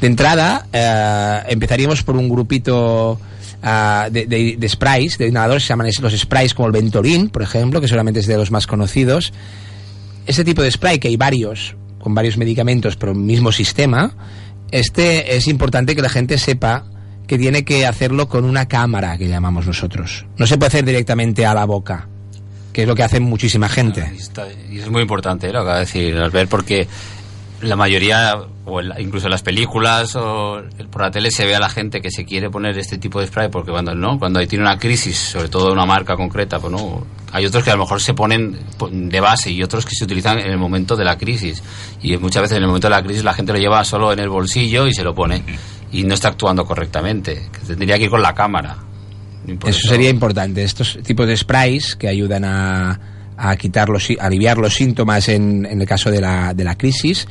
De 0.00 0.06
entrada, 0.06 0.66
eh, 0.72 1.42
empezaríamos 1.48 2.02
por 2.02 2.16
un 2.16 2.28
grupito 2.28 3.20
ah, 3.62 4.08
de, 4.10 4.24
de- 4.26 4.56
de 4.58 4.68
sprays, 4.68 5.18
de 5.18 5.28
inhaladores, 5.28 5.64
se 5.64 5.68
llaman 5.68 5.88
es- 5.88 6.00
los 6.00 6.16
sprays 6.16 6.54
como 6.54 6.66
el 6.68 6.72
Ventolin, 6.72 7.28
por 7.28 7.42
ejemplo, 7.42 7.80
que 7.80 7.88
solamente 7.88 8.20
es 8.20 8.26
de 8.26 8.36
los 8.38 8.50
más 8.50 8.66
conocidos. 8.66 9.32
Este 10.26 10.44
tipo 10.44 10.62
de 10.62 10.70
spray, 10.70 10.98
que 10.98 11.08
hay 11.08 11.16
varios, 11.16 11.76
con 11.98 12.14
varios 12.14 12.38
medicamentos, 12.38 12.96
pero 12.96 13.12
el 13.12 13.18
mismo 13.18 13.52
sistema, 13.52 14.14
este 14.70 15.36
es 15.36 15.46
importante 15.46 15.94
que 15.94 16.00
la 16.02 16.08
gente 16.08 16.38
sepa 16.38 16.86
que 17.26 17.36
tiene 17.38 17.64
que 17.64 17.86
hacerlo 17.86 18.28
con 18.28 18.44
una 18.44 18.66
cámara, 18.66 19.18
que 19.18 19.28
llamamos 19.28 19.66
nosotros. 19.66 20.24
No 20.38 20.46
se 20.46 20.56
puede 20.56 20.68
hacer 20.68 20.84
directamente 20.84 21.44
a 21.44 21.52
la 21.54 21.64
boca, 21.64 22.08
que 22.76 22.82
es 22.82 22.88
lo 22.88 22.94
que 22.94 23.04
hace 23.04 23.20
muchísima 23.20 23.70
gente. 23.70 24.12
Y, 24.70 24.80
es 24.80 24.90
muy 24.90 25.00
importante 25.00 25.46
¿eh? 25.46 25.50
lo 25.50 25.60
que 25.60 25.62
acaba 25.62 25.74
de 25.76 25.86
decir 25.86 26.14
Albert, 26.14 26.50
porque 26.50 26.86
la 27.62 27.74
mayoría, 27.74 28.34
o 28.66 28.82
en 28.82 28.92
incluso 28.98 29.28
en 29.28 29.30
las 29.30 29.40
películas 29.40 30.14
o 30.14 30.60
por 30.90 31.00
la 31.00 31.10
tele, 31.10 31.30
se 31.30 31.46
ve 31.46 31.56
a 31.56 31.58
la 31.58 31.70
gente 31.70 32.02
que 32.02 32.10
se 32.10 32.26
quiere 32.26 32.50
poner 32.50 32.76
este 32.76 32.98
tipo 32.98 33.18
de 33.18 33.28
spray, 33.28 33.48
porque 33.48 33.70
cuando 33.70 33.94
no, 33.94 34.18
cuando 34.18 34.46
tiene 34.46 34.62
una 34.62 34.78
crisis, 34.78 35.16
sobre 35.16 35.48
todo 35.48 35.72
una 35.72 35.86
marca 35.86 36.16
concreta, 36.16 36.58
pues 36.58 36.70
no. 36.70 37.06
Hay 37.32 37.46
otros 37.46 37.64
que 37.64 37.70
a 37.70 37.76
lo 37.76 37.84
mejor 37.84 37.98
se 38.02 38.12
ponen 38.12 38.58
po- 38.76 38.90
de 38.92 39.20
base 39.20 39.50
y 39.50 39.62
otros 39.62 39.86
que 39.86 39.94
se 39.94 40.04
utilizan 40.04 40.38
en 40.38 40.50
el 40.50 40.58
momento 40.58 40.96
de 40.96 41.04
la 41.06 41.16
crisis. 41.16 41.62
Y 42.02 42.14
muchas 42.18 42.42
veces 42.42 42.58
en 42.58 42.64
el 42.64 42.68
momento 42.68 42.88
de 42.88 42.94
la 42.94 43.02
crisis 43.02 43.24
la 43.24 43.32
gente 43.32 43.54
lo 43.54 43.58
lleva 43.58 43.82
solo 43.86 44.12
en 44.12 44.18
el 44.18 44.28
bolsillo 44.28 44.86
y 44.86 44.92
se 44.92 45.02
lo 45.02 45.14
pone. 45.14 45.42
Y 45.92 46.02
no 46.02 46.12
está 46.12 46.28
actuando 46.28 46.66
correctamente. 46.66 47.48
Tendría 47.66 47.96
que 47.96 48.04
ir 48.04 48.10
con 48.10 48.20
la 48.20 48.34
cámara. 48.34 48.76
Eso 49.66 49.88
sería 49.88 50.10
importante. 50.10 50.62
Estos 50.62 50.98
tipos 51.02 51.26
de 51.26 51.36
sprays 51.36 51.96
que 51.96 52.08
ayudan 52.08 52.44
a, 52.44 53.00
a 53.36 53.56
quitar 53.56 53.88
los, 53.88 54.08
a 54.18 54.26
aliviar 54.26 54.58
los 54.58 54.74
síntomas 54.74 55.28
en, 55.28 55.66
en 55.66 55.80
el 55.80 55.86
caso 55.86 56.10
de 56.10 56.20
la, 56.20 56.54
de 56.54 56.64
la 56.64 56.76
crisis 56.76 57.26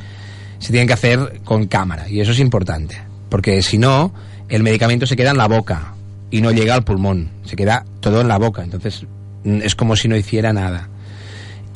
se 0.58 0.70
tienen 0.70 0.86
que 0.86 0.94
hacer 0.94 1.40
con 1.44 1.66
cámara 1.66 2.08
y 2.08 2.20
eso 2.20 2.32
es 2.32 2.38
importante 2.38 2.98
porque 3.28 3.60
si 3.62 3.76
no 3.76 4.14
el 4.48 4.62
medicamento 4.62 5.06
se 5.06 5.16
queda 5.16 5.30
en 5.30 5.36
la 5.36 5.48
boca 5.48 5.94
y 6.30 6.40
no 6.40 6.50
llega 6.50 6.74
al 6.74 6.84
pulmón 6.84 7.30
se 7.44 7.56
queda 7.56 7.84
todo 8.00 8.20
en 8.20 8.28
la 8.28 8.38
boca. 8.38 8.62
Entonces 8.62 9.04
mm, 9.44 9.62
es 9.62 9.74
como 9.74 9.96
si 9.96 10.08
no 10.08 10.16
hiciera 10.16 10.52
nada 10.52 10.88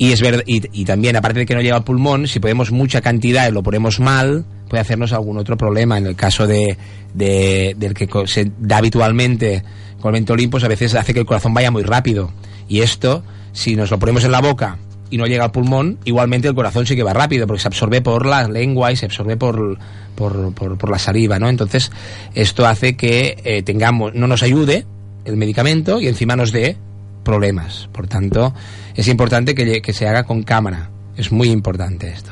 y 0.03 0.11
es 0.13 0.19
verdad 0.21 0.41
y, 0.47 0.83
también 0.85 1.15
aparte 1.15 1.41
de 1.41 1.45
que 1.45 1.53
no 1.53 1.61
llega 1.61 1.75
al 1.75 1.83
pulmón 1.83 2.25
si 2.27 2.39
ponemos 2.39 2.71
mucha 2.71 3.01
cantidad 3.01 3.47
y 3.47 3.51
lo 3.51 3.61
ponemos 3.61 3.99
mal 3.99 4.45
puede 4.67 4.81
hacernos 4.81 5.13
algún 5.13 5.37
otro 5.37 5.57
problema 5.57 5.99
en 5.99 6.07
el 6.07 6.15
caso 6.15 6.47
de, 6.47 6.75
de- 7.13 7.75
del 7.77 7.93
que 7.93 8.09
se 8.25 8.51
da 8.59 8.77
habitualmente 8.77 9.63
con 9.99 10.15
el 10.15 10.25
pues 10.49 10.63
a 10.63 10.67
veces 10.67 10.95
hace 10.95 11.13
que 11.13 11.19
el 11.19 11.27
corazón 11.27 11.53
vaya 11.53 11.69
muy 11.69 11.83
rápido 11.83 12.31
y 12.67 12.79
esto 12.81 13.23
si 13.51 13.75
nos 13.75 13.91
lo 13.91 13.99
ponemos 13.99 14.23
en 14.23 14.31
la 14.31 14.41
boca 14.41 14.79
y 15.11 15.17
no 15.17 15.27
llega 15.27 15.43
al 15.43 15.51
pulmón, 15.51 15.99
igualmente 16.05 16.47
el 16.47 16.55
corazón 16.55 16.85
sí 16.87 16.95
que 16.95 17.03
va 17.03 17.13
rápido, 17.13 17.45
porque 17.45 17.61
se 17.61 17.67
absorbe 17.67 18.01
por 18.01 18.25
la 18.25 18.47
lengua 18.47 18.93
y 18.93 18.95
se 18.95 19.05
absorbe 19.05 19.35
por, 19.37 19.77
por, 20.15 20.53
por- 20.55 20.77
por 20.77 20.89
la 20.89 20.97
saliva, 20.97 21.37
¿no? 21.37 21.49
Entonces, 21.49 21.91
esto 22.33 22.65
hace 22.65 22.95
que 22.95 23.37
eh, 23.43 23.61
tengamos, 23.61 24.13
no 24.15 24.25
nos 24.27 24.41
ayude 24.41 24.85
el 25.25 25.35
medicamento 25.35 25.99
y 25.99 26.07
encima 26.07 26.37
nos 26.37 26.53
dé 26.53 26.77
problemas. 27.23 27.89
Por 27.91 28.07
tanto, 28.07 28.53
es 28.95 29.07
importante 29.07 29.55
que, 29.55 29.93
se 29.93 30.07
haga 30.07 30.23
con 30.23 30.43
cámara. 30.43 30.89
Es 31.17 31.31
muy 31.31 31.49
importante 31.49 32.09
esto. 32.09 32.31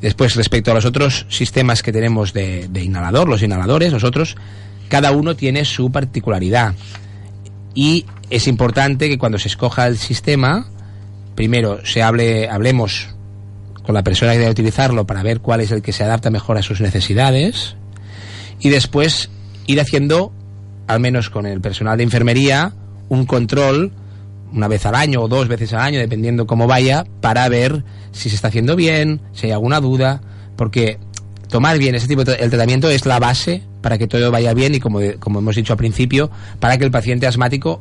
Después, 0.00 0.36
respecto 0.36 0.70
a 0.70 0.74
los 0.74 0.84
otros 0.84 1.26
sistemas 1.28 1.82
que 1.82 1.92
tenemos 1.92 2.32
de, 2.32 2.68
de 2.68 2.84
inhalador, 2.84 3.28
los 3.28 3.42
inhaladores, 3.42 3.92
nosotros 3.92 4.36
cada 4.88 5.10
uno 5.12 5.36
tiene 5.36 5.64
su 5.64 5.90
particularidad. 5.90 6.74
Y 7.74 8.06
es 8.30 8.46
importante 8.46 9.08
que 9.08 9.18
cuando 9.18 9.38
se 9.38 9.48
escoja 9.48 9.86
el 9.86 9.98
sistema, 9.98 10.66
primero 11.34 11.84
se 11.84 12.02
hable, 12.02 12.48
hablemos 12.48 13.08
con 13.82 13.94
la 13.94 14.02
persona 14.02 14.32
que 14.32 14.40
debe 14.40 14.50
utilizarlo 14.50 15.06
para 15.06 15.22
ver 15.22 15.40
cuál 15.40 15.60
es 15.60 15.70
el 15.70 15.82
que 15.82 15.92
se 15.92 16.02
adapta 16.02 16.30
mejor 16.30 16.58
a 16.58 16.62
sus 16.62 16.80
necesidades 16.80 17.76
y 18.58 18.68
después 18.68 19.30
ir 19.66 19.80
haciendo, 19.80 20.32
al 20.88 21.00
menos 21.00 21.30
con 21.30 21.46
el 21.46 21.60
personal 21.60 21.96
de 21.96 22.04
enfermería, 22.04 22.72
un 23.08 23.26
control 23.26 23.92
una 24.52 24.68
vez 24.68 24.86
al 24.86 24.94
año 24.94 25.22
o 25.22 25.28
dos 25.28 25.48
veces 25.48 25.72
al 25.72 25.80
año, 25.80 25.98
dependiendo 25.98 26.46
cómo 26.46 26.66
vaya, 26.66 27.04
para 27.20 27.48
ver 27.48 27.84
si 28.12 28.28
se 28.30 28.36
está 28.36 28.48
haciendo 28.48 28.76
bien, 28.76 29.20
si 29.32 29.46
hay 29.46 29.52
alguna 29.52 29.80
duda, 29.80 30.22
porque 30.56 30.98
tomar 31.48 31.78
bien 31.78 31.94
ese 31.94 32.08
tipo 32.08 32.24
de 32.24 32.34
el 32.34 32.50
tratamiento 32.50 32.88
es 32.88 33.06
la 33.06 33.18
base 33.18 33.62
para 33.82 33.98
que 33.98 34.06
todo 34.06 34.30
vaya 34.30 34.54
bien 34.54 34.74
y 34.74 34.80
como, 34.80 35.00
como 35.18 35.40
hemos 35.40 35.56
dicho 35.56 35.72
al 35.72 35.76
principio, 35.76 36.30
para 36.58 36.78
que 36.78 36.84
el 36.84 36.90
paciente 36.90 37.26
asmático 37.26 37.80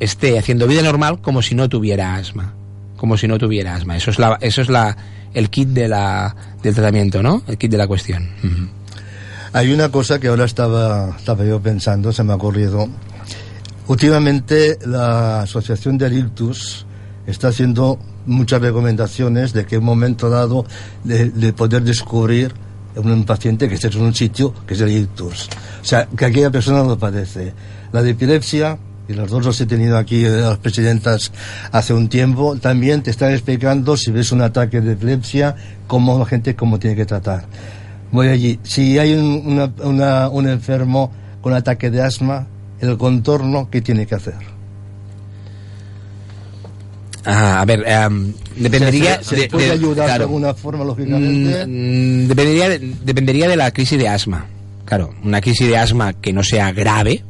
esté 0.00 0.38
haciendo 0.38 0.66
vida 0.66 0.82
normal 0.82 1.20
como 1.20 1.42
si 1.42 1.54
no 1.54 1.68
tuviera 1.68 2.14
asma, 2.14 2.54
como 2.96 3.16
si 3.16 3.28
no 3.28 3.38
tuviera 3.38 3.74
asma. 3.74 3.96
Eso 3.96 4.10
es 4.10 4.18
la, 4.18 4.38
eso 4.40 4.62
es 4.62 4.68
la, 4.68 4.96
el 5.34 5.50
kit 5.50 5.68
de 5.68 5.88
la, 5.88 6.34
del 6.62 6.74
tratamiento, 6.74 7.22
¿no? 7.22 7.42
El 7.46 7.58
kit 7.58 7.70
de 7.70 7.78
la 7.78 7.86
cuestión. 7.86 8.30
Hay 9.52 9.72
una 9.72 9.90
cosa 9.90 10.18
que 10.18 10.28
ahora 10.28 10.44
estaba, 10.44 11.14
estaba 11.16 11.44
yo 11.44 11.60
pensando, 11.60 12.12
se 12.12 12.24
me 12.24 12.32
ha 12.32 12.36
ocurrido. 12.36 12.88
Últimamente 13.86 14.78
la 14.86 15.42
Asociación 15.42 15.98
del 15.98 16.16
Ictus 16.18 16.86
está 17.26 17.48
haciendo 17.48 17.98
muchas 18.26 18.60
recomendaciones 18.62 19.52
de 19.52 19.66
que 19.66 19.74
en 19.76 19.80
un 19.82 19.86
momento 19.86 20.30
dado 20.30 20.64
de, 21.04 21.28
de 21.30 21.52
poder 21.52 21.82
descubrir 21.82 22.54
un 22.96 23.24
paciente 23.24 23.68
que 23.68 23.74
esté 23.74 23.88
en 23.88 24.00
un 24.02 24.14
sitio 24.14 24.54
que 24.66 24.74
es 24.74 24.80
el 24.80 24.90
ictus. 24.90 25.48
O 25.82 25.84
sea, 25.84 26.06
que 26.16 26.24
aquella 26.26 26.50
persona 26.50 26.82
lo 26.84 26.96
padece. 26.96 27.52
La 27.92 28.02
de 28.02 28.10
epilepsia, 28.10 28.78
y 29.08 29.14
los 29.14 29.30
dos 29.30 29.44
los 29.44 29.60
he 29.60 29.66
tenido 29.66 29.98
aquí, 29.98 30.24
eh, 30.24 30.30
las 30.30 30.58
presidentas, 30.58 31.32
hace 31.72 31.92
un 31.92 32.08
tiempo, 32.08 32.56
también 32.56 33.02
te 33.02 33.10
están 33.10 33.32
explicando 33.32 33.96
si 33.96 34.12
ves 34.12 34.30
un 34.32 34.42
ataque 34.42 34.80
de 34.80 34.92
epilepsia, 34.92 35.56
cómo 35.88 36.18
la 36.18 36.24
gente 36.24 36.54
cómo 36.54 36.78
tiene 36.78 36.94
que 36.96 37.04
tratar. 37.04 37.46
Voy 38.12 38.28
allí. 38.28 38.60
Si 38.62 38.96
hay 38.98 39.12
un, 39.14 39.42
una- 39.44 39.72
una- 39.82 40.28
un 40.28 40.48
enfermo 40.48 41.10
con 41.42 41.52
ataque 41.52 41.90
de 41.90 42.00
asma, 42.00 42.46
el 42.84 42.98
contorno, 42.98 43.68
¿qué 43.70 43.80
tiene 43.80 44.06
que 44.06 44.14
hacer? 44.14 44.34
Ah, 47.26 47.62
a 47.62 47.64
ver, 47.64 47.82
em, 47.86 48.34
dependería 48.56 49.16
¿Se, 49.22 49.30
se 49.30 49.36
de- 49.36 49.48
puede 49.48 49.66
de- 49.66 49.72
ayudar 49.72 50.06
de 50.06 50.12
alguna 50.24 50.52
forma, 50.52 50.84
lógicamente? 50.84 51.66
Mm, 51.66 52.28
dependería, 52.28 52.68
de, 52.68 52.78
dependería 53.02 53.48
de 53.48 53.56
la 53.56 53.70
crisis 53.70 53.98
de 53.98 54.08
asma. 54.08 54.46
Claro, 54.84 55.14
una 55.24 55.40
crisis 55.40 55.66
de 55.66 55.78
asma 55.78 56.12
que 56.12 56.34
no 56.34 56.42
sea 56.42 56.70
grave, 56.72 57.24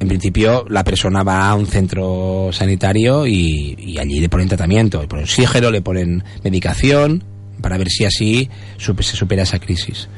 en 0.00 0.08
principio 0.08 0.64
la 0.70 0.84
persona 0.84 1.22
va 1.22 1.50
a 1.50 1.54
un 1.54 1.66
centro 1.66 2.48
sanitario 2.52 3.26
y, 3.26 3.74
y 3.78 3.98
allí 3.98 4.20
le 4.20 4.30
ponen 4.30 4.48
tratamiento, 4.48 5.02
le 5.02 5.08
ponen 5.08 5.24
oxígeno, 5.24 5.70
le 5.70 5.82
ponen 5.82 6.24
medicación 6.42 7.22
para 7.60 7.76
ver 7.76 7.88
si 7.90 8.06
así 8.06 8.48
se 8.78 9.16
supera 9.16 9.42
esa 9.42 9.58
crisis. 9.58 10.08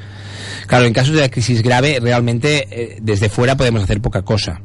Claro, 0.71 0.85
en 0.85 0.93
casos 0.93 1.17
de 1.17 1.29
crisis 1.31 1.63
grave, 1.65 1.99
realmente 2.01 2.69
eh, 2.71 2.99
desde 3.03 3.29
fuera 3.29 3.57
podemos 3.57 3.83
hacer 3.83 4.01
poca 4.01 4.23
cosa. 4.23 4.61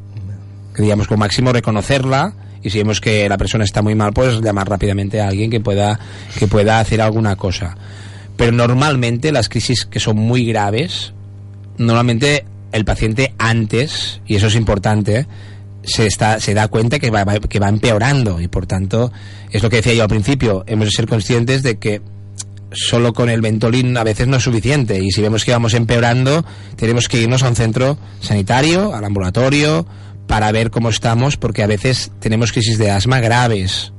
Digamos, 0.77 1.07
como 1.07 1.21
máximo 1.21 1.51
reconocerla 1.51 2.35
y 2.61 2.69
si 2.69 2.77
vemos 2.77 3.01
que 3.01 3.27
la 3.27 3.39
persona 3.39 3.63
está 3.63 3.81
muy 3.81 3.95
mal, 3.95 4.13
pues 4.13 4.39
llamar 4.39 4.69
rápidamente 4.69 5.19
a 5.19 5.29
alguien 5.29 5.49
que 5.49 5.61
pueda, 5.61 5.99
que 6.37 6.45
pueda 6.45 6.79
hacer 6.79 7.01
alguna 7.01 7.35
cosa. 7.37 7.75
Pero 8.37 8.51
normalmente 8.51 9.31
las 9.31 9.49
crisis 9.49 9.87
que 9.87 9.99
son 9.99 10.17
muy 10.17 10.45
graves, 10.45 11.13
normalmente 11.79 12.45
el 12.71 12.85
paciente 12.85 13.33
antes, 13.39 14.21
y 14.27 14.35
eso 14.35 14.45
es 14.45 14.55
importante, 14.55 15.25
se, 15.83 16.05
está, 16.05 16.39
se 16.39 16.53
da 16.53 16.67
cuenta 16.67 16.99
que 16.99 17.09
va, 17.09 17.23
va- 17.23 17.39
que 17.39 17.59
va 17.59 17.69
empeorando 17.69 18.39
y 18.41 18.47
por 18.47 18.67
tanto, 18.67 19.11
es 19.51 19.63
lo 19.63 19.71
que 19.71 19.77
decía 19.77 19.95
yo 19.95 20.03
al 20.03 20.09
principio, 20.09 20.63
hemos 20.67 20.85
de 20.85 20.91
ser 20.91 21.07
conscientes 21.07 21.63
de 21.63 21.79
que 21.79 22.01
solo 22.75 23.13
con 23.13 23.29
el 23.29 23.41
Ventolin 23.41 23.97
a 23.97 24.03
veces 24.03 24.27
no 24.27 24.37
es 24.37 24.43
suficiente 24.43 24.99
y 25.01 25.09
si 25.11 25.21
vemos 25.21 25.45
que 25.45 25.51
vamos 25.51 25.73
empeorando 25.73 26.45
tenemos 26.75 27.07
que 27.07 27.21
irnos 27.21 27.41
a 27.43 27.49
un 27.49 27.55
centro 27.55 27.97
sanitario, 28.19 28.93
al 28.93 29.03
ambulatorio, 29.05 29.87
para 30.27 30.51
ver 30.51 30.69
cómo 30.71 30.89
estamos 30.89 31.37
porque 31.37 31.63
a 31.63 31.67
veces 31.67 32.11
tenemos 32.19 32.51
crisis 32.51 32.77
de 32.77 32.91
asma 32.91 33.19
graves 33.19 33.93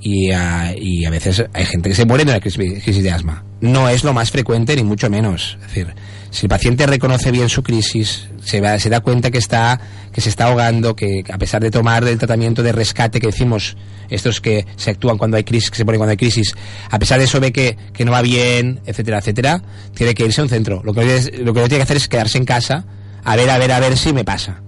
y, 0.00 0.30
a- 0.30 0.74
y 0.76 1.04
a 1.04 1.10
veces 1.10 1.44
hay 1.52 1.64
gente 1.66 1.88
que 1.88 1.94
se 1.94 2.04
muere 2.04 2.24
de 2.24 2.30
una 2.32 2.40
crisis, 2.40 2.82
crisis 2.84 3.02
de 3.02 3.10
asma. 3.10 3.44
No 3.60 3.88
es 3.88 4.04
lo 4.04 4.12
más 4.12 4.30
frecuente 4.30 4.76
ni 4.76 4.84
mucho 4.84 5.10
menos. 5.10 5.58
Es 5.60 5.66
decir, 5.68 5.94
si 6.30 6.46
el 6.46 6.48
paciente 6.50 6.86
reconoce 6.86 7.30
bien 7.30 7.48
su 7.48 7.62
crisis, 7.62 8.28
se, 8.44 8.60
va- 8.60 8.78
se 8.78 8.90
da 8.90 9.00
cuenta 9.00 9.30
que 9.30 9.38
está 9.38 9.80
que 10.12 10.20
se 10.20 10.30
está 10.30 10.46
ahogando, 10.46 10.96
que 10.96 11.22
a 11.32 11.38
pesar 11.38 11.62
de 11.62 11.70
tomar 11.70 12.02
el 12.02 12.18
tratamiento 12.18 12.62
de 12.62 12.72
rescate 12.72 13.20
que 13.20 13.28
decimos, 13.28 13.76
estos 14.08 14.40
que 14.40 14.66
se 14.76 14.90
actúan 14.90 15.16
cuando 15.16 15.36
hay 15.36 15.44
crisis, 15.44 15.70
que 15.70 15.76
se 15.76 15.84
ponen 15.84 15.98
cuando 16.00 16.10
hay 16.10 16.16
crisis, 16.16 16.54
a 16.90 16.98
pesar 16.98 17.18
de 17.18 17.26
eso 17.26 17.38
ve 17.38 17.52
que, 17.52 17.76
que 17.92 18.04
no 18.04 18.10
va 18.12 18.22
bien, 18.22 18.80
etcétera, 18.86 19.18
etcétera, 19.18 19.62
tiene 19.94 20.14
que 20.14 20.24
irse 20.24 20.40
a 20.40 20.44
un 20.44 20.50
centro. 20.50 20.82
Lo 20.82 20.92
que, 20.92 21.00
lo 21.38 21.54
que 21.54 21.60
tiene 21.60 21.76
que 21.76 21.82
hacer 21.82 21.96
es 21.98 22.08
quedarse 22.08 22.38
en 22.38 22.44
casa 22.46 22.84
a 23.22 23.36
ver, 23.36 23.48
a 23.50 23.58
ver, 23.58 23.70
a 23.70 23.78
ver 23.80 23.96
si 23.96 24.12
me 24.12 24.24
pasa. 24.24 24.60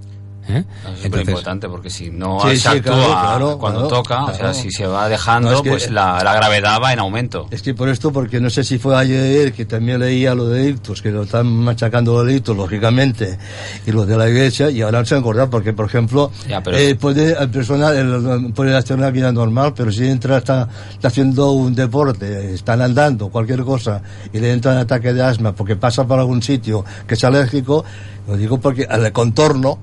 ¿Eh? 0.50 0.64
Es 0.96 1.02
súper 1.02 1.20
importante 1.20 1.68
porque 1.68 1.90
si 1.90 2.10
no 2.10 2.40
Sí, 2.42 2.56
se 2.56 2.56
sí, 2.56 2.68
actúa 2.78 2.94
claro, 2.94 3.08
claro, 3.20 3.58
cuando 3.58 3.80
claro, 3.88 3.96
toca, 4.02 4.24
o 4.24 4.34
sea, 4.34 4.52
si 4.54 4.70
se 4.70 4.86
va 4.86 5.08
dejando, 5.08 5.50
No, 5.50 5.56
es 5.56 5.62
que- 5.62 5.70
pues 5.70 5.90
la, 5.90 6.22
la 6.24 6.34
gravedad 6.34 6.78
va 6.82 6.92
en 6.92 6.98
aumento. 6.98 7.46
Es 7.50 7.62
que 7.62 7.74
por 7.74 7.88
esto, 7.88 8.12
porque 8.12 8.40
no 8.40 8.50
sé 8.50 8.64
si 8.64 8.78
fue 8.78 8.96
ayer 8.96 9.52
que 9.52 9.64
también 9.64 10.00
leía 10.00 10.34
lo 10.34 10.46
de 10.48 10.70
que 11.02 11.10
lo 11.10 11.22
están 11.22 11.46
machacando 11.46 12.22
los 12.22 12.32
ictus, 12.32 12.56
lógicamente, 12.56 13.38
y 13.86 13.90
los 13.92 14.06
de 14.06 14.16
la 14.16 14.28
iglesia, 14.28 14.70
y 14.70 14.82
ahora 14.82 15.04
se 15.04 15.14
han 15.14 15.20
acordado, 15.20 15.50
porque, 15.50 15.72
por 15.72 15.86
ejemplo, 15.86 16.30
Ya, 16.48 16.62
pero- 16.62 16.76
eh, 16.76 16.94
puede, 16.94 17.32
el 17.40 17.50
persona 17.50 17.90
el- 17.90 18.52
puede 18.54 18.76
hacer 18.76 18.96
una 18.96 19.10
vida 19.10 19.30
normal, 19.32 19.72
pero 19.76 19.90
si 19.92 20.06
entra, 20.06 20.38
está, 20.38 20.68
está 20.92 21.08
haciendo 21.08 21.52
un 21.52 21.74
deporte, 21.74 22.54
están 22.54 22.80
andando, 22.82 23.28
cualquier 23.28 23.62
cosa, 23.64 24.02
y 24.32 24.38
le 24.38 24.52
entra 24.52 24.72
un 24.72 24.78
ataque 24.78 25.12
de 25.12 25.22
asma 25.22 25.52
porque 25.52 25.76
pasa 25.76 26.06
por 26.06 26.18
algún 26.18 26.42
sitio 26.42 26.84
que 27.06 27.14
es 27.14 27.24
alérgico, 27.24 27.84
lo 28.28 28.36
digo 28.36 28.58
porque 28.60 28.84
al 28.84 29.10
contorno, 29.12 29.78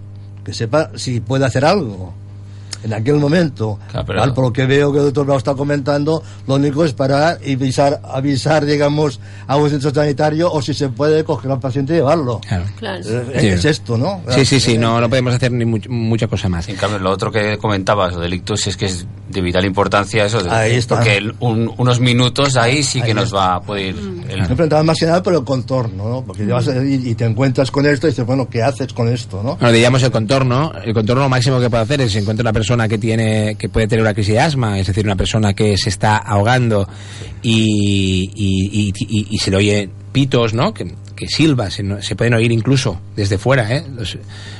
que 0.48 0.54
sepa 0.54 0.92
si 0.96 1.20
puede 1.20 1.46
hacer 1.46 1.66
algo. 1.66 2.14
En 2.88 2.94
aquel 2.94 3.16
momento, 3.16 3.78
Claro, 3.92 4.06
pero- 4.06 4.20
¿vale? 4.22 4.32
por 4.34 4.46
lo 4.46 4.54
que 4.54 4.66
veo 4.66 4.92
que 4.92 5.00
el 5.00 5.06
doctor 5.06 5.28
lo 5.28 5.38
está 5.38 5.54
comentando, 5.54 6.24
lo 6.48 6.56
único 6.56 6.84
es 6.86 6.94
parar 6.94 7.38
y 7.46 7.54
avisar, 7.54 8.02
avisar, 8.04 8.66
digamos, 8.66 9.20
a 9.46 9.56
un 9.58 9.70
centro 9.70 9.94
sanitario 9.94 10.52
o 10.52 10.62
si 10.62 10.74
se 10.74 10.90
puede 10.90 11.24
coger 11.24 11.52
al 11.52 11.60
paciente 11.60 11.94
y 11.94 11.98
llevarlo. 11.98 12.40
Claro. 12.48 12.66
Claro. 12.78 13.00
Eh, 13.06 13.38
Sí. 13.40 13.48
Es 13.48 13.66
esto, 13.66 13.98
¿no? 13.98 14.22
Sí, 14.30 14.46
sí, 14.46 14.60
sí, 14.60 14.78
no, 14.78 15.00
no 15.02 15.10
podemos 15.10 15.34
hacer 15.34 15.52
ni 15.52 15.66
much- 15.66 15.90
mucha 15.90 16.28
cosa 16.28 16.50
más. 16.50 16.68
En 16.70 16.76
cambio, 16.76 17.00
lo 17.00 17.12
otro 17.12 17.32
que 17.32 17.58
comentabas, 17.58 18.14
lo 18.14 18.20
del 18.22 18.34
ictus, 18.34 18.68
es 18.68 18.78
que 18.78 18.86
es 18.86 19.06
de 19.30 19.42
vital 19.42 19.66
importancia 19.66 20.26
eso. 20.26 20.42
de- 20.42 20.50
Ahí 20.50 20.74
está. 20.76 20.96
Porque 20.96 21.18
el- 21.18 21.36
un- 21.40 21.72
unos 21.78 22.00
minutos 22.00 22.56
ahí 22.58 22.84
sí 22.84 23.02
que 23.02 23.08
Ahí 23.08 23.14
nos 23.14 23.34
va 23.34 23.56
a 23.56 23.62
poder... 23.62 23.96
el- 23.96 24.42
Me 24.42 24.48
preguntaba 24.48 24.84
más 24.84 24.98
que 25.00 25.06
nada 25.06 25.22
por 25.22 25.34
el 25.34 25.44
contorno, 25.44 26.10
¿no? 26.10 26.22
Porque 26.26 26.46
vas 26.46 26.68
a- 26.68 26.84
y, 26.84 27.10
y 27.10 27.16
te 27.16 27.26
encuentras 27.26 27.70
con 27.72 27.86
esto 27.86 28.08
y 28.08 28.12
dices, 28.12 28.26
bueno, 28.26 28.48
¿qué 28.50 28.62
haces 28.64 28.94
con 28.94 29.08
esto, 29.10 29.42
no? 29.44 29.56
Bueno, 29.56 29.72
diríamos 29.72 30.02
el 30.04 30.12
contorno. 30.12 30.72
El 30.84 30.94
contorno 30.94 31.24
lo 31.24 31.30
máximo 31.30 31.60
que 31.60 31.70
puede 31.70 31.84
hacer 31.84 32.02
es 32.02 32.12
si 32.12 32.20
encuentra 32.20 32.42
una 32.44 32.54
persona 32.54 32.77
que 32.90 32.98
tiene, 32.98 33.56
que 33.56 33.70
puede 33.70 33.88
tener 33.88 34.04
una 34.04 34.14
crisis 34.14 34.34
de 34.34 34.40
asma, 34.42 34.78
es 34.78 34.88
decir, 34.88 35.06
una 35.06 35.16
persona 35.16 35.54
que 35.54 35.78
se 35.78 35.88
está 35.88 36.18
ahogando 36.18 36.86
y- 37.42 38.94
y 39.32 39.38
se 39.38 39.52
le 39.52 39.58
oye 39.58 39.90
pitos, 40.12 40.54
¿no? 40.54 40.74
Que, 40.74 40.86
que 41.18 41.28
silba, 41.28 41.70
se, 41.70 41.84
no- 41.84 42.02
se 42.02 42.16
pueden 42.16 42.34
oír 42.36 42.52
incluso 42.54 43.02
desde 43.16 43.38
fuera, 43.38 43.76
¿eh? 43.76 43.84
Los- 43.94 44.18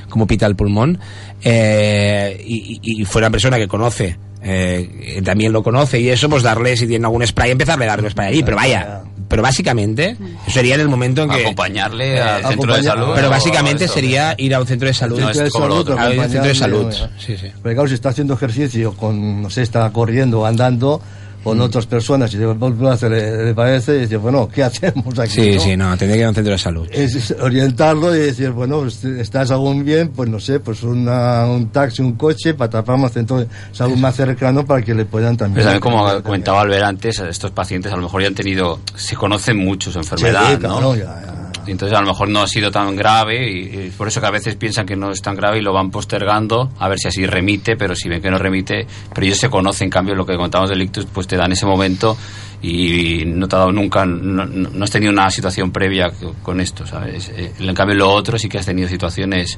como 0.10 0.28
pita 0.28 0.46
el 0.46 0.56
pulmón. 0.58 1.00
Eh, 1.44 2.44
y, 2.46 2.80
y- 2.82 3.06
fue 3.06 3.22
una 3.22 3.30
persona 3.30 3.58
que 3.58 3.68
conoce, 3.68 4.18
eh, 4.44 5.22
también 5.24 5.54
lo 5.54 5.64
conoce 5.64 6.00
y 6.00 6.10
eso, 6.10 6.30
pues 6.30 6.44
darle, 6.44 6.76
si 6.76 6.88
tiene 6.88 7.06
algún 7.06 7.26
spray, 7.26 7.52
empezarle 7.52 7.86
a 7.86 7.90
darle 7.90 8.10
spray 8.10 8.30
allí. 8.30 8.44
Pero 8.44 8.58
vaya, 8.58 9.02
pero 9.30 9.42
básicamente, 9.42 10.12
eso 10.46 10.52
sería 10.52 10.76
en 10.76 10.82
el 10.82 10.90
momento 10.90 11.24
en 11.24 11.30
que... 11.30 11.42
acompañarle 11.42 12.20
al 12.22 12.46
centro 12.48 12.76
de 12.76 12.84
salud. 12.84 13.12
Pero 13.16 13.28
o 13.28 13.32
básicamente 13.32 13.86
eso. 13.86 13.94
sería 13.94 14.36
ir 14.38 14.54
a 14.56 14.60
un 14.62 14.68
centro 14.68 14.88
de 14.88 14.94
salud. 14.94 15.20
No 15.20 15.30
es 15.30 15.52
como 15.52 15.66
otro. 15.76 15.98
A 16.00 16.10
un 16.10 16.16
centro 16.30 16.44
de 16.44 16.56
salud. 16.56 16.94
Sí, 17.18 17.38
sí. 17.38 17.48
Pero 17.64 17.76
claro, 17.76 17.88
si 17.88 17.94
está 17.96 18.10
haciendo 18.10 18.34
ejercicio 18.34 18.94
con, 18.94 19.42
no 19.42 19.50
sé, 19.50 19.62
está 19.62 19.90
corriendo, 19.92 20.46
andando 20.46 21.00
Mm. 21.00 21.17
Con 21.48 21.62
otras 21.62 21.86
personas 21.86 22.34
y 22.34 22.38
de 22.38 22.46
golpe 22.46 23.10
le, 23.10 23.46
le 23.46 23.54
parece 23.54 23.96
y 23.96 24.00
dice, 24.02 24.18
bueno, 24.18 24.50
¿qué 24.54 24.64
hacemos 24.64 25.18
aquí? 25.18 25.32
Sí, 25.32 25.56
no? 25.56 25.62
sí, 25.62 25.78
no, 25.78 25.98
tendría 25.98 26.16
que 26.16 26.20
ir 26.20 26.26
a 26.26 26.30
un 26.30 26.36
centro 26.36 26.52
de 26.52 26.58
salud. 26.58 26.88
es 26.92 27.16
es 27.16 27.32
orientarlo 27.40 28.14
y 28.14 28.20
decir, 28.20 28.50
bueno, 28.52 28.82
pues, 28.82 29.04
estás 29.06 29.52
aún 29.52 29.86
bien, 29.86 30.10
pues 30.10 30.30
no 30.30 30.40
sé, 30.40 30.60
pues 30.60 30.84
una, 30.84 31.46
un 31.46 31.70
taxi, 31.70 32.02
un 32.02 32.14
coche, 32.14 32.54
para 32.54 32.70
tapar 32.70 33.00
al 33.00 33.10
centro 33.10 33.40
de 33.40 33.48
salud 33.72 33.96
más 33.96 34.16
cercano 34.16 34.66
para 34.66 34.82
que 34.82 34.94
le 34.94 35.06
puedan 35.06 35.38
también. 35.38 35.66
Pero 35.66 35.80
también, 35.80 36.04
como 36.06 36.22
comentaba 36.24 36.62
Albert 36.62 36.84
antes, 36.84 37.20
estos 37.20 37.52
pacientes 37.52 37.92
a 37.92 37.96
lo 37.96 38.02
mejor 38.04 38.22
ya 38.22 38.28
han 38.28 38.36
tenido, 38.36 38.80
se 38.96 39.16
conocen 39.16 39.58
mucho 39.58 39.90
su 39.92 40.02
Sí, 40.04 40.10
enfermedad, 40.10 40.60
claro, 40.60 40.82
¿no? 40.82 40.96
ya, 40.96 41.06
ya. 41.06 41.47
Y 41.68 41.72
entonces 41.72 41.98
a 41.98 42.02
lo 42.02 42.08
mejor 42.08 42.30
no 42.30 42.42
ha 42.42 42.48
sido 42.48 42.72
tan 42.72 42.96
grave 42.96 43.52
y, 43.52 43.58
y 43.88 43.94
por 43.98 44.08
eso 44.08 44.22
que 44.22 44.28
a 44.28 44.32
veces 44.32 44.56
piensan 44.56 44.86
que 44.86 44.96
no 44.96 45.12
es 45.12 45.22
tan 45.22 45.36
grave 45.36 45.58
y 45.60 45.62
lo 45.62 45.74
van 45.74 45.92
postergando 45.92 46.72
a 46.80 46.88
ver 46.88 46.98
si 46.98 47.10
así 47.10 47.26
remite, 47.26 47.76
pero 47.76 47.94
si 47.96 48.08
ven 48.08 48.22
que 48.22 48.32
no 48.32 48.38
remite, 48.38 48.88
pero 49.14 49.26
ellos 49.28 49.38
se 49.38 49.50
conocen, 49.50 49.86
en 49.86 49.92
cambio 49.92 50.16
lo 50.16 50.26
que 50.26 50.38
contamos 50.38 50.70
del 50.70 50.82
ictus 50.82 51.06
pues 51.06 51.28
te 51.28 51.36
dan 51.36 51.52
ese 51.52 51.66
momento 51.66 52.18
y 52.62 53.24
no 53.26 53.48
te 53.48 53.56
ha 53.56 53.60
dado 53.60 53.72
nunca, 53.72 54.06
no, 54.06 54.46
no- 54.46 54.84
has 54.84 54.90
tenido 54.92 55.12
una 55.12 55.30
situación 55.30 55.72
previa 55.72 56.12
con 56.42 56.60
esto, 56.62 56.88
¿sabes? 56.88 57.30
Eh, 57.36 57.52
En 57.60 57.76
cambio 57.76 57.96
lo 57.98 58.10
otro 58.12 58.40
sí 58.40 58.48
que 58.50 58.58
has 58.60 58.66
tenido 58.66 58.88
situaciones 58.88 59.58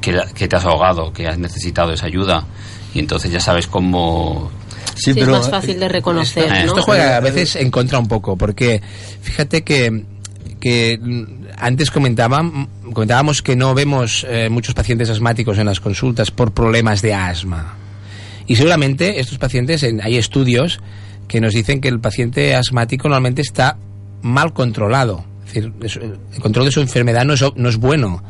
que, 0.00 0.18
que 0.34 0.46
te 0.46 0.56
has 0.56 0.64
ahogado, 0.66 1.12
que 1.12 1.26
has 1.26 1.38
necesitado 1.38 1.92
esa 1.92 2.06
ayuda 2.06 2.44
y 2.94 2.98
entonces 2.98 3.30
ya 3.32 3.40
sabes 3.40 3.66
cómo... 3.66 4.50
Sí, 4.94 5.14
Sí, 5.14 5.20
es 5.20 5.28
más 5.28 5.48
fácil 5.48 5.80
de 5.80 5.88
reconocer, 5.88 6.44
esto- 6.44 6.54
¿no? 6.54 6.66
Esto 6.66 6.82
juega 6.82 7.16
a 7.16 7.20
veces 7.20 7.56
en 7.56 7.70
contra 7.70 7.98
un 7.98 8.06
poco, 8.08 8.36
porque 8.36 8.82
fíjate 9.22 9.62
que, 9.62 10.04
que 10.60 10.98
mm, 11.00 11.24
antes 11.58 11.90
comentaba, 11.90 12.42
mm, 12.42 12.92
comentábamos 12.92 13.42
que 13.42 13.56
no 13.56 13.74
vemos 13.74 14.24
eh, 14.28 14.48
muchos 14.50 14.74
pacientes 14.74 15.10
asmáticos 15.10 15.58
en 15.58 15.66
las 15.66 15.80
consultas 15.80 16.30
por 16.30 16.52
problemas 16.52 17.02
de 17.02 17.14
asma. 17.14 17.76
Y 18.46 18.56
seguramente 18.56 19.20
estos 19.20 19.38
pacientes, 19.38 19.82
en- 19.82 20.00
hay 20.02 20.16
estudios 20.16 20.80
que 21.28 21.40
nos 21.40 21.54
dicen 21.54 21.80
que 21.80 21.88
el 21.88 22.00
paciente 22.00 22.54
asmático 22.54 23.08
normalmente 23.08 23.42
está 23.42 23.76
mal 24.22 24.52
controlado. 24.52 25.24
Es 25.46 25.54
decir, 25.54 25.72
es- 25.82 25.96
el 25.96 26.40
control 26.40 26.66
de 26.66 26.72
su 26.72 26.80
enfermedad 26.80 27.24
no 27.24 27.34
es, 27.34 27.44
no 27.56 27.68
es 27.68 27.76
bueno. 27.76 28.22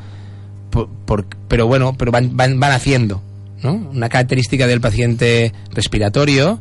Pero 1.48 1.66
bueno, 1.66 1.94
pero 1.98 2.12
van, 2.12 2.36
van, 2.36 2.60
van 2.60 2.72
haciendo. 2.72 3.22
¿no? 3.62 3.72
Una 3.74 4.08
característica 4.08 4.66
del 4.66 4.80
paciente 4.80 5.52
respiratorio 5.72 6.60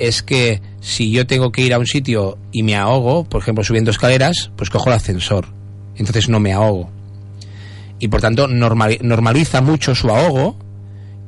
es 0.00 0.22
que 0.22 0.60
si 0.80 1.10
yo 1.10 1.26
tengo 1.26 1.52
que 1.52 1.62
ir 1.62 1.74
a 1.74 1.78
un 1.78 1.86
sitio 1.86 2.38
y 2.52 2.62
me 2.62 2.76
ahogo, 2.76 3.24
por 3.24 3.40
ejemplo 3.42 3.62
subiendo 3.64 3.90
escaleras, 3.90 4.50
pues 4.56 4.70
cojo 4.70 4.88
el 4.88 4.96
ascensor. 4.96 5.46
Entonces 5.96 6.28
no 6.28 6.40
me 6.40 6.52
ahogo. 6.52 6.90
Y 7.98 8.08
por 8.08 8.20
tanto 8.20 8.48
normali- 8.48 9.00
normaliza 9.02 9.60
mucho 9.60 9.94
su 9.94 10.08
ahogo 10.10 10.56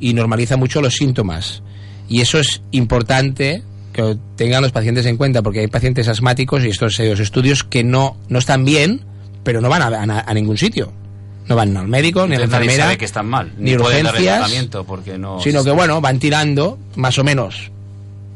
y 0.00 0.14
normaliza 0.14 0.56
mucho 0.56 0.80
los 0.80 0.94
síntomas. 0.94 1.62
Y 2.08 2.20
eso 2.20 2.38
es 2.38 2.62
importante 2.70 3.62
que 3.92 4.16
tengan 4.36 4.62
los 4.62 4.72
pacientes 4.72 5.04
en 5.06 5.16
cuenta, 5.18 5.42
porque 5.42 5.60
hay 5.60 5.66
pacientes 5.68 6.08
asmáticos 6.08 6.64
y 6.64 6.68
estos 6.68 6.98
estudios 6.98 7.62
que 7.64 7.84
no, 7.84 8.16
no 8.28 8.38
están 8.38 8.64
bien, 8.64 9.02
pero 9.44 9.60
no 9.60 9.68
van 9.68 9.82
a, 9.82 9.86
a- 9.88 10.20
a 10.20 10.34
ningún 10.34 10.56
sitio. 10.56 10.92
No 11.46 11.56
van 11.56 11.76
al 11.76 11.88
médico, 11.88 12.26
ni 12.26 12.36
a 12.36 12.38
la 12.38 12.44
enfermera, 12.46 12.84
sabe 12.84 12.98
que 12.98 13.04
están 13.04 13.26
mal, 13.26 13.52
ni, 13.58 13.72
ni 13.72 13.76
urgencias, 13.76 14.38
tratamiento 14.38 14.84
porque 14.84 15.18
no... 15.18 15.40
sino 15.40 15.62
que 15.64 15.72
bueno, 15.72 16.00
van 16.00 16.18
tirando, 16.20 16.78
más 16.96 17.18
o 17.18 17.24
menos, 17.24 17.70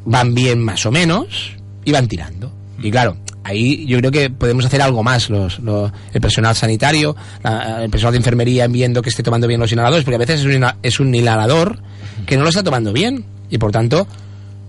van 0.09 0.33
bien 0.33 0.63
más 0.63 0.85
o 0.85 0.91
menos, 0.91 1.51
y 1.85 1.91
van 1.91 2.07
tirando. 2.07 2.51
Y 2.81 2.91
claro, 2.91 3.17
ahí 3.43 3.85
yo 3.85 3.97
creo 3.99 4.11
que 4.11 4.29
podemos 4.29 4.65
hacer 4.65 4.81
algo 4.81 5.03
más, 5.03 5.29
los, 5.29 5.59
lo- 5.59 5.91
el 6.13 6.21
personal 6.21 6.55
sanitario, 6.55 7.15
la- 7.43 7.83
el 7.83 7.89
personal 7.89 8.13
de 8.13 8.17
enfermería 8.17 8.67
viendo 8.67 9.01
que 9.01 9.09
esté 9.09 9.23
tomando 9.23 9.47
bien 9.47 9.59
los 9.59 9.71
inhaladores, 9.71 10.03
porque 10.05 10.15
a 10.15 10.19
veces 10.19 10.41
es 10.41 10.45
un, 10.45 10.65
es 10.81 10.99
un 10.99 11.13
inhalador 11.13 11.79
que 12.25 12.37
no 12.37 12.43
lo 12.43 12.49
está 12.49 12.63
tomando 12.63 12.93
bien, 12.93 13.25
y 13.49 13.57
por 13.57 13.71
tanto 13.71 14.07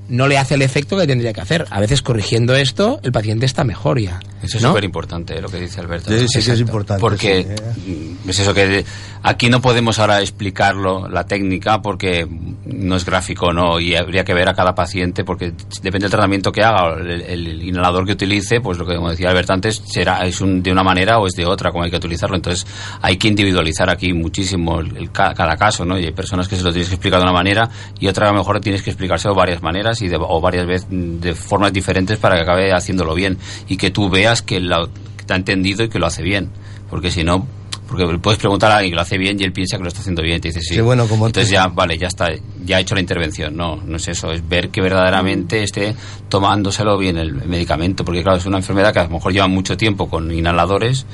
no 0.09 0.27
le 0.27 0.39
hace 0.39 0.55
el 0.55 0.63
efecto 0.63 0.97
que 0.97 1.07
tendría 1.07 1.33
que 1.35 1.41
hacer. 1.43 1.67
A 1.71 1.81
veces 1.81 2.01
corrigiendo 2.03 2.55
esto, 2.57 2.99
el 3.03 3.13
paciente 3.13 3.45
está 3.47 3.63
mejor 3.65 4.01
ya. 4.01 4.21
Eso 4.43 4.57
es 4.59 4.63
¿no? 4.63 4.69
súper 4.71 4.85
importante, 4.85 5.41
lo 5.41 5.49
que 5.49 5.59
dice 5.61 5.81
Alberto. 5.81 6.11
Sí, 6.11 6.27
sí 6.29 6.43
que 6.45 6.53
es 6.53 6.61
importante, 6.61 7.01
Porque 7.01 7.43
sí, 7.43 7.91
¿eh? 7.91 8.17
mm, 8.25 8.31
es 8.31 8.39
eso 8.39 8.55
que 8.55 8.85
aquí 9.23 9.49
no 9.51 9.61
podemos 9.61 9.99
ahora 9.99 10.21
explicarlo, 10.21 11.09
la 11.09 11.25
técnica, 11.25 11.83
porque 11.83 12.27
no 12.65 12.97
es 12.97 13.05
gráfico, 13.05 13.53
¿no? 13.53 13.81
Y 13.81 13.97
habría 13.97 14.25
que 14.25 14.35
ver 14.35 14.49
a 14.49 14.55
cada 14.55 14.75
paciente, 14.75 15.25
porque 15.25 15.53
depende 15.83 16.05
del 16.05 16.11
tratamiento 16.11 16.53
que 16.53 16.63
haga, 16.63 16.95
el, 17.01 17.23
el 17.23 17.63
inhalador 17.65 18.07
que 18.07 18.13
utilice, 18.13 18.61
pues 18.61 18.79
lo 18.79 18.87
que 18.87 18.95
como 18.97 19.11
decía 19.11 19.29
Alberto 19.31 19.53
antes, 19.53 19.83
será, 19.87 20.25
es 20.25 20.41
un- 20.41 20.63
de 20.63 20.71
una 20.71 20.83
manera 20.85 21.19
o 21.19 21.27
es 21.27 21.33
de 21.35 21.45
otra, 21.45 21.71
como 21.73 21.85
hay 21.85 21.91
que 21.91 21.97
utilizarlo. 21.97 22.37
Entonces 22.37 22.67
hay 23.03 23.17
que 23.17 23.29
individualizar 23.29 23.91
aquí 23.91 24.13
muchísimo 24.13 24.81
el, 24.81 24.97
el 24.97 25.11
ca- 25.11 25.35
cada 25.35 25.57
caso, 25.57 25.85
¿no? 25.85 25.99
Y 25.99 26.05
hay 26.05 26.13
personas 26.13 26.47
que 26.49 26.57
se 26.57 26.63
lo 26.63 26.71
tienes 26.71 26.89
que 26.89 26.95
explicar 26.95 27.19
de 27.21 27.25
una 27.25 27.33
manera 27.33 27.69
y 27.99 28.07
otra 28.07 28.29
a 28.29 28.33
lo 28.33 28.39
mejor 28.39 28.61
tienes 28.61 28.83
que 28.83 28.91
explicárselo 28.91 29.35
varias 29.35 29.63
maneras 29.63 30.01
y 30.03 30.09
de, 30.09 30.17
o 30.21 30.41
varias 30.41 30.67
veces 30.67 30.87
de 30.91 31.35
formas 31.35 31.73
diferentes 31.73 32.19
para 32.19 32.37
que 32.37 32.43
acabe 32.43 32.73
haciéndolo 32.73 33.15
bien 33.15 33.37
y 33.69 33.77
que 33.77 33.91
tú 33.91 34.09
veas 34.09 34.28
que, 34.43 34.61
la- 34.61 34.89
que 35.17 35.25
te 35.25 35.33
ha 35.33 35.37
entendido 35.37 35.85
y 35.85 35.89
que 35.89 35.99
lo 35.99 36.07
hace 36.07 36.23
bien. 36.23 36.51
Porque 36.91 37.11
si 37.11 37.25
no, 37.25 37.47
porque 37.89 38.07
puedes 38.19 38.39
preguntar 38.39 38.71
a 38.71 38.77
alguien 38.77 38.93
que 38.93 38.97
lo 38.97 39.03
hace 39.03 39.19
bien 39.19 39.39
y 39.41 39.45
él 39.45 39.53
piensa 39.53 39.77
que 39.77 39.83
lo 39.83 39.89
está 39.89 40.01
haciendo 40.01 40.23
bien 40.23 40.37
y 40.37 40.41
te 40.41 40.49
dice 40.49 40.61
sí. 40.61 40.75
Sí, 40.75 40.81
bueno, 40.81 41.07
como 41.07 41.27
Entonces 41.27 41.51
ya, 41.51 41.67
vale, 41.69 41.97
ya 41.99 42.07
está, 42.09 42.29
ya 42.65 42.77
ha 42.77 42.81
hecho 42.81 42.95
la 42.95 43.01
intervención. 43.01 43.57
No, 43.57 43.77
no 43.77 43.97
es 43.97 44.09
eso, 44.09 44.31
es 44.33 44.47
ver 44.49 44.69
que 44.71 44.81
verdaderamente 44.81 45.63
esté 45.63 45.95
tomándoselo 46.29 46.97
bien 46.99 47.17
el 47.19 47.33
medicamento. 47.35 48.05
Porque 48.05 48.23
claro, 48.23 48.39
es 48.39 48.47
una 48.47 48.59
enfermedad 48.59 48.93
que 48.93 49.01
a 49.01 49.05
lo 49.05 49.11
mejor 49.11 49.33
lleva 49.33 49.49
mucho 49.49 49.77
tiempo 49.77 50.09
con 50.09 50.31
inhaladores 50.33 51.07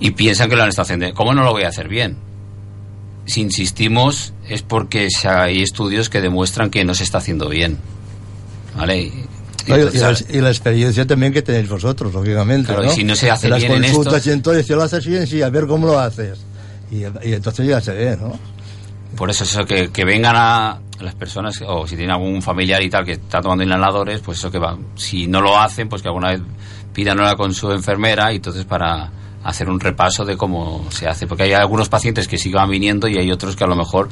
y 0.00 0.12
piensan 0.12 0.48
que 0.48 0.56
lo 0.56 0.62
han 0.62 0.68
estado 0.70 0.84
haciendo. 0.84 1.12
¿Cómo 1.14 1.34
no 1.34 1.42
lo 1.44 1.52
voy 1.52 1.64
a 1.64 1.68
hacer 1.68 1.88
bien? 1.88 2.16
Si 3.26 3.42
insistimos 3.42 4.32
es 4.48 4.62
porque 4.62 5.08
hay 5.28 5.62
estudios 5.62 6.08
que 6.08 6.20
demuestran 6.20 6.70
que 6.70 6.84
no 6.84 6.94
se 6.94 7.04
está 7.04 7.18
haciendo 7.18 7.48
bien. 7.48 7.78
¿Vale? 8.76 9.12
Y- 9.76 9.80
No, 9.80 9.90
la, 10.00 10.06
ahora- 10.06 10.18
y 10.28 10.40
la 10.40 10.48
experiencia 10.50 11.06
también 11.06 11.32
que 11.32 11.42
tenéis 11.42 11.68
vosotros, 11.68 12.12
lógicamente. 12.12 12.72
Claro, 12.72 12.90
si 12.92 13.04
no 13.04 13.14
se 13.16 13.30
hace 13.30 13.48
las 13.48 13.58
bien 13.60 13.72
en 13.72 13.84
esto- 13.84 14.28
y 14.30 14.32
entonces, 14.32 14.66
si 14.66 14.72
lo 14.74 14.82
haces 14.82 15.06
bien, 15.06 15.26
sí, 15.26 15.42
a 15.42 15.50
ver 15.50 15.66
cómo 15.66 15.86
lo 15.86 15.98
haces. 15.98 16.38
Y, 16.90 16.98
y 17.28 17.32
entonces 17.34 17.66
ya 17.66 17.80
se 17.80 17.92
ve, 17.92 18.16
¿no? 18.20 18.38
Por 19.16 19.30
eso 19.30 19.44
eso 19.44 19.64
que, 19.64 19.90
que 19.90 20.04
vengan 20.04 20.36
a 20.36 20.78
las 21.00 21.14
personas 21.14 21.60
o 21.66 21.86
si 21.86 21.96
tienen 21.96 22.14
algún 22.14 22.42
familiar 22.42 22.82
y 22.82 22.90
tal 22.90 23.04
que 23.04 23.12
está 23.12 23.40
tomando 23.40 23.64
inhaladores, 23.64 24.20
pues 24.20 24.38
eso 24.38 24.50
que 24.50 24.58
va, 24.58 24.76
si 24.94 25.26
no 25.26 25.40
lo 25.40 25.58
hacen, 25.58 25.88
pues 25.88 26.02
que 26.02 26.08
alguna 26.08 26.28
vez 26.30 26.40
pidan 26.92 27.18
hora 27.18 27.34
con 27.36 27.52
su 27.54 27.70
enfermera 27.72 28.32
y 28.32 28.36
entonces 28.36 28.64
para 28.64 29.10
hacer 29.42 29.68
un 29.70 29.80
repaso 29.80 30.24
de 30.24 30.36
cómo 30.36 30.86
se 30.90 31.08
hace, 31.08 31.26
porque 31.26 31.44
hay 31.44 31.52
algunos 31.52 31.88
pacientes 31.88 32.28
que 32.28 32.36
sigan 32.38 32.68
viniendo 32.70 33.08
y 33.08 33.16
hay 33.18 33.30
otros 33.32 33.56
que 33.56 33.64
a 33.64 33.66
lo 33.66 33.74
mejor 33.76 34.08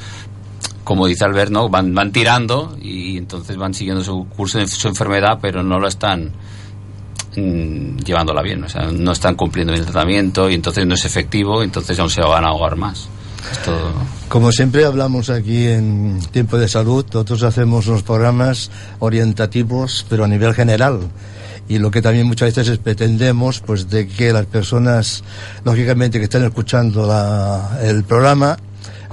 como 0.88 1.06
dice 1.06 1.24
Albert, 1.26 1.50
¿no? 1.52 1.68
van, 1.68 1.94
van 1.94 2.10
tirando 2.12 2.74
y 2.80 3.18
entonces 3.18 3.58
van 3.58 3.74
siguiendo 3.74 4.02
su 4.02 4.26
curso 4.34 4.56
de 4.58 4.66
su 4.66 4.88
enfermedad, 4.88 5.38
pero 5.42 5.62
no 5.62 5.78
lo 5.78 5.86
están 5.86 6.32
mm, 7.36 7.98
llevándola 7.98 8.40
bien, 8.42 8.64
o 8.64 8.68
sea, 8.70 8.90
no 8.90 9.12
están 9.12 9.34
cumpliendo 9.34 9.74
el 9.74 9.84
tratamiento 9.84 10.48
y 10.48 10.54
entonces 10.54 10.86
no 10.86 10.94
es 10.94 11.04
efectivo, 11.04 11.62
entonces 11.62 11.98
aún 11.98 12.08
se 12.10 12.22
van 12.22 12.44
a 12.44 12.48
ahogar 12.48 12.76
más. 12.76 13.06
Esto... 13.52 13.72
Como 14.28 14.50
siempre 14.50 14.84
hablamos 14.84 15.30
aquí 15.30 15.66
en 15.66 16.20
Tiempo 16.32 16.56
de 16.58 16.68
Salud, 16.68 17.04
nosotros 17.12 17.42
hacemos 17.42 17.86
unos 17.86 18.02
programas 18.02 18.70
orientativos, 18.98 20.06
pero 20.08 20.24
a 20.24 20.28
nivel 20.28 20.54
general. 20.54 21.00
Y 21.68 21.78
lo 21.78 21.90
que 21.90 22.00
también 22.00 22.26
muchas 22.26 22.54
veces 22.54 22.68
es- 22.72 22.78
pretendemos, 22.78 23.60
pues 23.60 23.88
de 23.90 24.08
que 24.08 24.32
las 24.32 24.46
personas, 24.46 25.22
lógicamente, 25.64 26.18
que 26.18 26.24
están 26.24 26.44
escuchando 26.44 27.06
la- 27.06 27.78
el 27.82 28.04
programa, 28.04 28.56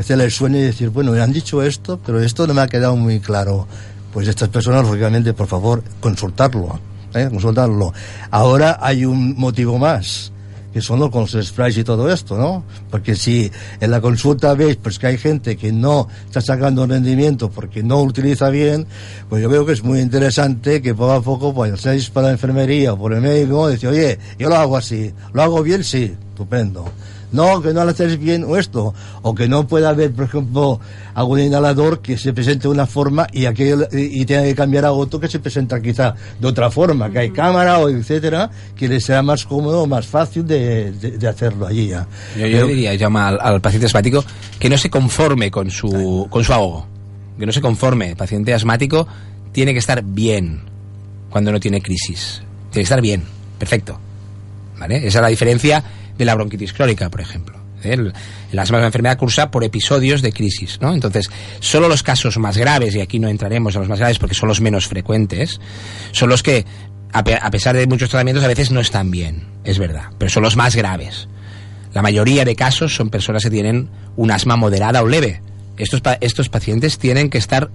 se 0.03 0.17
les 0.17 0.33
suene 0.35 0.59
y 0.59 0.63
decir, 0.63 0.89
bueno, 0.89 1.11
me 1.11 1.21
han 1.21 1.33
dicho 1.33 1.61
esto, 1.61 1.99
pero 2.05 2.21
esto 2.21 2.47
no 2.47 2.53
me 2.53 2.61
ha 2.61 2.67
quedado 2.67 2.95
muy 2.95 3.19
claro. 3.19 3.67
Pues 4.13 4.27
estas 4.27 4.49
personas, 4.49 4.85
lógicamente, 4.85 5.33
por 5.33 5.47
favor, 5.47 5.83
consultarlo. 5.99 6.79
¿eh? 7.13 7.27
Consultarlo. 7.29 7.93
Ahora 8.31 8.79
hay 8.81 9.05
un 9.05 9.35
motivo 9.37 9.77
más 9.77 10.31
que 10.75 10.81
son 10.81 10.99
los 10.99 11.09
con 11.09 11.25
y 11.25 11.83
todo 11.85 12.11
esto, 12.11 12.37
¿no? 12.37 12.65
Porque 12.91 13.15
si 13.15 13.49
en 13.79 13.91
la 13.91 14.01
consulta 14.01 14.53
veis 14.55 14.75
pues 14.75 14.99
que 14.99 15.07
hay 15.07 15.17
gente 15.17 15.55
que 15.55 15.71
no 15.71 16.09
está 16.25 16.41
sacando 16.41 16.85
rendimiento 16.85 17.49
porque 17.49 17.81
no 17.81 18.01
utiliza 18.01 18.49
bien, 18.49 18.85
pues 19.29 19.41
yo 19.41 19.47
veo 19.47 19.65
que 19.65 19.71
es 19.71 19.85
muy 19.85 20.01
interesante 20.01 20.81
que 20.81 20.93
poco 20.93 21.13
a 21.13 21.21
poco 21.21 21.53
pues 21.53 21.79
seáis 21.79 22.09
para 22.09 22.27
la 22.27 22.33
enfermería 22.33 22.91
o 22.91 22.97
por 22.97 23.13
el 23.13 23.21
médico, 23.21 23.69
decir, 23.69 23.87
oye, 23.87 24.19
yo 24.37 24.49
lo 24.49 24.57
hago 24.57 24.75
así, 24.75 25.13
lo 25.31 25.43
hago 25.43 25.63
bien, 25.63 25.81
sí, 25.81 26.13
estupendo. 26.31 26.83
No, 27.35 27.61
que 27.61 27.73
no 27.73 27.83
lo 27.83 27.91
haces 27.91 28.17
bien 28.19 28.43
o 28.43 28.57
esto, 28.57 28.93
o 29.21 29.35
que 29.35 29.47
no 29.47 29.67
pueda 29.67 29.89
haber, 29.89 30.11
por 30.13 30.25
ejemplo, 30.25 30.79
algún 31.13 31.39
inhalador 31.41 32.01
que 32.01 32.17
se 32.17 32.33
presente 32.33 32.63
de 32.63 32.69
una 32.69 32.85
forma 32.87 33.27
y 33.31 33.45
aquel 33.45 33.87
y 33.91 34.21
y 34.21 34.25
tenga 34.25 34.43
que 34.43 34.55
cambiar 34.55 34.85
a 34.85 34.91
otro 34.93 35.19
que 35.19 35.27
se 35.27 35.39
presenta 35.39 35.81
quizá 35.81 36.15
de 36.39 36.47
otra 36.47 36.71
forma, 36.71 37.09
que 37.11 37.19
hay 37.19 37.29
cámara 37.31 37.79
o 37.79 37.89
etcétera, 37.89 38.49
que 38.75 38.87
le 38.87 38.99
sea 38.99 39.21
más 39.21 39.45
cómodo, 39.45 39.85
más 39.87 40.07
fácil 40.07 40.47
de, 40.47 40.91
de- 40.93 41.17
de 41.17 41.27
hacerlo 41.27 41.67
allí 41.67 41.87
ya. 41.89 42.07
Yo, 42.37 42.47
yo 42.47 42.57
Pero- 42.57 42.67
diría, 42.67 42.93
llama 42.95 43.27
al, 43.27 43.39
al 43.41 43.61
paciente 43.61 43.85
asmático 43.87 44.23
que 44.57 44.69
no 44.69 44.77
se 44.77 44.89
conforme 44.89 45.51
con 45.51 45.69
su, 45.69 46.27
con 46.29 46.43
su 46.43 46.53
ahogo. 46.53 46.87
Que 47.37 47.45
no 47.45 47.51
se 47.51 47.59
conforme. 47.59 48.11
El 48.11 48.15
paciente 48.15 48.53
asmático 48.53 49.05
tiene 49.51 49.73
que 49.73 49.79
estar 49.79 50.01
bien 50.03 50.61
cuando 51.29 51.51
no 51.51 51.59
tiene 51.59 51.81
crisis. 51.81 52.41
Tiene 52.71 52.81
que 52.81 52.81
estar 52.83 53.01
bien. 53.01 53.23
Perfecto. 53.59 53.99
¿Vale? 54.79 54.97
Esa 55.07 55.19
es 55.19 55.21
la 55.21 55.27
diferencia 55.27 55.83
de 56.17 56.25
la 56.25 56.35
bronquitis 56.35 56.73
crónica, 56.73 57.09
por 57.09 57.21
ejemplo. 57.21 57.57
¿Eh? 57.83 57.93
El, 57.93 58.13
asma 58.59 58.77
es 58.77 58.81
una 58.81 58.85
enfermedad 58.87 59.17
cursa 59.17 59.51
por 59.51 59.63
episodios 59.63 60.21
de 60.21 60.31
crisis, 60.31 60.79
¿no? 60.81 60.93
Entonces, 60.93 61.29
solo 61.59 61.87
los 61.87 62.01
casos 62.03 62.37
más 62.37 62.57
graves, 62.57 62.95
y 62.95 63.01
aquí 63.01 63.19
no 63.19 63.27
entraremos 63.27 63.75
en 63.75 63.81
los 63.81 63.89
más 63.89 63.99
graves 63.99 64.17
porque 64.17 64.33
son 64.35 64.49
los 64.49 64.61
menos 64.61 64.87
frecuentes, 64.87 65.59
son 66.11 66.29
los 66.29 66.41
que, 66.41 66.65
a, 67.11 67.23
pe- 67.23 67.39
a 67.39 67.51
pesar 67.51 67.75
de 67.75 67.85
muchos 67.85 68.09
tratamientos, 68.09 68.43
a 68.43 68.47
veces 68.47 68.71
no 68.71 68.79
están 68.79 69.11
bien, 69.11 69.43
es 69.63 69.77
verdad, 69.77 70.05
pero 70.17 70.29
son 70.31 70.43
los 70.43 70.55
más 70.55 70.75
graves. 70.75 71.27
La 71.93 72.01
mayoría 72.01 72.43
de 72.43 72.55
casos 72.55 72.95
son 72.95 73.09
personas 73.09 73.43
que 73.43 73.49
tienen 73.51 73.89
un 74.15 74.31
asma 74.31 74.55
moderada 74.55 75.01
o 75.03 75.07
leve. 75.07 75.41
Estos, 75.77 76.01
pa- 76.01 76.17
estos 76.21 76.49
pacientes 76.49 76.97
tienen 76.97 77.29
que 77.29 77.37
estar 77.37 77.69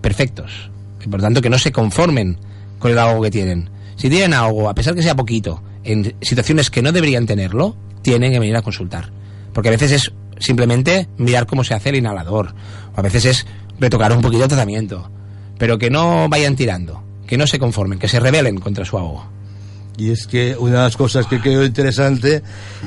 perfectos. 0.00 0.70
Y 1.04 1.08
por 1.08 1.20
tanto, 1.20 1.40
que 1.42 1.50
no 1.50 1.58
se 1.58 1.72
conformen 1.72 2.38
con 2.78 2.90
el 2.92 2.98
ahogo 2.98 3.22
que 3.22 3.30
tienen. 3.30 3.68
Si 3.96 4.08
tienen 4.08 4.34
ahogo, 4.34 4.68
a 4.68 4.74
pesar 4.74 4.94
que 4.94 5.02
sea 5.02 5.16
poquito, 5.16 5.62
en 5.84 6.14
situaciones 6.20 6.70
que 6.70 6.82
no 6.82 6.92
deberían 6.92 7.26
tenerlo, 7.26 7.76
tienen 8.02 8.32
que 8.32 8.38
venir 8.38 8.56
a 8.56 8.62
consultar. 8.62 9.10
Porque 9.52 9.68
a 9.68 9.72
veces 9.72 9.92
es 9.92 10.12
simplemente 10.38 11.08
mirar 11.18 11.46
cómo 11.46 11.64
se 11.64 11.74
hace 11.74 11.90
el 11.90 11.96
inhalador. 11.96 12.54
O 12.94 13.00
a 13.00 13.02
veces 13.02 13.24
es 13.24 13.46
retocar 13.78 14.12
un 14.12 14.22
poquito 14.22 14.44
el 14.44 14.48
tratamiento. 14.48 15.10
Pero 15.58 15.78
que 15.78 15.90
no 15.90 16.28
vayan 16.28 16.56
tirando, 16.56 17.02
que 17.26 17.36
no 17.36 17.46
se 17.46 17.58
conformen, 17.58 17.98
que 17.98 18.08
se 18.08 18.20
rebelen 18.20 18.58
contra 18.58 18.84
su 18.84 18.98
ahogo. 18.98 19.30
Y 19.98 20.10
es 20.10 20.26
que 20.26 20.56
una 20.56 20.78
de 20.78 20.82
las 20.84 20.96
cosas 20.96 21.26
que 21.26 21.38
creo 21.38 21.64
interesante 21.64 22.42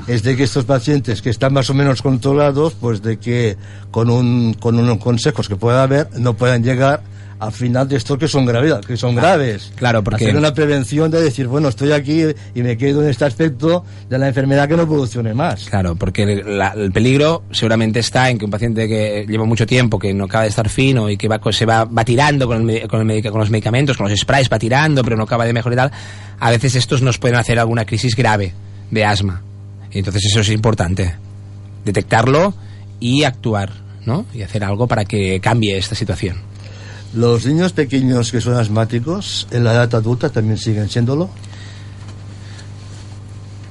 es 0.07 0.23
de 0.23 0.35
que 0.35 0.43
estos 0.43 0.65
pacientes 0.65 1.21
que 1.21 1.29
están 1.29 1.53
más 1.53 1.69
o 1.69 1.73
menos 1.73 2.01
controlados, 2.01 2.73
pues 2.73 3.01
de 3.03 3.17
que 3.19 3.57
con, 3.91 4.09
un, 4.09 4.55
con 4.55 4.79
unos 4.79 4.97
consejos 4.97 5.47
que 5.47 5.55
pueda 5.55 5.83
haber, 5.83 6.09
no 6.19 6.33
puedan 6.33 6.63
llegar 6.63 7.03
al 7.39 7.51
final 7.51 7.87
de 7.87 7.97
estos 7.97 8.17
que 8.17 8.27
son 8.27 8.45
graves, 8.45 8.73
que 8.87 8.95
son 8.95 9.13
graves. 9.15 9.71
Claro, 9.75 10.03
porque 10.03 10.25
Hacer 10.25 10.37
una 10.37 10.53
prevención 10.53 11.11
de 11.11 11.21
decir, 11.21 11.47
bueno, 11.47 11.67
estoy 11.67 11.91
aquí 11.91 12.23
y 12.55 12.63
me 12.63 12.77
quedo 12.77 13.03
en 13.03 13.09
este 13.09 13.25
aspecto 13.25 13.83
de 14.09 14.17
la 14.17 14.27
enfermedad 14.29 14.67
que 14.69 14.75
no 14.77 14.83
evolucione 14.83 15.33
más. 15.33 15.69
Claro, 15.69 15.95
porque 15.95 16.25
la- 16.45 16.69
el 16.77 16.91
peligro 16.91 17.43
seguramente 17.51 17.99
está 17.99 18.29
en 18.29 18.37
que 18.37 18.45
un 18.45 18.51
paciente 18.51 18.87
que 18.87 19.25
lleva 19.27 19.43
mucho 19.45 19.65
tiempo, 19.67 19.99
que 19.99 20.13
no 20.13 20.25
acaba 20.25 20.43
de 20.43 20.49
estar 20.49 20.69
fino 20.69 21.09
y 21.09 21.17
que 21.17 21.27
va, 21.27 21.39
se 21.51 21.65
va, 21.65 21.83
va 21.85 22.05
tirando 22.05 22.47
con, 22.47 22.69
el 22.69 22.87
con, 22.87 23.11
el 23.11 23.21
con 23.29 23.39
los 23.39 23.49
medicamentos, 23.49 23.97
con 23.97 24.09
los 24.09 24.17
sprays, 24.19 24.49
va 24.51 24.57
tirando, 24.57 25.03
pero 25.03 25.17
no 25.17 25.23
acaba 25.23 25.45
de 25.45 25.53
mejorar 25.53 25.73
y 25.73 25.77
tal, 25.77 25.91
a 26.39 26.49
veces 26.51 26.75
estos 26.75 27.01
nos 27.01 27.17
pueden 27.17 27.37
hacer 27.37 27.59
alguna 27.59 27.85
crisis 27.85 28.15
grave 28.15 28.53
de 28.91 29.03
asma. 29.03 29.41
Y 29.91 29.99
entonces 29.99 30.23
eso 30.25 30.39
es 30.39 30.49
importante, 30.49 31.15
detectarlo 31.83 32.53
y 32.99 33.23
actuar, 33.23 33.71
¿no? 34.05 34.25
Y 34.33 34.41
hacer 34.41 34.63
algo 34.63 34.87
para 34.87 35.05
que 35.05 35.39
cambie 35.39 35.77
esta 35.77 35.95
situación. 35.95 36.37
Los 37.15 37.45
niños 37.45 37.71
pequeños 37.73 38.31
que 38.31 38.41
son 38.41 38.55
asmáticos, 38.57 39.47
en 39.51 39.63
la 39.63 39.73
edad 39.73 39.95
adulta 39.95 40.29
también 40.29 40.57
siguen 40.57 40.89
siéndolo. 40.89 41.29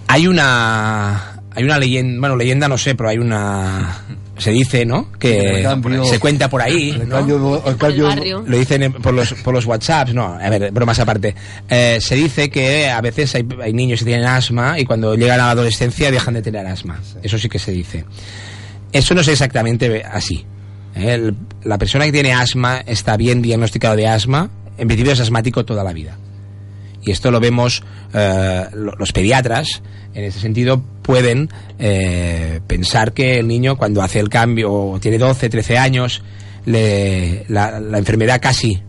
Hay 0.08 0.26
una 0.26 1.30
hay 1.56 1.62
una 1.64 1.78
leyenda, 1.78 2.18
bueno, 2.20 2.36
leyenda 2.36 2.68
no 2.68 2.76
sé, 2.76 2.94
pero 2.96 3.08
hay 3.10 3.18
una 3.18 4.00
se 4.36 4.50
dice, 4.50 4.84
¿no? 4.84 5.12
Que 5.12 5.60
cambio- 5.62 6.04
se 6.04 6.18
cuenta 6.18 6.50
por 6.50 6.60
ahí, 6.60 6.90
El 7.62 7.76
cambio- 7.76 8.04
barrio. 8.08 8.44
Lo 8.44 8.56
dicen 8.58 8.82
en- 8.82 8.92
por 8.94 9.14
los, 9.14 9.32
por 9.34 9.54
los 9.54 9.64
WhatsApps, 9.64 10.12
no, 10.12 10.24
a 10.40 10.50
ver, 10.50 10.72
bromas 10.72 10.98
aparte. 10.98 11.34
Eh, 11.68 11.98
se 12.00 12.16
dice 12.16 12.50
que 12.50 12.90
a 12.90 13.00
veces 13.00 13.32
hay, 13.36 13.46
hay 13.62 13.72
niños 13.72 14.00
que 14.00 14.06
tienen 14.06 14.26
asma 14.26 14.78
y 14.80 14.84
cuando 14.84 15.14
llegan 15.14 15.38
a 15.40 15.44
la 15.46 15.50
adolescencia 15.52 16.10
dejan 16.10 16.34
de 16.34 16.42
tener 16.42 16.66
asma. 16.66 16.98
Eso 17.22 17.38
sí 17.38 17.48
que 17.48 17.60
se 17.60 17.70
dice. 17.70 18.04
Eso 18.92 19.14
no 19.14 19.20
es 19.20 19.28
exactamente 19.28 20.02
así. 20.02 20.44
La 21.64 21.78
persona 21.78 22.04
que 22.06 22.12
tiene 22.12 22.32
asma 22.32 22.80
está 22.86 23.16
bien 23.16 23.42
diagnosticado 23.42 23.96
de 23.96 24.06
asma, 24.08 24.50
en 24.78 24.86
principio 24.88 25.12
es 25.12 25.20
asmático 25.20 25.64
toda 25.64 25.82
la 25.84 25.92
vida. 25.92 26.16
Y 27.02 27.10
esto 27.10 27.30
lo 27.30 27.38
vemos, 27.40 27.82
eh, 28.14 28.64
lo- 28.74 28.94
los 28.96 29.12
pediatras, 29.12 29.82
en 30.14 30.24
ese 30.24 30.40
sentido, 30.40 30.82
pueden 31.02 31.50
eh, 31.78 32.60
pensar 32.66 33.12
que 33.12 33.38
el 33.40 33.48
niño 33.48 33.76
cuando 33.76 34.00
hace 34.02 34.20
el 34.20 34.28
cambio, 34.28 34.98
tiene 35.02 35.18
12, 35.18 35.48
13 35.50 35.76
años, 35.76 36.22
le- 36.64 37.44
la, 37.48 37.80
la 37.80 37.98
enfermedad 37.98 38.40
casi 38.40 38.80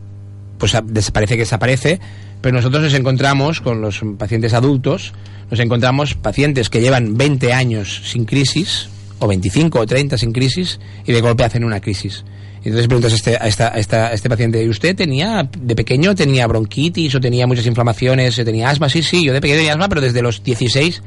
pues 0.57 0.75
a- 0.75 0.81
des- 0.81 1.11
parece 1.11 1.33
que 1.35 1.41
desaparece, 1.41 1.99
pero 2.41 2.55
nosotros 2.55 2.83
nos 2.83 2.93
encontramos 2.93 3.59
con 3.59 3.81
los 3.81 3.99
pacientes 4.17 4.53
adultos, 4.53 5.13
nos 5.51 5.59
encontramos 5.59 6.13
pacientes 6.15 6.69
que 6.69 6.79
llevan 6.79 7.17
20 7.17 7.51
años 7.51 8.01
sin 8.05 8.23
crisis, 8.25 8.87
o 9.19 9.27
25 9.27 9.79
o 9.79 9.85
30 9.85 10.17
sin 10.17 10.31
crisis, 10.31 10.79
y 11.05 11.11
de 11.11 11.21
golpe 11.21 11.43
hacen 11.43 11.63
una 11.63 11.79
crisis. 11.79 12.23
Entonces 12.63 12.87
preguntas 12.87 13.13
a 13.13 13.15
este, 13.15 13.35
a, 13.37 13.47
esta- 13.47 13.73
a 13.75 13.77
esta- 13.79 14.11
este 14.13 14.27
paciente, 14.29 14.63
¿y 14.63 14.67
usted 14.69 14.95
tenía, 14.95 15.47
de 15.57 15.75
pequeño 15.75 16.15
tenía 16.15 16.47
bronquitis 16.47 17.13
o 17.15 17.19
tenía 17.19 17.45
muchas 17.45 17.65
inflamaciones, 17.67 18.37
o 18.39 18.43
tenía 18.43 18.69
asma? 18.69 18.89
Sí, 18.89 19.03
sí, 19.03 19.23
yo 19.23 19.33
de 19.33 19.41
pequeño 19.41 19.57
tenía 19.59 19.73
asma, 19.73 19.87
pero 19.87 20.01
desde 20.01 20.21
los 20.23 20.43
16 20.43 21.01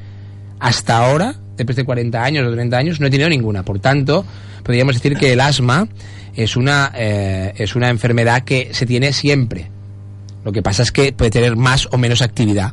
hasta 0.60 0.98
ahora, 0.98 1.34
después 1.56 1.76
de 1.76 1.84
40 1.84 2.22
años 2.22 2.46
o 2.46 2.52
30 2.52 2.76
años, 2.78 3.00
no 3.00 3.06
he 3.08 3.10
tenido 3.10 3.28
ninguna. 3.28 3.64
Por 3.64 3.80
tanto, 3.80 4.24
podríamos 4.62 4.94
decir 4.94 5.16
que 5.16 5.32
el 5.32 5.40
asma 5.40 5.88
es 6.36 6.56
una, 6.56 6.92
eh, 6.94 7.52
es 7.56 7.74
una 7.74 7.88
enfermedad 7.90 8.42
que 8.44 8.68
se 8.72 8.86
tiene 8.86 9.12
siempre. 9.12 9.68
Lo 10.44 10.52
que 10.52 10.62
pasa 10.62 10.82
es 10.84 10.92
que 10.92 11.12
puede 11.12 11.30
tener 11.32 11.56
más 11.56 11.88
o 11.90 11.98
menos 11.98 12.22
actividad 12.22 12.72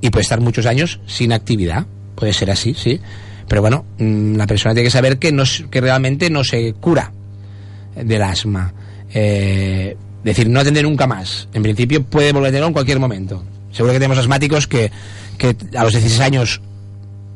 y 0.00 0.10
puede 0.10 0.22
estar 0.22 0.40
muchos 0.40 0.66
años 0.66 1.00
sin 1.06 1.32
actividad. 1.32 1.86
Puede 2.14 2.32
ser 2.32 2.50
así, 2.52 2.74
sí. 2.74 3.00
Pero 3.48 3.60
bueno, 3.60 3.84
mm, 3.98 4.36
la 4.36 4.46
persona 4.46 4.74
tiene 4.74 4.86
que 4.86 4.90
saber 4.90 5.18
que, 5.18 5.32
no, 5.32 5.44
que 5.70 5.80
realmente 5.80 6.30
no 6.30 6.44
se 6.44 6.72
cura 6.74 7.12
del 7.96 8.22
asma. 8.22 8.72
Eh, 9.12 9.96
decir, 10.24 10.48
no 10.48 10.60
atender 10.60 10.84
nunca 10.84 11.06
más. 11.06 11.48
En 11.52 11.62
principio 11.62 12.02
puede 12.02 12.32
volver 12.32 12.48
a 12.48 12.50
tenerlo 12.50 12.68
en 12.68 12.72
cualquier 12.72 12.98
momento. 12.98 13.44
Seguro 13.72 13.92
que 13.92 13.98
tenemos 13.98 14.18
asmáticos 14.18 14.66
que, 14.66 14.90
que 15.38 15.56
a 15.76 15.82
los 15.84 15.92
16 15.92 16.20
años 16.20 16.60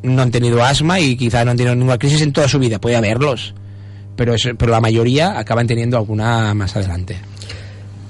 no 0.03 0.23
han 0.23 0.31
tenido 0.31 0.63
asma 0.65 1.01
y 1.01 1.17
quizá 1.17 1.45
no 1.45 1.51
han 1.51 1.57
tenido 1.57 1.75
ninguna 1.75 1.99
crisis 1.99 2.23
en 2.23 2.33
toda 2.33 2.49
su 2.49 2.59
vida. 2.59 2.81
Puede 2.81 2.97
haberlos. 2.97 3.55
Pero, 4.17 4.35
es- 4.35 4.49
pero 4.57 4.73
la 4.73 4.81
mayoría 4.81 5.39
acaban 5.39 5.67
teniendo 5.67 5.97
alguna 5.97 6.55
más 6.55 6.75
adelante. 6.77 7.17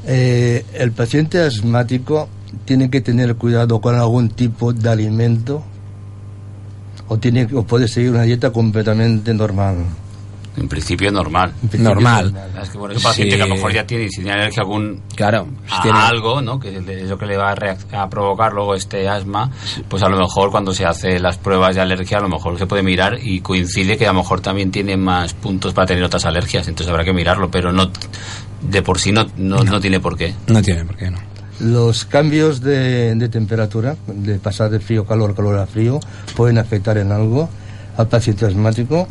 Eh, 0.07 0.64
el 0.74 0.92
paciente 0.92 1.38
asmático 1.40 2.28
tiene 2.64 2.88
que 2.90 3.01
tener 3.01 3.34
cuidado 3.34 3.80
con 3.80 3.94
algún 3.94 4.30
tipo 4.30 4.72
de 4.72 4.88
alimento 4.88 5.64
o 7.09 7.18
tiene 7.18 7.48
o 7.54 7.62
puede 7.64 7.88
seguir 7.88 8.11
una 8.11 8.22
dieta 8.22 8.50
completamente 8.52 9.32
normal. 9.34 9.76
En 10.56 10.66
principio 10.66 11.12
normal. 11.12 11.52
En 11.62 11.68
principio 11.68 11.94
Normal. 11.94 12.34
Es 12.61 12.70
que 12.70 12.78
bueno, 12.78 12.92
ese 12.92 13.04
paciente 13.04 13.30
Sí. 13.34 13.36
que 13.36 13.42
a 13.44 13.46
lo 13.46 13.54
mejor 13.54 13.72
ya 13.72 13.86
tiene, 13.86 14.09
si 14.09 14.16
tiene 14.16 14.32
alergia 14.32 14.61
a 14.62 14.64
algún 14.64 15.02
Claro, 15.14 15.46
si 15.68 15.74
a 15.74 15.82
tiene- 15.82 15.98
algo, 16.00 16.42
¿no? 16.42 16.59
Que 16.59 16.76
es 16.78 17.09
lo 17.09 17.16
que 17.16 17.26
le 17.26 17.36
va 17.36 17.52
a, 17.52 17.54
reac- 17.54 17.94
a 17.96 18.11
provocar 18.11 18.52
luego 18.52 18.74
este 18.74 19.09
asma, 19.09 19.52
pues 19.88 20.02
a 20.02 20.09
lo 20.09 20.18
mejor 20.18 20.50
cuando 20.50 20.74
se 20.74 20.84
hace 20.84 21.20
las 21.20 21.38
pruebas 21.38 21.76
de 21.76 21.82
alergia, 21.82 22.18
a 22.18 22.22
lo 22.22 22.28
mejor 22.28 22.59
se 22.59 22.66
puede 22.66 22.82
mirar 22.82 23.18
y 23.22 23.38
coincide 23.40 23.96
que 23.96 24.06
a 24.09 24.12
lo 24.12 24.18
mejor 24.18 24.40
también 24.40 24.72
tiene 24.72 24.96
más 24.96 25.32
puntos 25.32 25.72
para 25.74 25.86
tener 25.86 26.02
otras 26.02 26.24
alergias, 26.24 26.66
entonces 26.66 26.90
habrá 26.90 27.04
que 27.04 27.12
mirarlo, 27.12 27.48
pero 27.52 27.72
no 27.72 27.88
de 28.61 28.82
por 28.82 28.98
sí 28.98 29.12
no, 29.12 29.28
no, 29.36 29.62
no 29.62 29.80
tiene 29.80 30.00
por 30.00 30.16
qué. 30.16 30.34
No 30.48 30.61
tiene 30.61 30.84
por 30.84 30.96
qué, 30.96 31.09
no. 31.09 31.18
Los 31.61 32.04
cambios 32.04 32.61
de, 32.61 33.14
de 33.14 33.28
temperatura, 33.28 33.96
de 34.06 34.38
pasar 34.38 34.70
de 34.70 34.78
frío 34.80 35.04
calor, 35.04 35.34
calor 35.34 35.59
a 35.59 35.66
frío, 35.66 35.98
pueden 36.36 36.59
afectar 36.59 36.98
en 36.98 37.11
algo 37.12 37.48
al 37.96 38.06
paciente 38.09 38.46
asmático. 38.46 39.09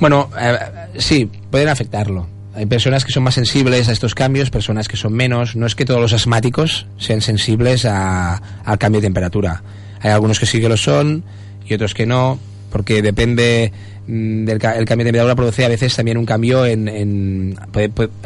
Bueno, 0.00 0.30
eh, 0.40 0.58
sí, 0.98 1.30
pueden 1.50 1.68
afectarlo. 1.68 2.26
Hay 2.54 2.66
personas 2.66 3.04
que 3.04 3.12
son 3.12 3.22
más 3.22 3.34
sensibles 3.34 3.88
a 3.88 3.92
estos 3.92 4.14
cambios, 4.16 4.50
personas 4.50 4.88
que 4.88 4.96
son 4.96 5.12
menos. 5.12 5.54
No 5.54 5.64
es 5.66 5.76
que 5.76 5.84
todos 5.84 6.00
los 6.00 6.12
asmáticos 6.12 6.86
sean 6.98 7.20
sensibles 7.20 7.84
a- 7.84 8.40
al 8.64 8.78
cambio 8.78 9.00
de 9.00 9.06
temperatura. 9.06 9.62
Hay 10.00 10.10
algunos 10.10 10.40
que 10.40 10.46
sí 10.46 10.60
que 10.60 10.68
lo 10.68 10.76
son 10.76 11.22
y 11.66 11.74
otros 11.74 11.94
que 11.94 12.04
no, 12.06 12.38
porque 12.70 13.00
depende 13.00 13.72
del 14.08 14.58
ca- 14.58 14.72
el 14.76 14.86
cambio 14.86 15.04
de 15.04 15.08
temperatura 15.10 15.36
produce 15.36 15.64
a 15.64 15.68
veces 15.68 15.94
también 15.94 16.16
un 16.16 16.24
cambio 16.24 16.64
en, 16.64 16.88
en, 16.88 17.58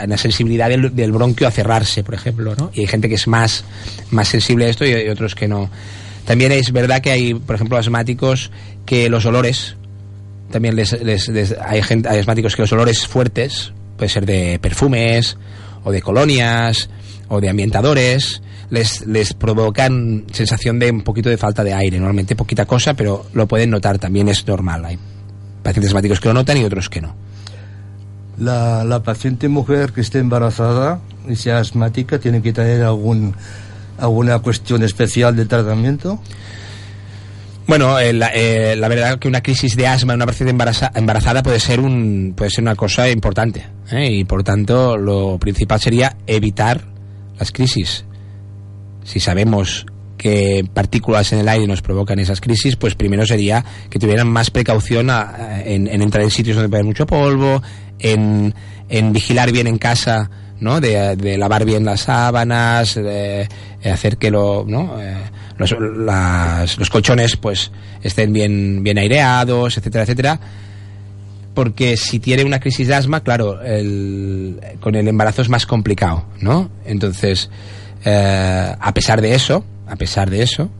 la 0.06 0.16
sensibilidad 0.16 0.68
del, 0.68 0.94
del 0.94 1.10
bronquio 1.12 1.48
a 1.48 1.50
cerrarse, 1.50 2.04
por 2.04 2.14
ejemplo, 2.14 2.54
¿no? 2.56 2.70
Y 2.72 2.80
hay 2.80 2.86
gente 2.86 3.08
que 3.08 3.16
es 3.16 3.26
más, 3.26 3.64
más 4.10 4.28
sensible 4.28 4.66
a 4.66 4.68
esto 4.68 4.84
y 4.86 4.92
hay 4.92 5.08
otros 5.08 5.34
que 5.34 5.48
no. 5.48 5.68
También 6.24 6.52
es 6.52 6.70
verdad 6.70 7.00
que 7.02 7.10
hay, 7.10 7.34
por 7.34 7.56
ejemplo, 7.56 7.76
asmáticos 7.76 8.52
que 8.86 9.08
los 9.08 9.26
olores 9.26 9.74
también 10.52 10.76
les, 10.76 10.92
les- 11.02 11.28
les- 11.28 11.56
hay, 11.60 11.82
gente, 11.82 12.08
hay 12.08 12.20
asmáticos 12.20 12.54
que 12.54 12.62
los 12.62 12.72
olores 12.72 13.06
fuertes, 13.08 13.72
puede 13.96 14.08
ser 14.08 14.24
de 14.24 14.58
perfumes, 14.60 15.36
o 15.82 15.90
de 15.90 16.00
colonias, 16.00 16.90
o 17.28 17.40
de 17.40 17.48
ambientadores, 17.48 18.40
les, 18.70 19.04
les 19.06 19.34
provocan 19.34 20.26
sensación 20.32 20.78
de 20.78 20.90
un 20.92 21.02
poquito 21.02 21.28
de 21.28 21.38
falta 21.38 21.64
de 21.64 21.74
aire. 21.74 21.98
Normalmente 21.98 22.36
poquita 22.36 22.66
cosa, 22.66 22.94
pero 22.94 23.26
lo 23.32 23.48
pueden 23.48 23.70
notar, 23.70 23.98
también 23.98 24.28
es 24.28 24.46
normal. 24.46 24.84
Hay 24.84 24.98
pacientes 25.62 25.90
asmáticos 25.90 26.20
que 26.20 26.28
lo 26.28 26.34
notan 26.34 26.56
y 26.58 26.64
otros 26.64 26.88
que 26.88 27.00
no. 27.00 27.14
La, 28.38 28.84
la 28.84 29.02
paciente 29.02 29.48
mujer 29.48 29.92
que 29.92 30.00
esté 30.00 30.18
embarazada 30.18 31.00
y 31.28 31.36
sea 31.36 31.58
asmática 31.58 32.18
tiene 32.18 32.42
que 32.42 32.52
tener 32.52 32.82
algún, 32.82 33.34
alguna 33.98 34.38
cuestión 34.40 34.82
especial 34.82 35.36
de 35.36 35.46
tratamiento. 35.46 36.20
Bueno, 37.66 37.98
eh, 38.00 38.12
la, 38.12 38.28
eh, 38.34 38.74
la 38.76 38.88
verdad 38.88 39.18
que 39.20 39.28
una 39.28 39.40
crisis 39.42 39.76
de 39.76 39.86
asma 39.86 40.14
en 40.14 40.16
una 40.18 40.26
paciente 40.26 40.50
embaraza- 40.52 40.90
embarazada 40.94 41.42
puede 41.44 41.60
ser 41.60 41.78
un 41.78 42.34
puede 42.36 42.50
ser 42.50 42.62
una 42.64 42.74
cosa 42.74 43.08
importante 43.08 43.64
¿eh? 43.92 44.10
y 44.10 44.24
por 44.24 44.42
tanto 44.42 44.96
lo 44.96 45.38
principal 45.38 45.78
sería 45.80 46.16
evitar 46.26 46.80
las 47.38 47.52
crisis. 47.52 48.04
Si 49.04 49.20
sabemos 49.20 49.86
que 50.22 50.64
partículas 50.72 51.32
en 51.32 51.40
el 51.40 51.48
aire 51.48 51.66
nos 51.66 51.82
provocan 51.82 52.18
esas 52.20 52.40
crisis, 52.40 52.76
pues 52.76 52.94
primero 52.94 53.26
sería 53.26 53.64
que 53.90 53.98
tuvieran 53.98 54.28
más 54.28 54.50
precaución 54.50 55.10
a- 55.10 55.22
a- 55.22 55.62
en, 55.64 55.88
en 55.88 56.00
entrar 56.00 56.22
en 56.22 56.30
sitios 56.30 56.54
donde 56.56 56.68
puede 56.68 56.80
haber 56.80 56.86
mucho 56.86 57.06
polvo, 57.06 57.60
en, 57.98 58.54
vigilar 59.12 59.50
bien 59.50 59.66
en 59.66 59.78
casa, 59.78 60.30
¿no? 60.60 60.80
De, 60.80 61.16
lavar 61.38 61.64
bien 61.64 61.84
las 61.84 62.02
sábanas, 62.02 62.94
de, 62.94 63.48
de 63.82 63.90
hacer 63.90 64.16
que 64.16 64.30
lo, 64.30 64.64
¿no? 64.66 64.96
Eh, 65.02 65.16
los, 65.58 65.74
las- 65.98 66.78
los 66.78 66.88
colchones 66.90 67.36
pues 67.36 67.72
estén 68.02 68.32
bien, 68.32 68.82
bien 68.84 68.98
aireados, 68.98 69.76
etcétera, 69.76 70.04
etcétera 70.04 70.40
porque 71.54 71.96
si 71.98 72.18
tiene 72.18 72.44
una 72.44 72.60
crisis 72.60 72.88
de 72.88 72.94
asma, 72.94 73.20
claro, 73.22 73.60
el- 73.62 74.58
con 74.80 74.94
el 74.94 75.06
embarazo 75.06 75.42
es 75.42 75.48
más 75.50 75.66
complicado, 75.66 76.24
¿no? 76.40 76.70
Entonces, 76.86 77.50
eh, 78.04 78.74
a 78.80 78.94
pesar 78.94 79.20
de 79.20 79.34
eso, 79.34 79.62
a 79.92 79.96
pesar 79.96 80.30
de 80.30 80.42
eso, 80.42 80.70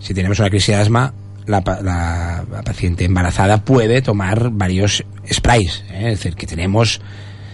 si 0.00 0.12
tenemos 0.12 0.38
una 0.40 0.50
crisis 0.50 0.74
de 0.74 0.82
asma, 0.82 1.14
la, 1.46 1.62
la- 1.82 2.44
la 2.50 2.62
paciente 2.62 3.04
embarazada 3.04 3.58
puede 3.64 4.02
tomar 4.02 4.50
varios 4.50 5.04
sprays. 5.32 5.84
¿eh? 5.90 6.12
Es 6.12 6.18
decir, 6.18 6.34
que 6.34 6.46
tenemos, 6.46 7.00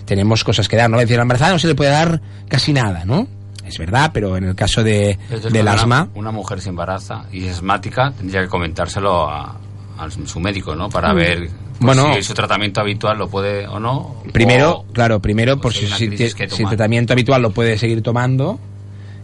tenemos 0.07 0.43
cosas 0.45 0.69
que 0.69 0.77
dar. 0.77 0.89
No 0.89 0.97
Es 0.97 1.03
decir, 1.03 1.17
a 1.17 1.19
la 1.19 1.23
embarazada 1.23 1.53
no 1.53 1.59
se 1.59 1.69
le 1.69 1.75
puede 1.75 1.91
dar 1.91 2.21
casi 2.49 2.73
nada, 2.73 3.05
¿no? 3.05 3.27
Es 3.67 3.79
verdad, 3.79 4.11
pero 4.13 4.37
en 4.37 4.45
el 4.45 4.55
caso 4.55 4.83
de, 4.83 5.13
Entonces, 5.13 5.53
del 5.53 5.69
asma, 5.69 6.09
Una, 6.15 6.21
una 6.21 6.33
mujer 6.33 6.61
se 6.61 6.71
embaraza 6.71 7.25
y 7.31 7.45
es 7.47 7.57
asmática, 7.57 8.13
tendría 8.17 8.41
que 8.43 8.49
comentárselo 8.49 9.29
a, 9.29 9.59
a 9.99 10.11
su 10.11 10.41
médico, 10.41 10.75
¿no? 10.75 10.89
Para 10.89 11.13
Mm. 11.13 11.17
ver 11.17 11.39
pues, 11.79 11.97
Bueno. 11.97 12.15
si 12.15 12.23
su 12.23 12.35
tratamiento 12.35 12.81
habitual 12.81 13.19
lo 13.19 13.29
puede 13.29 13.67
o 13.67 13.79
no. 13.79 14.17
Primero, 14.33 14.79
o- 14.79 14.85
claro, 14.93 15.21
primero 15.21 15.61
por 15.61 15.73
si 15.73 15.87
si, 15.87 16.05
el 16.07 16.69
tratamiento 16.69 17.13
habitual 17.13 17.43
lo 17.43 17.51
puede 17.51 17.77
seguir 17.79 18.03
tomando 18.03 18.59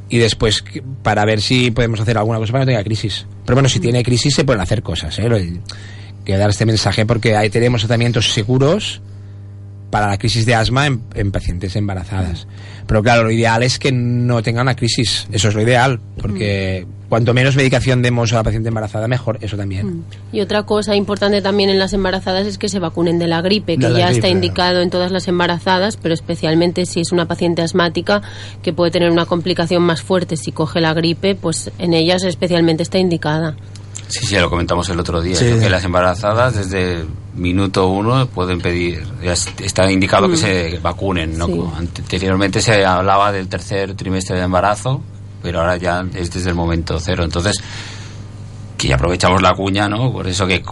y 0.08 0.18
después 0.18 0.64
para 1.02 1.24
ver 1.24 1.40
si 1.40 1.70
podemos 1.70 2.00
hacer 2.00 2.18
alguna 2.18 2.38
cosa 2.38 2.52
para 2.52 2.64
que 2.64 2.72
no 2.72 2.76
tenga 2.76 2.84
crisis. 2.84 3.26
Pero 3.44 3.56
bueno, 3.56 3.68
si 3.68 3.80
tiene 3.80 4.02
crisis 4.02 4.34
se 4.34 4.44
pueden 4.44 4.60
hacer 4.60 4.82
cosas, 4.82 5.18
¿eh? 5.18 5.60
Quiero 6.24 6.40
dar 6.40 6.50
este 6.50 6.66
mensaje 6.66 7.06
porque 7.06 7.36
ahí 7.36 7.50
tenemos 7.50 7.82
tratamientos 7.82 8.32
seguros 8.32 9.00
para 9.90 10.08
la 10.08 10.18
crisis 10.18 10.44
de 10.44 10.54
asma 10.54 10.86
en, 10.86 11.02
en 11.14 11.32
pacientes 11.32 11.74
embarazadas. 11.76 12.46
Pero 12.86 13.02
claro, 13.02 13.24
lo 13.24 13.30
ideal 13.30 13.62
es 13.62 13.78
que 13.78 13.92
no 13.92 14.42
tenga 14.42 14.60
una 14.60 14.76
crisis. 14.76 15.26
Eso 15.32 15.48
es 15.48 15.54
lo 15.54 15.62
ideal, 15.62 16.00
porque 16.20 16.86
cuanto 17.08 17.32
menos 17.34 17.56
medicación 17.56 18.02
demos 18.02 18.32
a 18.32 18.36
la 18.36 18.42
paciente 18.42 18.68
embarazada, 18.68 19.08
mejor. 19.08 19.38
Eso 19.40 19.56
también. 19.56 20.04
Y 20.32 20.40
otra 20.40 20.64
cosa 20.64 20.94
importante 20.94 21.40
también 21.42 21.70
en 21.70 21.78
las 21.78 21.92
embarazadas 21.92 22.46
es 22.46 22.58
que 22.58 22.68
se 22.68 22.78
vacunen 22.78 23.18
de 23.18 23.26
la 23.28 23.40
gripe, 23.40 23.76
que 23.78 23.88
la 23.88 23.98
ya 23.98 24.06
gripe, 24.06 24.18
está 24.18 24.28
indicado 24.28 24.80
en 24.80 24.90
todas 24.90 25.10
las 25.10 25.26
embarazadas, 25.28 25.96
pero 25.96 26.14
especialmente 26.14 26.86
si 26.86 27.00
es 27.00 27.12
una 27.12 27.26
paciente 27.26 27.62
asmática 27.62 28.22
que 28.62 28.72
puede 28.72 28.90
tener 28.90 29.10
una 29.10 29.26
complicación 29.26 29.82
más 29.82 30.02
fuerte 30.02 30.36
si 30.36 30.52
coge 30.52 30.80
la 30.80 30.94
gripe, 30.94 31.34
pues 31.34 31.70
en 31.78 31.94
ellas 31.94 32.24
especialmente 32.24 32.82
está 32.82 32.98
indicada. 32.98 33.56
Sí, 34.08 34.24
sí, 34.24 34.34
ya 34.34 34.40
lo 34.40 34.48
comentamos 34.48 34.88
el 34.88 34.98
otro 35.00 35.20
día. 35.20 35.36
Sí. 35.36 35.44
Que 35.60 35.68
las 35.68 35.84
embarazadas 35.84 36.54
desde 36.56 37.04
minuto 37.34 37.88
uno 37.88 38.26
pueden 38.26 38.58
pedir, 38.60 39.02
está 39.62 39.90
indicado 39.90 40.28
Mm. 40.28 40.30
que 40.30 40.36
se 40.38 40.78
vacunen. 40.78 41.36
¿no? 41.36 41.46
Sí. 41.46 41.60
Anteriormente 41.76 42.60
se 42.62 42.84
hablaba 42.84 43.32
del 43.32 43.48
tercer 43.48 43.94
trimestre 43.94 44.36
de 44.36 44.42
embarazo, 44.44 45.02
pero 45.42 45.60
ahora 45.60 45.76
ya 45.76 46.04
es 46.14 46.30
desde 46.32 46.50
el 46.50 46.56
momento 46.56 46.98
cero. 47.00 47.24
Entonces, 47.24 47.56
que 48.76 48.92
aprovechamos 48.94 49.42
la 49.42 49.54
cuña, 49.54 49.88
¿no? 49.88 50.12
Por 50.12 50.26
eso 50.28 50.46
que 50.46 50.62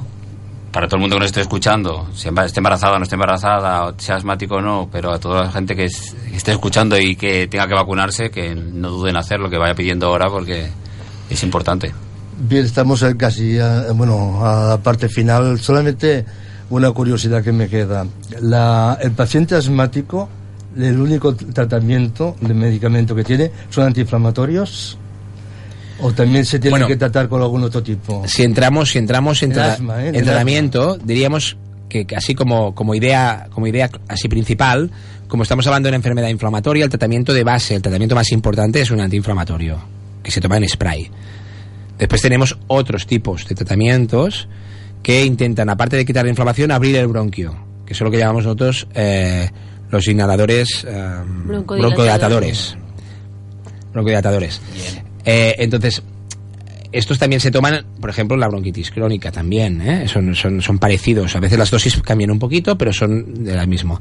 para 0.72 0.86
todo 0.88 0.96
el 0.96 1.00
mundo 1.02 1.16
que 1.16 1.20
nos 1.20 1.26
esté 1.28 1.40
escuchando, 1.40 2.06
si 2.14 2.28
esté 2.28 2.60
embarazada 2.60 2.94
o 2.96 2.98
no 2.98 3.04
esté 3.04 3.14
embarazada, 3.14 3.94
sea 3.96 4.16
asmático 4.16 4.56
o 4.56 4.60
no, 4.60 4.88
pero 4.92 5.10
a 5.12 5.18
toda 5.18 5.44
la 5.44 5.50
gente 5.50 5.74
que, 5.74 5.84
es- 5.86 6.14
que 6.28 6.36
esté 6.36 6.52
escuchando 6.52 6.98
y 6.98 7.16
que 7.16 7.48
tenga 7.48 7.66
que 7.66 7.74
vacunarse, 7.74 8.30
que 8.30 8.54
no 8.54 8.90
duden 8.90 9.10
en 9.10 9.16
hacerlo, 9.16 9.48
que 9.48 9.56
vaya 9.56 9.74
pidiendo 9.74 10.06
ahora 10.06 10.26
porque 10.28 10.68
es 11.30 11.42
importante. 11.42 11.92
Bien, 12.38 12.64
estamos 12.66 13.02
eh, 13.02 13.16
casi 13.16 13.58
a, 13.58 13.86
bueno, 13.94 14.44
a 14.46 14.68
la 14.68 14.76
parte 14.78 15.08
final. 15.08 15.58
Solamente 15.58 16.26
una 16.68 16.90
curiosidad 16.92 17.42
que 17.42 17.52
me 17.52 17.68
queda. 17.68 18.04
La, 18.42 18.98
el 19.00 19.12
paciente 19.12 19.54
asmático, 19.54 20.28
el 20.76 21.00
único 21.00 21.34
tratamiento 21.34 22.36
de 22.40 22.54
medicamento 22.54 23.14
que 23.14 23.24
tiene 23.24 23.50
son 23.70 23.86
antiinflamatorios. 23.86 24.98
¿O 26.00 26.12
también 26.12 26.44
se 26.44 26.58
tiene 26.58 26.72
Bueno. 26.72 26.86
que 26.88 26.96
tratar 26.96 27.28
con 27.28 27.40
algún 27.40 27.62
otro 27.64 27.82
tipo? 27.82 28.22
si 28.26 28.42
entramos 28.42 28.90
si 28.90 28.98
entramos 28.98 29.42
en, 29.42 29.52
El 29.52 29.56
tra- 29.58 29.70
asma, 29.72 30.04
¿eh? 30.04 30.10
en 30.14 30.24
tratamiento 30.24 30.98
diríamos 31.02 31.56
que, 31.88 32.06
así 32.14 32.34
como, 32.34 32.74
como 32.74 32.94
idea 32.94 33.46
como 33.50 33.66
idea 33.66 33.88
así 34.08 34.28
principal 34.28 34.90
como 35.26 35.42
estamos 35.44 35.66
hablando 35.66 35.86
de 35.86 35.92
una 35.92 35.96
enfermedad 35.96 36.28
inflamatoria 36.28 36.84
el 36.84 36.90
tratamiento 36.90 37.32
de 37.32 37.44
base 37.44 37.74
el 37.76 37.80
tratamiento 37.82 38.14
más 38.14 38.30
importante 38.32 38.82
es 38.82 38.90
un 38.90 39.00
antiinflamatorio 39.00 39.78
que 40.22 40.30
se 40.30 40.40
toma 40.42 40.58
en 40.58 40.68
spray 40.68 41.10
después 41.98 42.20
tenemos 42.20 42.58
otros 42.66 43.06
tipos 43.06 43.46
de 43.48 43.54
tratamientos 43.54 44.48
que 45.02 45.24
intentan 45.24 45.70
aparte 45.70 45.96
de 45.96 46.04
quitar 46.04 46.24
la 46.24 46.30
inflamación 46.30 46.72
abrir 46.72 46.96
el 46.96 47.06
bronquio 47.06 47.56
que 47.86 47.94
es 47.94 48.00
lo 48.02 48.10
que 48.10 48.18
llamamos 48.18 48.44
nosotros 48.44 48.86
eh, 48.94 49.48
los 49.90 50.06
inhaladores 50.08 50.84
eh, 50.88 50.94
Broncodilatadores. 51.82 52.76
broncodilatadores 53.92 54.60
Eh, 55.24 55.54
entonces, 55.58 56.02
estos 56.92 57.18
también 57.18 57.40
se 57.40 57.50
toman, 57.50 57.84
por 58.00 58.10
ejemplo, 58.10 58.36
la 58.36 58.46
bronquitis 58.48 58.90
crónica 58.90 59.32
también, 59.32 59.80
¿eh? 59.82 60.06
son, 60.08 60.34
son, 60.34 60.62
son 60.62 60.78
parecidos. 60.78 61.34
A 61.36 61.40
veces 61.40 61.58
las 61.58 61.70
dosis 61.70 62.00
cambian 62.00 62.30
un 62.30 62.38
poquito, 62.38 62.78
pero 62.78 62.92
son 62.92 63.44
de 63.44 63.54
la 63.54 63.66
mismo. 63.66 64.00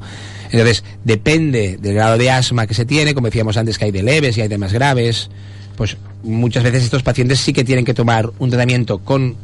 Entonces, 0.50 0.84
depende 1.04 1.78
del 1.80 1.94
grado 1.94 2.16
de 2.16 2.30
asma 2.30 2.66
que 2.66 2.74
se 2.74 2.84
tiene, 2.84 3.12
como 3.12 3.26
decíamos 3.26 3.56
antes, 3.56 3.76
que 3.76 3.86
hay 3.86 3.90
de 3.90 4.02
leves 4.02 4.38
y 4.38 4.42
hay 4.42 4.48
de 4.48 4.56
más 4.58 4.72
graves, 4.72 5.28
pues 5.76 5.96
muchas 6.22 6.62
veces 6.62 6.84
estos 6.84 7.02
pacientes 7.02 7.40
sí 7.40 7.52
que 7.52 7.64
tienen 7.64 7.84
que 7.84 7.92
tomar 7.92 8.30
un 8.38 8.48
tratamiento 8.48 8.98
con 8.98 9.34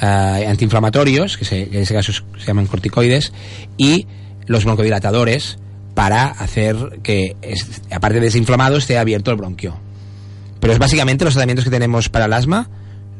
eh, 0.00 0.46
antiinflamatorios, 0.48 1.36
que, 1.36 1.44
se- 1.44 1.68
que 1.68 1.76
en 1.76 1.82
ese 1.82 1.94
caso 1.94 2.12
se 2.12 2.46
llaman 2.46 2.66
corticoides, 2.66 3.32
y 3.76 4.06
los 4.46 4.64
broncodilatadores 4.64 5.58
para 5.98 6.26
hacer 6.26 7.00
que, 7.02 7.34
aparte 7.90 8.20
de 8.20 8.26
desinflamado, 8.26 8.76
esté 8.76 8.98
abierto 8.98 9.32
el 9.32 9.36
bronquio. 9.36 9.74
Pero 10.60 10.72
es 10.72 10.78
básicamente 10.78 11.24
los 11.24 11.34
tratamientos 11.34 11.64
que 11.64 11.72
tenemos 11.72 12.08
para 12.08 12.26
el 12.26 12.32
asma 12.34 12.70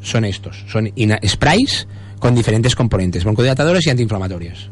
son 0.01 0.23
estos, 0.23 0.63
son 0.71 0.89
sprays 1.27 1.89
con 2.19 2.35
diferentes 2.35 2.77
componentes, 2.77 3.25
broncodilatadores 3.25 3.85
y 3.85 3.89
antiinflamatorios. 3.89 4.69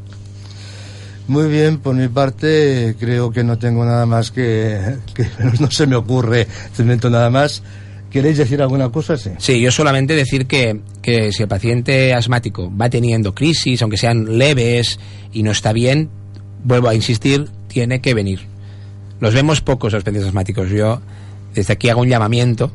Muy 1.27 1.49
bien, 1.49 1.79
por 1.79 1.95
mi 1.95 2.07
parte 2.07 2.95
creo 2.97 3.29
que 3.29 3.43
no 3.43 3.57
tengo 3.57 3.83
nada 3.83 4.05
más 4.05 4.31
que, 4.31 4.79
que 5.13 5.27
no 5.59 5.69
se 5.69 5.85
me 5.85 5.97
ocurre, 5.97 6.47
cemento 6.71 7.09
nada 7.09 7.29
más. 7.29 7.61
¿Queréis 8.09 8.37
decir 8.37 8.61
alguna 8.61 8.87
cosa? 8.87 9.17
Sí. 9.17 9.31
Sí, 9.37 9.59
yo 9.59 9.69
solamente 9.69 10.15
decir 10.15 10.47
que, 10.47 10.79
que 11.01 11.33
si 11.33 11.43
el 11.43 11.49
paciente 11.49 12.13
asmático 12.13 12.71
va 12.73 12.89
teniendo 12.89 13.35
crisis, 13.35 13.81
aunque 13.81 13.97
sean 13.97 14.37
leves 14.37 14.97
y 15.33 15.43
no 15.43 15.51
está 15.51 15.73
bien, 15.73 16.09
vuelvo 16.63 16.87
a 16.87 16.95
insistir, 16.95 17.49
tiene 17.67 18.01
que 18.01 18.13
venir. 18.13 18.41
Los 19.19 19.33
vemos 19.33 19.61
pocos 19.61 19.93
los 19.93 20.03
pacientes 20.03 20.27
asmáticos. 20.27 20.69
Yo 20.69 21.01
desde 21.53 21.73
aquí 21.73 21.89
hago 21.89 22.01
un 22.01 22.07
llamamiento 22.09 22.71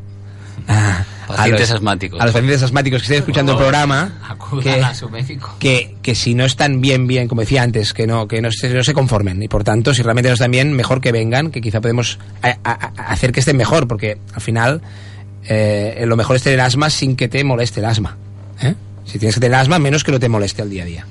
a, 0.69 1.05
Pacientes 1.27 1.71
los, 1.71 1.77
asmáticos. 1.77 2.21
a 2.21 2.25
los 2.25 2.33
pacientes 2.35 2.63
asmáticos 2.63 3.01
que 3.01 3.05
estén 3.05 3.19
escuchando 3.21 3.53
el 3.53 3.59
programa 3.59 4.19
acudan 4.29 4.63
que, 4.63 4.81
a 4.83 4.95
su 4.95 5.09
médico. 5.09 5.55
que, 5.59 5.97
que 6.03 6.15
si 6.15 6.35
no 6.35 6.45
están 6.45 6.81
bien, 6.81 7.07
bien, 7.07 7.27
como 7.29 7.41
decía 7.41 7.63
antes, 7.63 7.93
que 7.95 8.07
no, 8.07 8.29
que 8.29 8.41
no 8.43 8.51
se, 8.53 8.69
no 8.75 8.83
se 8.83 8.93
conformen. 8.93 9.43
Y 9.43 9.49
por 9.49 9.65
tanto, 9.65 9.95
si 9.95 10.03
realmente 10.03 10.29
no 10.29 10.35
están 10.35 10.51
bien, 10.51 10.73
mejor 10.75 11.01
que 11.01 11.11
vengan, 11.13 11.51
que 11.51 11.61
quizá 11.61 11.81
podemos 11.81 12.19
a- 12.43 12.59
a- 12.65 12.93
a 12.97 13.13
hacer 13.13 13.33
que 13.33 13.41
estén 13.41 13.57
mejor, 13.57 13.89
porque 13.89 14.19
al 14.35 14.41
final 14.41 14.83
eh, 15.49 16.05
lo 16.07 16.17
mejor 16.17 16.37
es 16.37 16.43
tener 16.43 16.61
asma 16.61 16.91
sin 16.91 17.17
que 17.17 17.29
te 17.29 17.43
moleste 17.45 17.81
el 17.81 17.87
asma. 17.87 18.17
¿eh? 18.61 18.75
Si 19.05 19.19
tienes 19.19 19.35
que 19.37 19.41
tener 19.41 19.57
asma, 19.59 19.79
menos 19.79 20.05
que 20.05 20.13
no 20.13 20.21
te 20.21 20.29
moleste 20.29 20.63
al 20.63 20.71
día 20.71 20.83
a 20.83 20.87
día. 20.87 21.07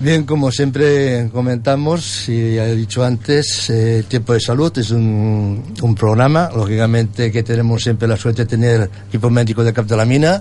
Bien, 0.00 0.22
como 0.22 0.52
siempre 0.52 1.28
comentamos, 1.32 2.28
y 2.28 2.56
he 2.56 2.76
dicho 2.76 3.04
antes, 3.04 3.68
eh, 3.68 4.04
Tiempo 4.06 4.32
de 4.32 4.38
Salud 4.38 4.72
es 4.78 4.92
un, 4.92 5.74
programa, 5.98 6.50
lógicamente 6.54 7.32
que 7.32 7.42
tenemos 7.42 7.82
siempre 7.82 8.06
la 8.06 8.16
suerte 8.16 8.42
de 8.42 8.46
tener 8.46 8.90
equipo 9.08 9.28
médico 9.28 9.64
de 9.64 9.72
Cap 9.72 9.86
de 9.86 9.96
la 9.96 10.04
Mina, 10.04 10.40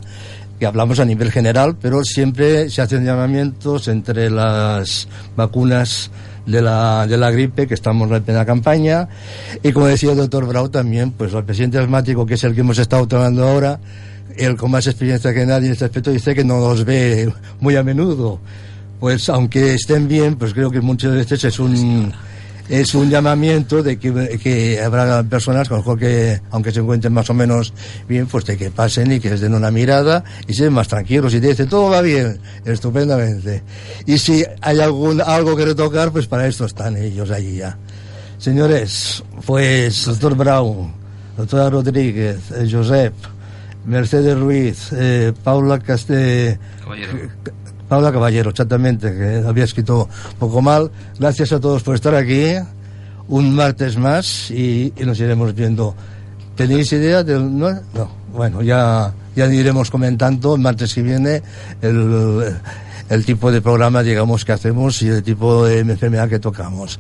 que 0.60 0.68
hablamos 0.68 1.00
a 1.00 1.06
nivel 1.06 1.32
general, 1.32 1.76
pero 1.82 2.04
siempre 2.04 2.70
se 2.70 2.84
hacen 2.84 3.04
llamamientos 3.04 3.88
entre 3.88 4.30
las 4.30 5.08
vacunas 5.36 6.12
de 6.46 6.62
la, 6.62 7.08
de 7.08 7.18
la 7.18 7.32
gripe, 7.32 7.66
que 7.66 7.74
estamos 7.74 8.12
en 8.12 8.22
plena 8.22 8.46
campaña, 8.46 9.10
y 9.64 9.72
como 9.72 9.88
decía 9.88 10.12
el 10.12 10.18
doctor 10.18 10.46
Brau 10.46 10.70
también, 10.70 11.14
pues 11.14 11.34
al 11.34 11.46
presidente 11.46 11.80
asmático, 11.80 12.28
que 12.28 12.36
es 12.36 12.44
el 12.44 12.54
que 12.54 12.62
hemos 12.62 12.78
estado 12.78 13.08
tratando 13.08 13.48
ahora, 13.48 13.80
él 14.38 14.56
con 14.56 14.70
más 14.70 14.86
experiencia 14.86 15.34
que 15.34 15.48
nadie 15.48 15.66
en 15.66 15.74
este 15.74 15.86
aspecto 15.86 16.12
dice 16.12 16.36
que 16.36 16.44
no 16.44 16.60
los 16.60 16.86
ve 16.86 17.34
muy 17.60 17.76
a 17.76 17.82
menudo. 17.82 18.40
Pues 19.00 19.30
aunque 19.30 19.76
estén 19.76 20.08
bien, 20.08 20.36
pues 20.36 20.54
creo 20.54 20.72
que 20.72 20.82
muchas 20.82 21.14
veces 21.14 21.44
es 21.44 21.60
un 21.60 22.14
es 22.70 22.94
un 22.96 23.10
llamamiento 23.10 23.82
de 23.82 23.98
que, 23.98 24.40
que 24.42 24.82
habrá 24.82 25.24
personas, 25.24 25.70
lo 25.70 25.78
mejor 25.78 25.98
que, 25.98 26.42
aunque 26.52 26.72
se 26.72 26.82
encuentren 26.82 27.14
más 27.14 27.30
o 27.30 27.34
menos 27.34 27.74
bien, 28.08 28.28
pues 28.28 28.46
de 28.46 28.58
que 28.58 28.72
pasen 28.72 29.12
y 29.12 29.20
que 29.20 29.30
les 29.30 29.42
den 29.42 29.54
una 29.54 29.72
mirada 29.72 30.24
y 30.48 30.54
se 30.54 30.64
ven 30.64 30.74
más 30.74 30.88
tranquilos 30.88 31.34
y 31.34 31.40
te 31.40 31.48
dicen, 31.48 31.70
todo 31.70 31.90
va 31.90 32.02
bien, 32.02 32.40
estupendamente. 32.66 33.64
Y 34.06 34.18
si 34.18 34.44
hay 34.62 34.80
algún, 34.80 35.22
algo 35.22 35.56
que 35.56 35.66
retocar, 35.66 36.12
pues 36.12 36.28
para 36.28 36.48
esto 36.48 36.66
están 36.66 36.98
ellos 36.98 37.32
allí 37.32 37.58
ya. 37.58 37.78
Señores, 38.38 39.24
pues 39.46 40.06
doctor 40.06 40.36
Brown, 40.36 40.94
doctora 41.38 41.70
Rodríguez, 41.70 42.52
eh, 42.52 42.68
Josep, 42.70 43.14
Mercedes 43.86 44.38
Ruiz, 44.38 44.90
eh, 44.92 45.34
Paula 45.44 45.80
Caste... 45.80 46.60
Paula 47.88 48.12
Caballero, 48.12 48.50
exactamente, 48.50 49.14
que 49.14 49.44
había 49.48 49.64
escrito 49.64 50.10
poco 50.40 50.62
mal. 50.62 50.92
Gracias 51.20 51.52
a 51.54 51.60
todos 51.60 51.84
por 51.84 51.96
estar 51.96 52.16
aquí. 52.16 52.54
Un 53.30 53.56
martes 53.56 53.98
más 53.98 54.52
y, 54.52 54.94
y 54.96 55.06
nos 55.06 55.20
iremos 55.20 55.54
viendo. 55.54 55.96
¿Tenéis 56.56 56.92
idea 56.94 57.24
del.? 57.24 57.58
No, 57.58 57.70
no. 57.94 58.10
Bueno, 58.34 58.62
ya, 58.62 59.14
ya 59.36 59.46
iremos 59.48 59.90
comentando 59.90 60.56
el 60.56 60.62
martes 60.62 60.94
que 60.94 61.02
viene 61.02 61.42
el, 61.82 62.56
el 63.10 63.26
tipo 63.26 63.52
de 63.52 63.62
programa, 63.62 64.04
digamos, 64.04 64.44
que 64.44 64.52
hacemos 64.52 65.02
y 65.02 65.10
el 65.10 65.24
tipo 65.24 65.66
de 65.66 65.80
enfermedad 65.80 66.30
que 66.30 66.40
tocamos. 66.40 67.00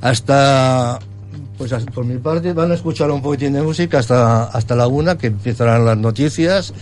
Hasta. 0.00 0.98
Pues 1.56 1.72
por 1.94 2.06
mi 2.06 2.16
parte 2.16 2.54
van 2.54 2.70
a 2.70 2.74
escuchar 2.74 3.10
un 3.10 3.20
poquitín 3.20 3.52
de 3.52 3.60
música 3.60 3.98
hasta, 3.98 4.44
hasta 4.44 4.74
la 4.74 4.86
una, 4.86 5.18
que 5.18 5.26
empezarán 5.26 5.84
las 5.84 5.98
noticias. 5.98 6.72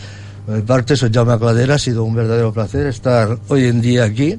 Por 0.48 0.64
parte, 0.64 0.96
soy 0.96 1.10
Jaume 1.12 1.38
Cladera, 1.38 1.74
ha 1.74 1.78
sido 1.78 2.04
un 2.04 2.14
verdadero 2.14 2.54
placer 2.54 2.86
estar 2.86 3.38
hoy 3.48 3.66
en 3.66 3.82
día 3.82 4.04
aquí. 4.04 4.38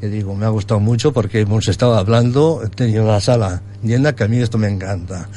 Y 0.00 0.06
digo, 0.06 0.34
me 0.34 0.46
ha 0.46 0.48
gustado 0.48 0.80
mucho 0.80 1.12
porque 1.12 1.40
hemos 1.40 1.68
estado 1.68 1.98
hablando, 1.98 2.62
he 2.64 2.70
tenido 2.70 3.06
la 3.06 3.20
sala 3.20 3.60
llena, 3.82 4.14
que 4.14 4.24
a 4.24 4.28
mí 4.28 4.38
esto 4.38 4.56
me 4.56 4.68
encanta. 4.68 5.28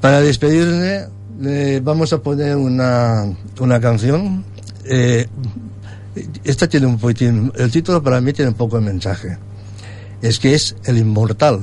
Para 0.00 0.22
despedirme, 0.22 1.04
eh, 1.44 1.82
vamos 1.84 2.14
a 2.14 2.22
poner 2.22 2.56
una, 2.56 3.30
una 3.58 3.78
canción. 3.78 4.42
Eh, 4.86 5.26
esta 6.42 6.66
tiene 6.66 6.86
un 6.86 6.98
poquitín, 6.98 7.52
el 7.56 7.70
título 7.70 8.02
para 8.02 8.22
mí 8.22 8.32
tiene 8.32 8.52
un 8.52 8.56
poco 8.56 8.76
de 8.78 8.86
mensaje. 8.86 9.36
Es 10.22 10.38
que 10.38 10.54
es 10.54 10.76
el 10.84 10.96
inmortal. 10.96 11.60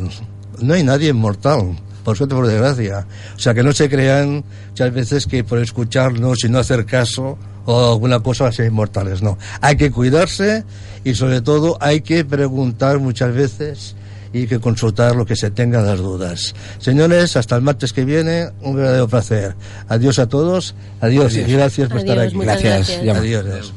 No 0.62 0.76
hay 0.76 0.84
nadie 0.84 1.10
inmortal, 1.10 1.76
por 2.08 2.16
suerte, 2.16 2.36
por 2.36 2.47
desgracia. 2.47 3.05
O 3.36 3.39
sea, 3.39 3.53
que 3.53 3.64
no 3.64 3.74
se 3.74 3.89
crean 3.89 4.45
muchas 4.70 4.93
veces 4.93 5.26
que 5.26 5.43
por 5.43 5.60
escucharnos 5.60 6.41
y 6.45 6.47
no 6.47 6.58
hacer 6.58 6.86
caso 6.86 7.38
o 7.66 7.91
alguna 7.91 8.22
cosa 8.22 8.47
a 8.47 8.51
ser 8.53 8.68
inmortales. 8.68 9.22
No. 9.22 9.38
Hay 9.60 9.76
que 9.76 9.91
cuidarse 9.91 10.64
y 11.03 11.16
sobre 11.16 11.41
todo 11.41 11.78
hay 11.82 11.99
que 11.99 12.24
preguntar 12.24 12.99
muchas 12.99 13.36
veces 13.36 13.97
y 14.32 14.47
que 14.47 14.62
consultar 14.62 15.18
lo 15.18 15.26
que 15.26 15.36
se 15.36 15.51
tengan 15.51 15.86
las 15.86 15.99
dudas. 15.99 16.55
Señores, 16.80 17.36
hasta 17.36 17.58
el 17.58 17.62
martes 17.62 17.91
que 17.91 18.05
viene, 18.05 18.51
un 18.62 18.78
verdadero 18.78 19.10
placer. 19.10 19.55
Adiós 19.89 20.18
a 20.18 20.28
todos, 20.28 20.76
adiós, 21.01 21.34
Adiós. 21.34 21.49
y 21.49 21.51
gracias 21.51 21.89
por 21.89 21.97
estar 21.97 22.20
aquí. 22.20 22.38
Gracias, 22.38 23.01
gracias. 23.03 23.18
Adiós. 23.18 23.74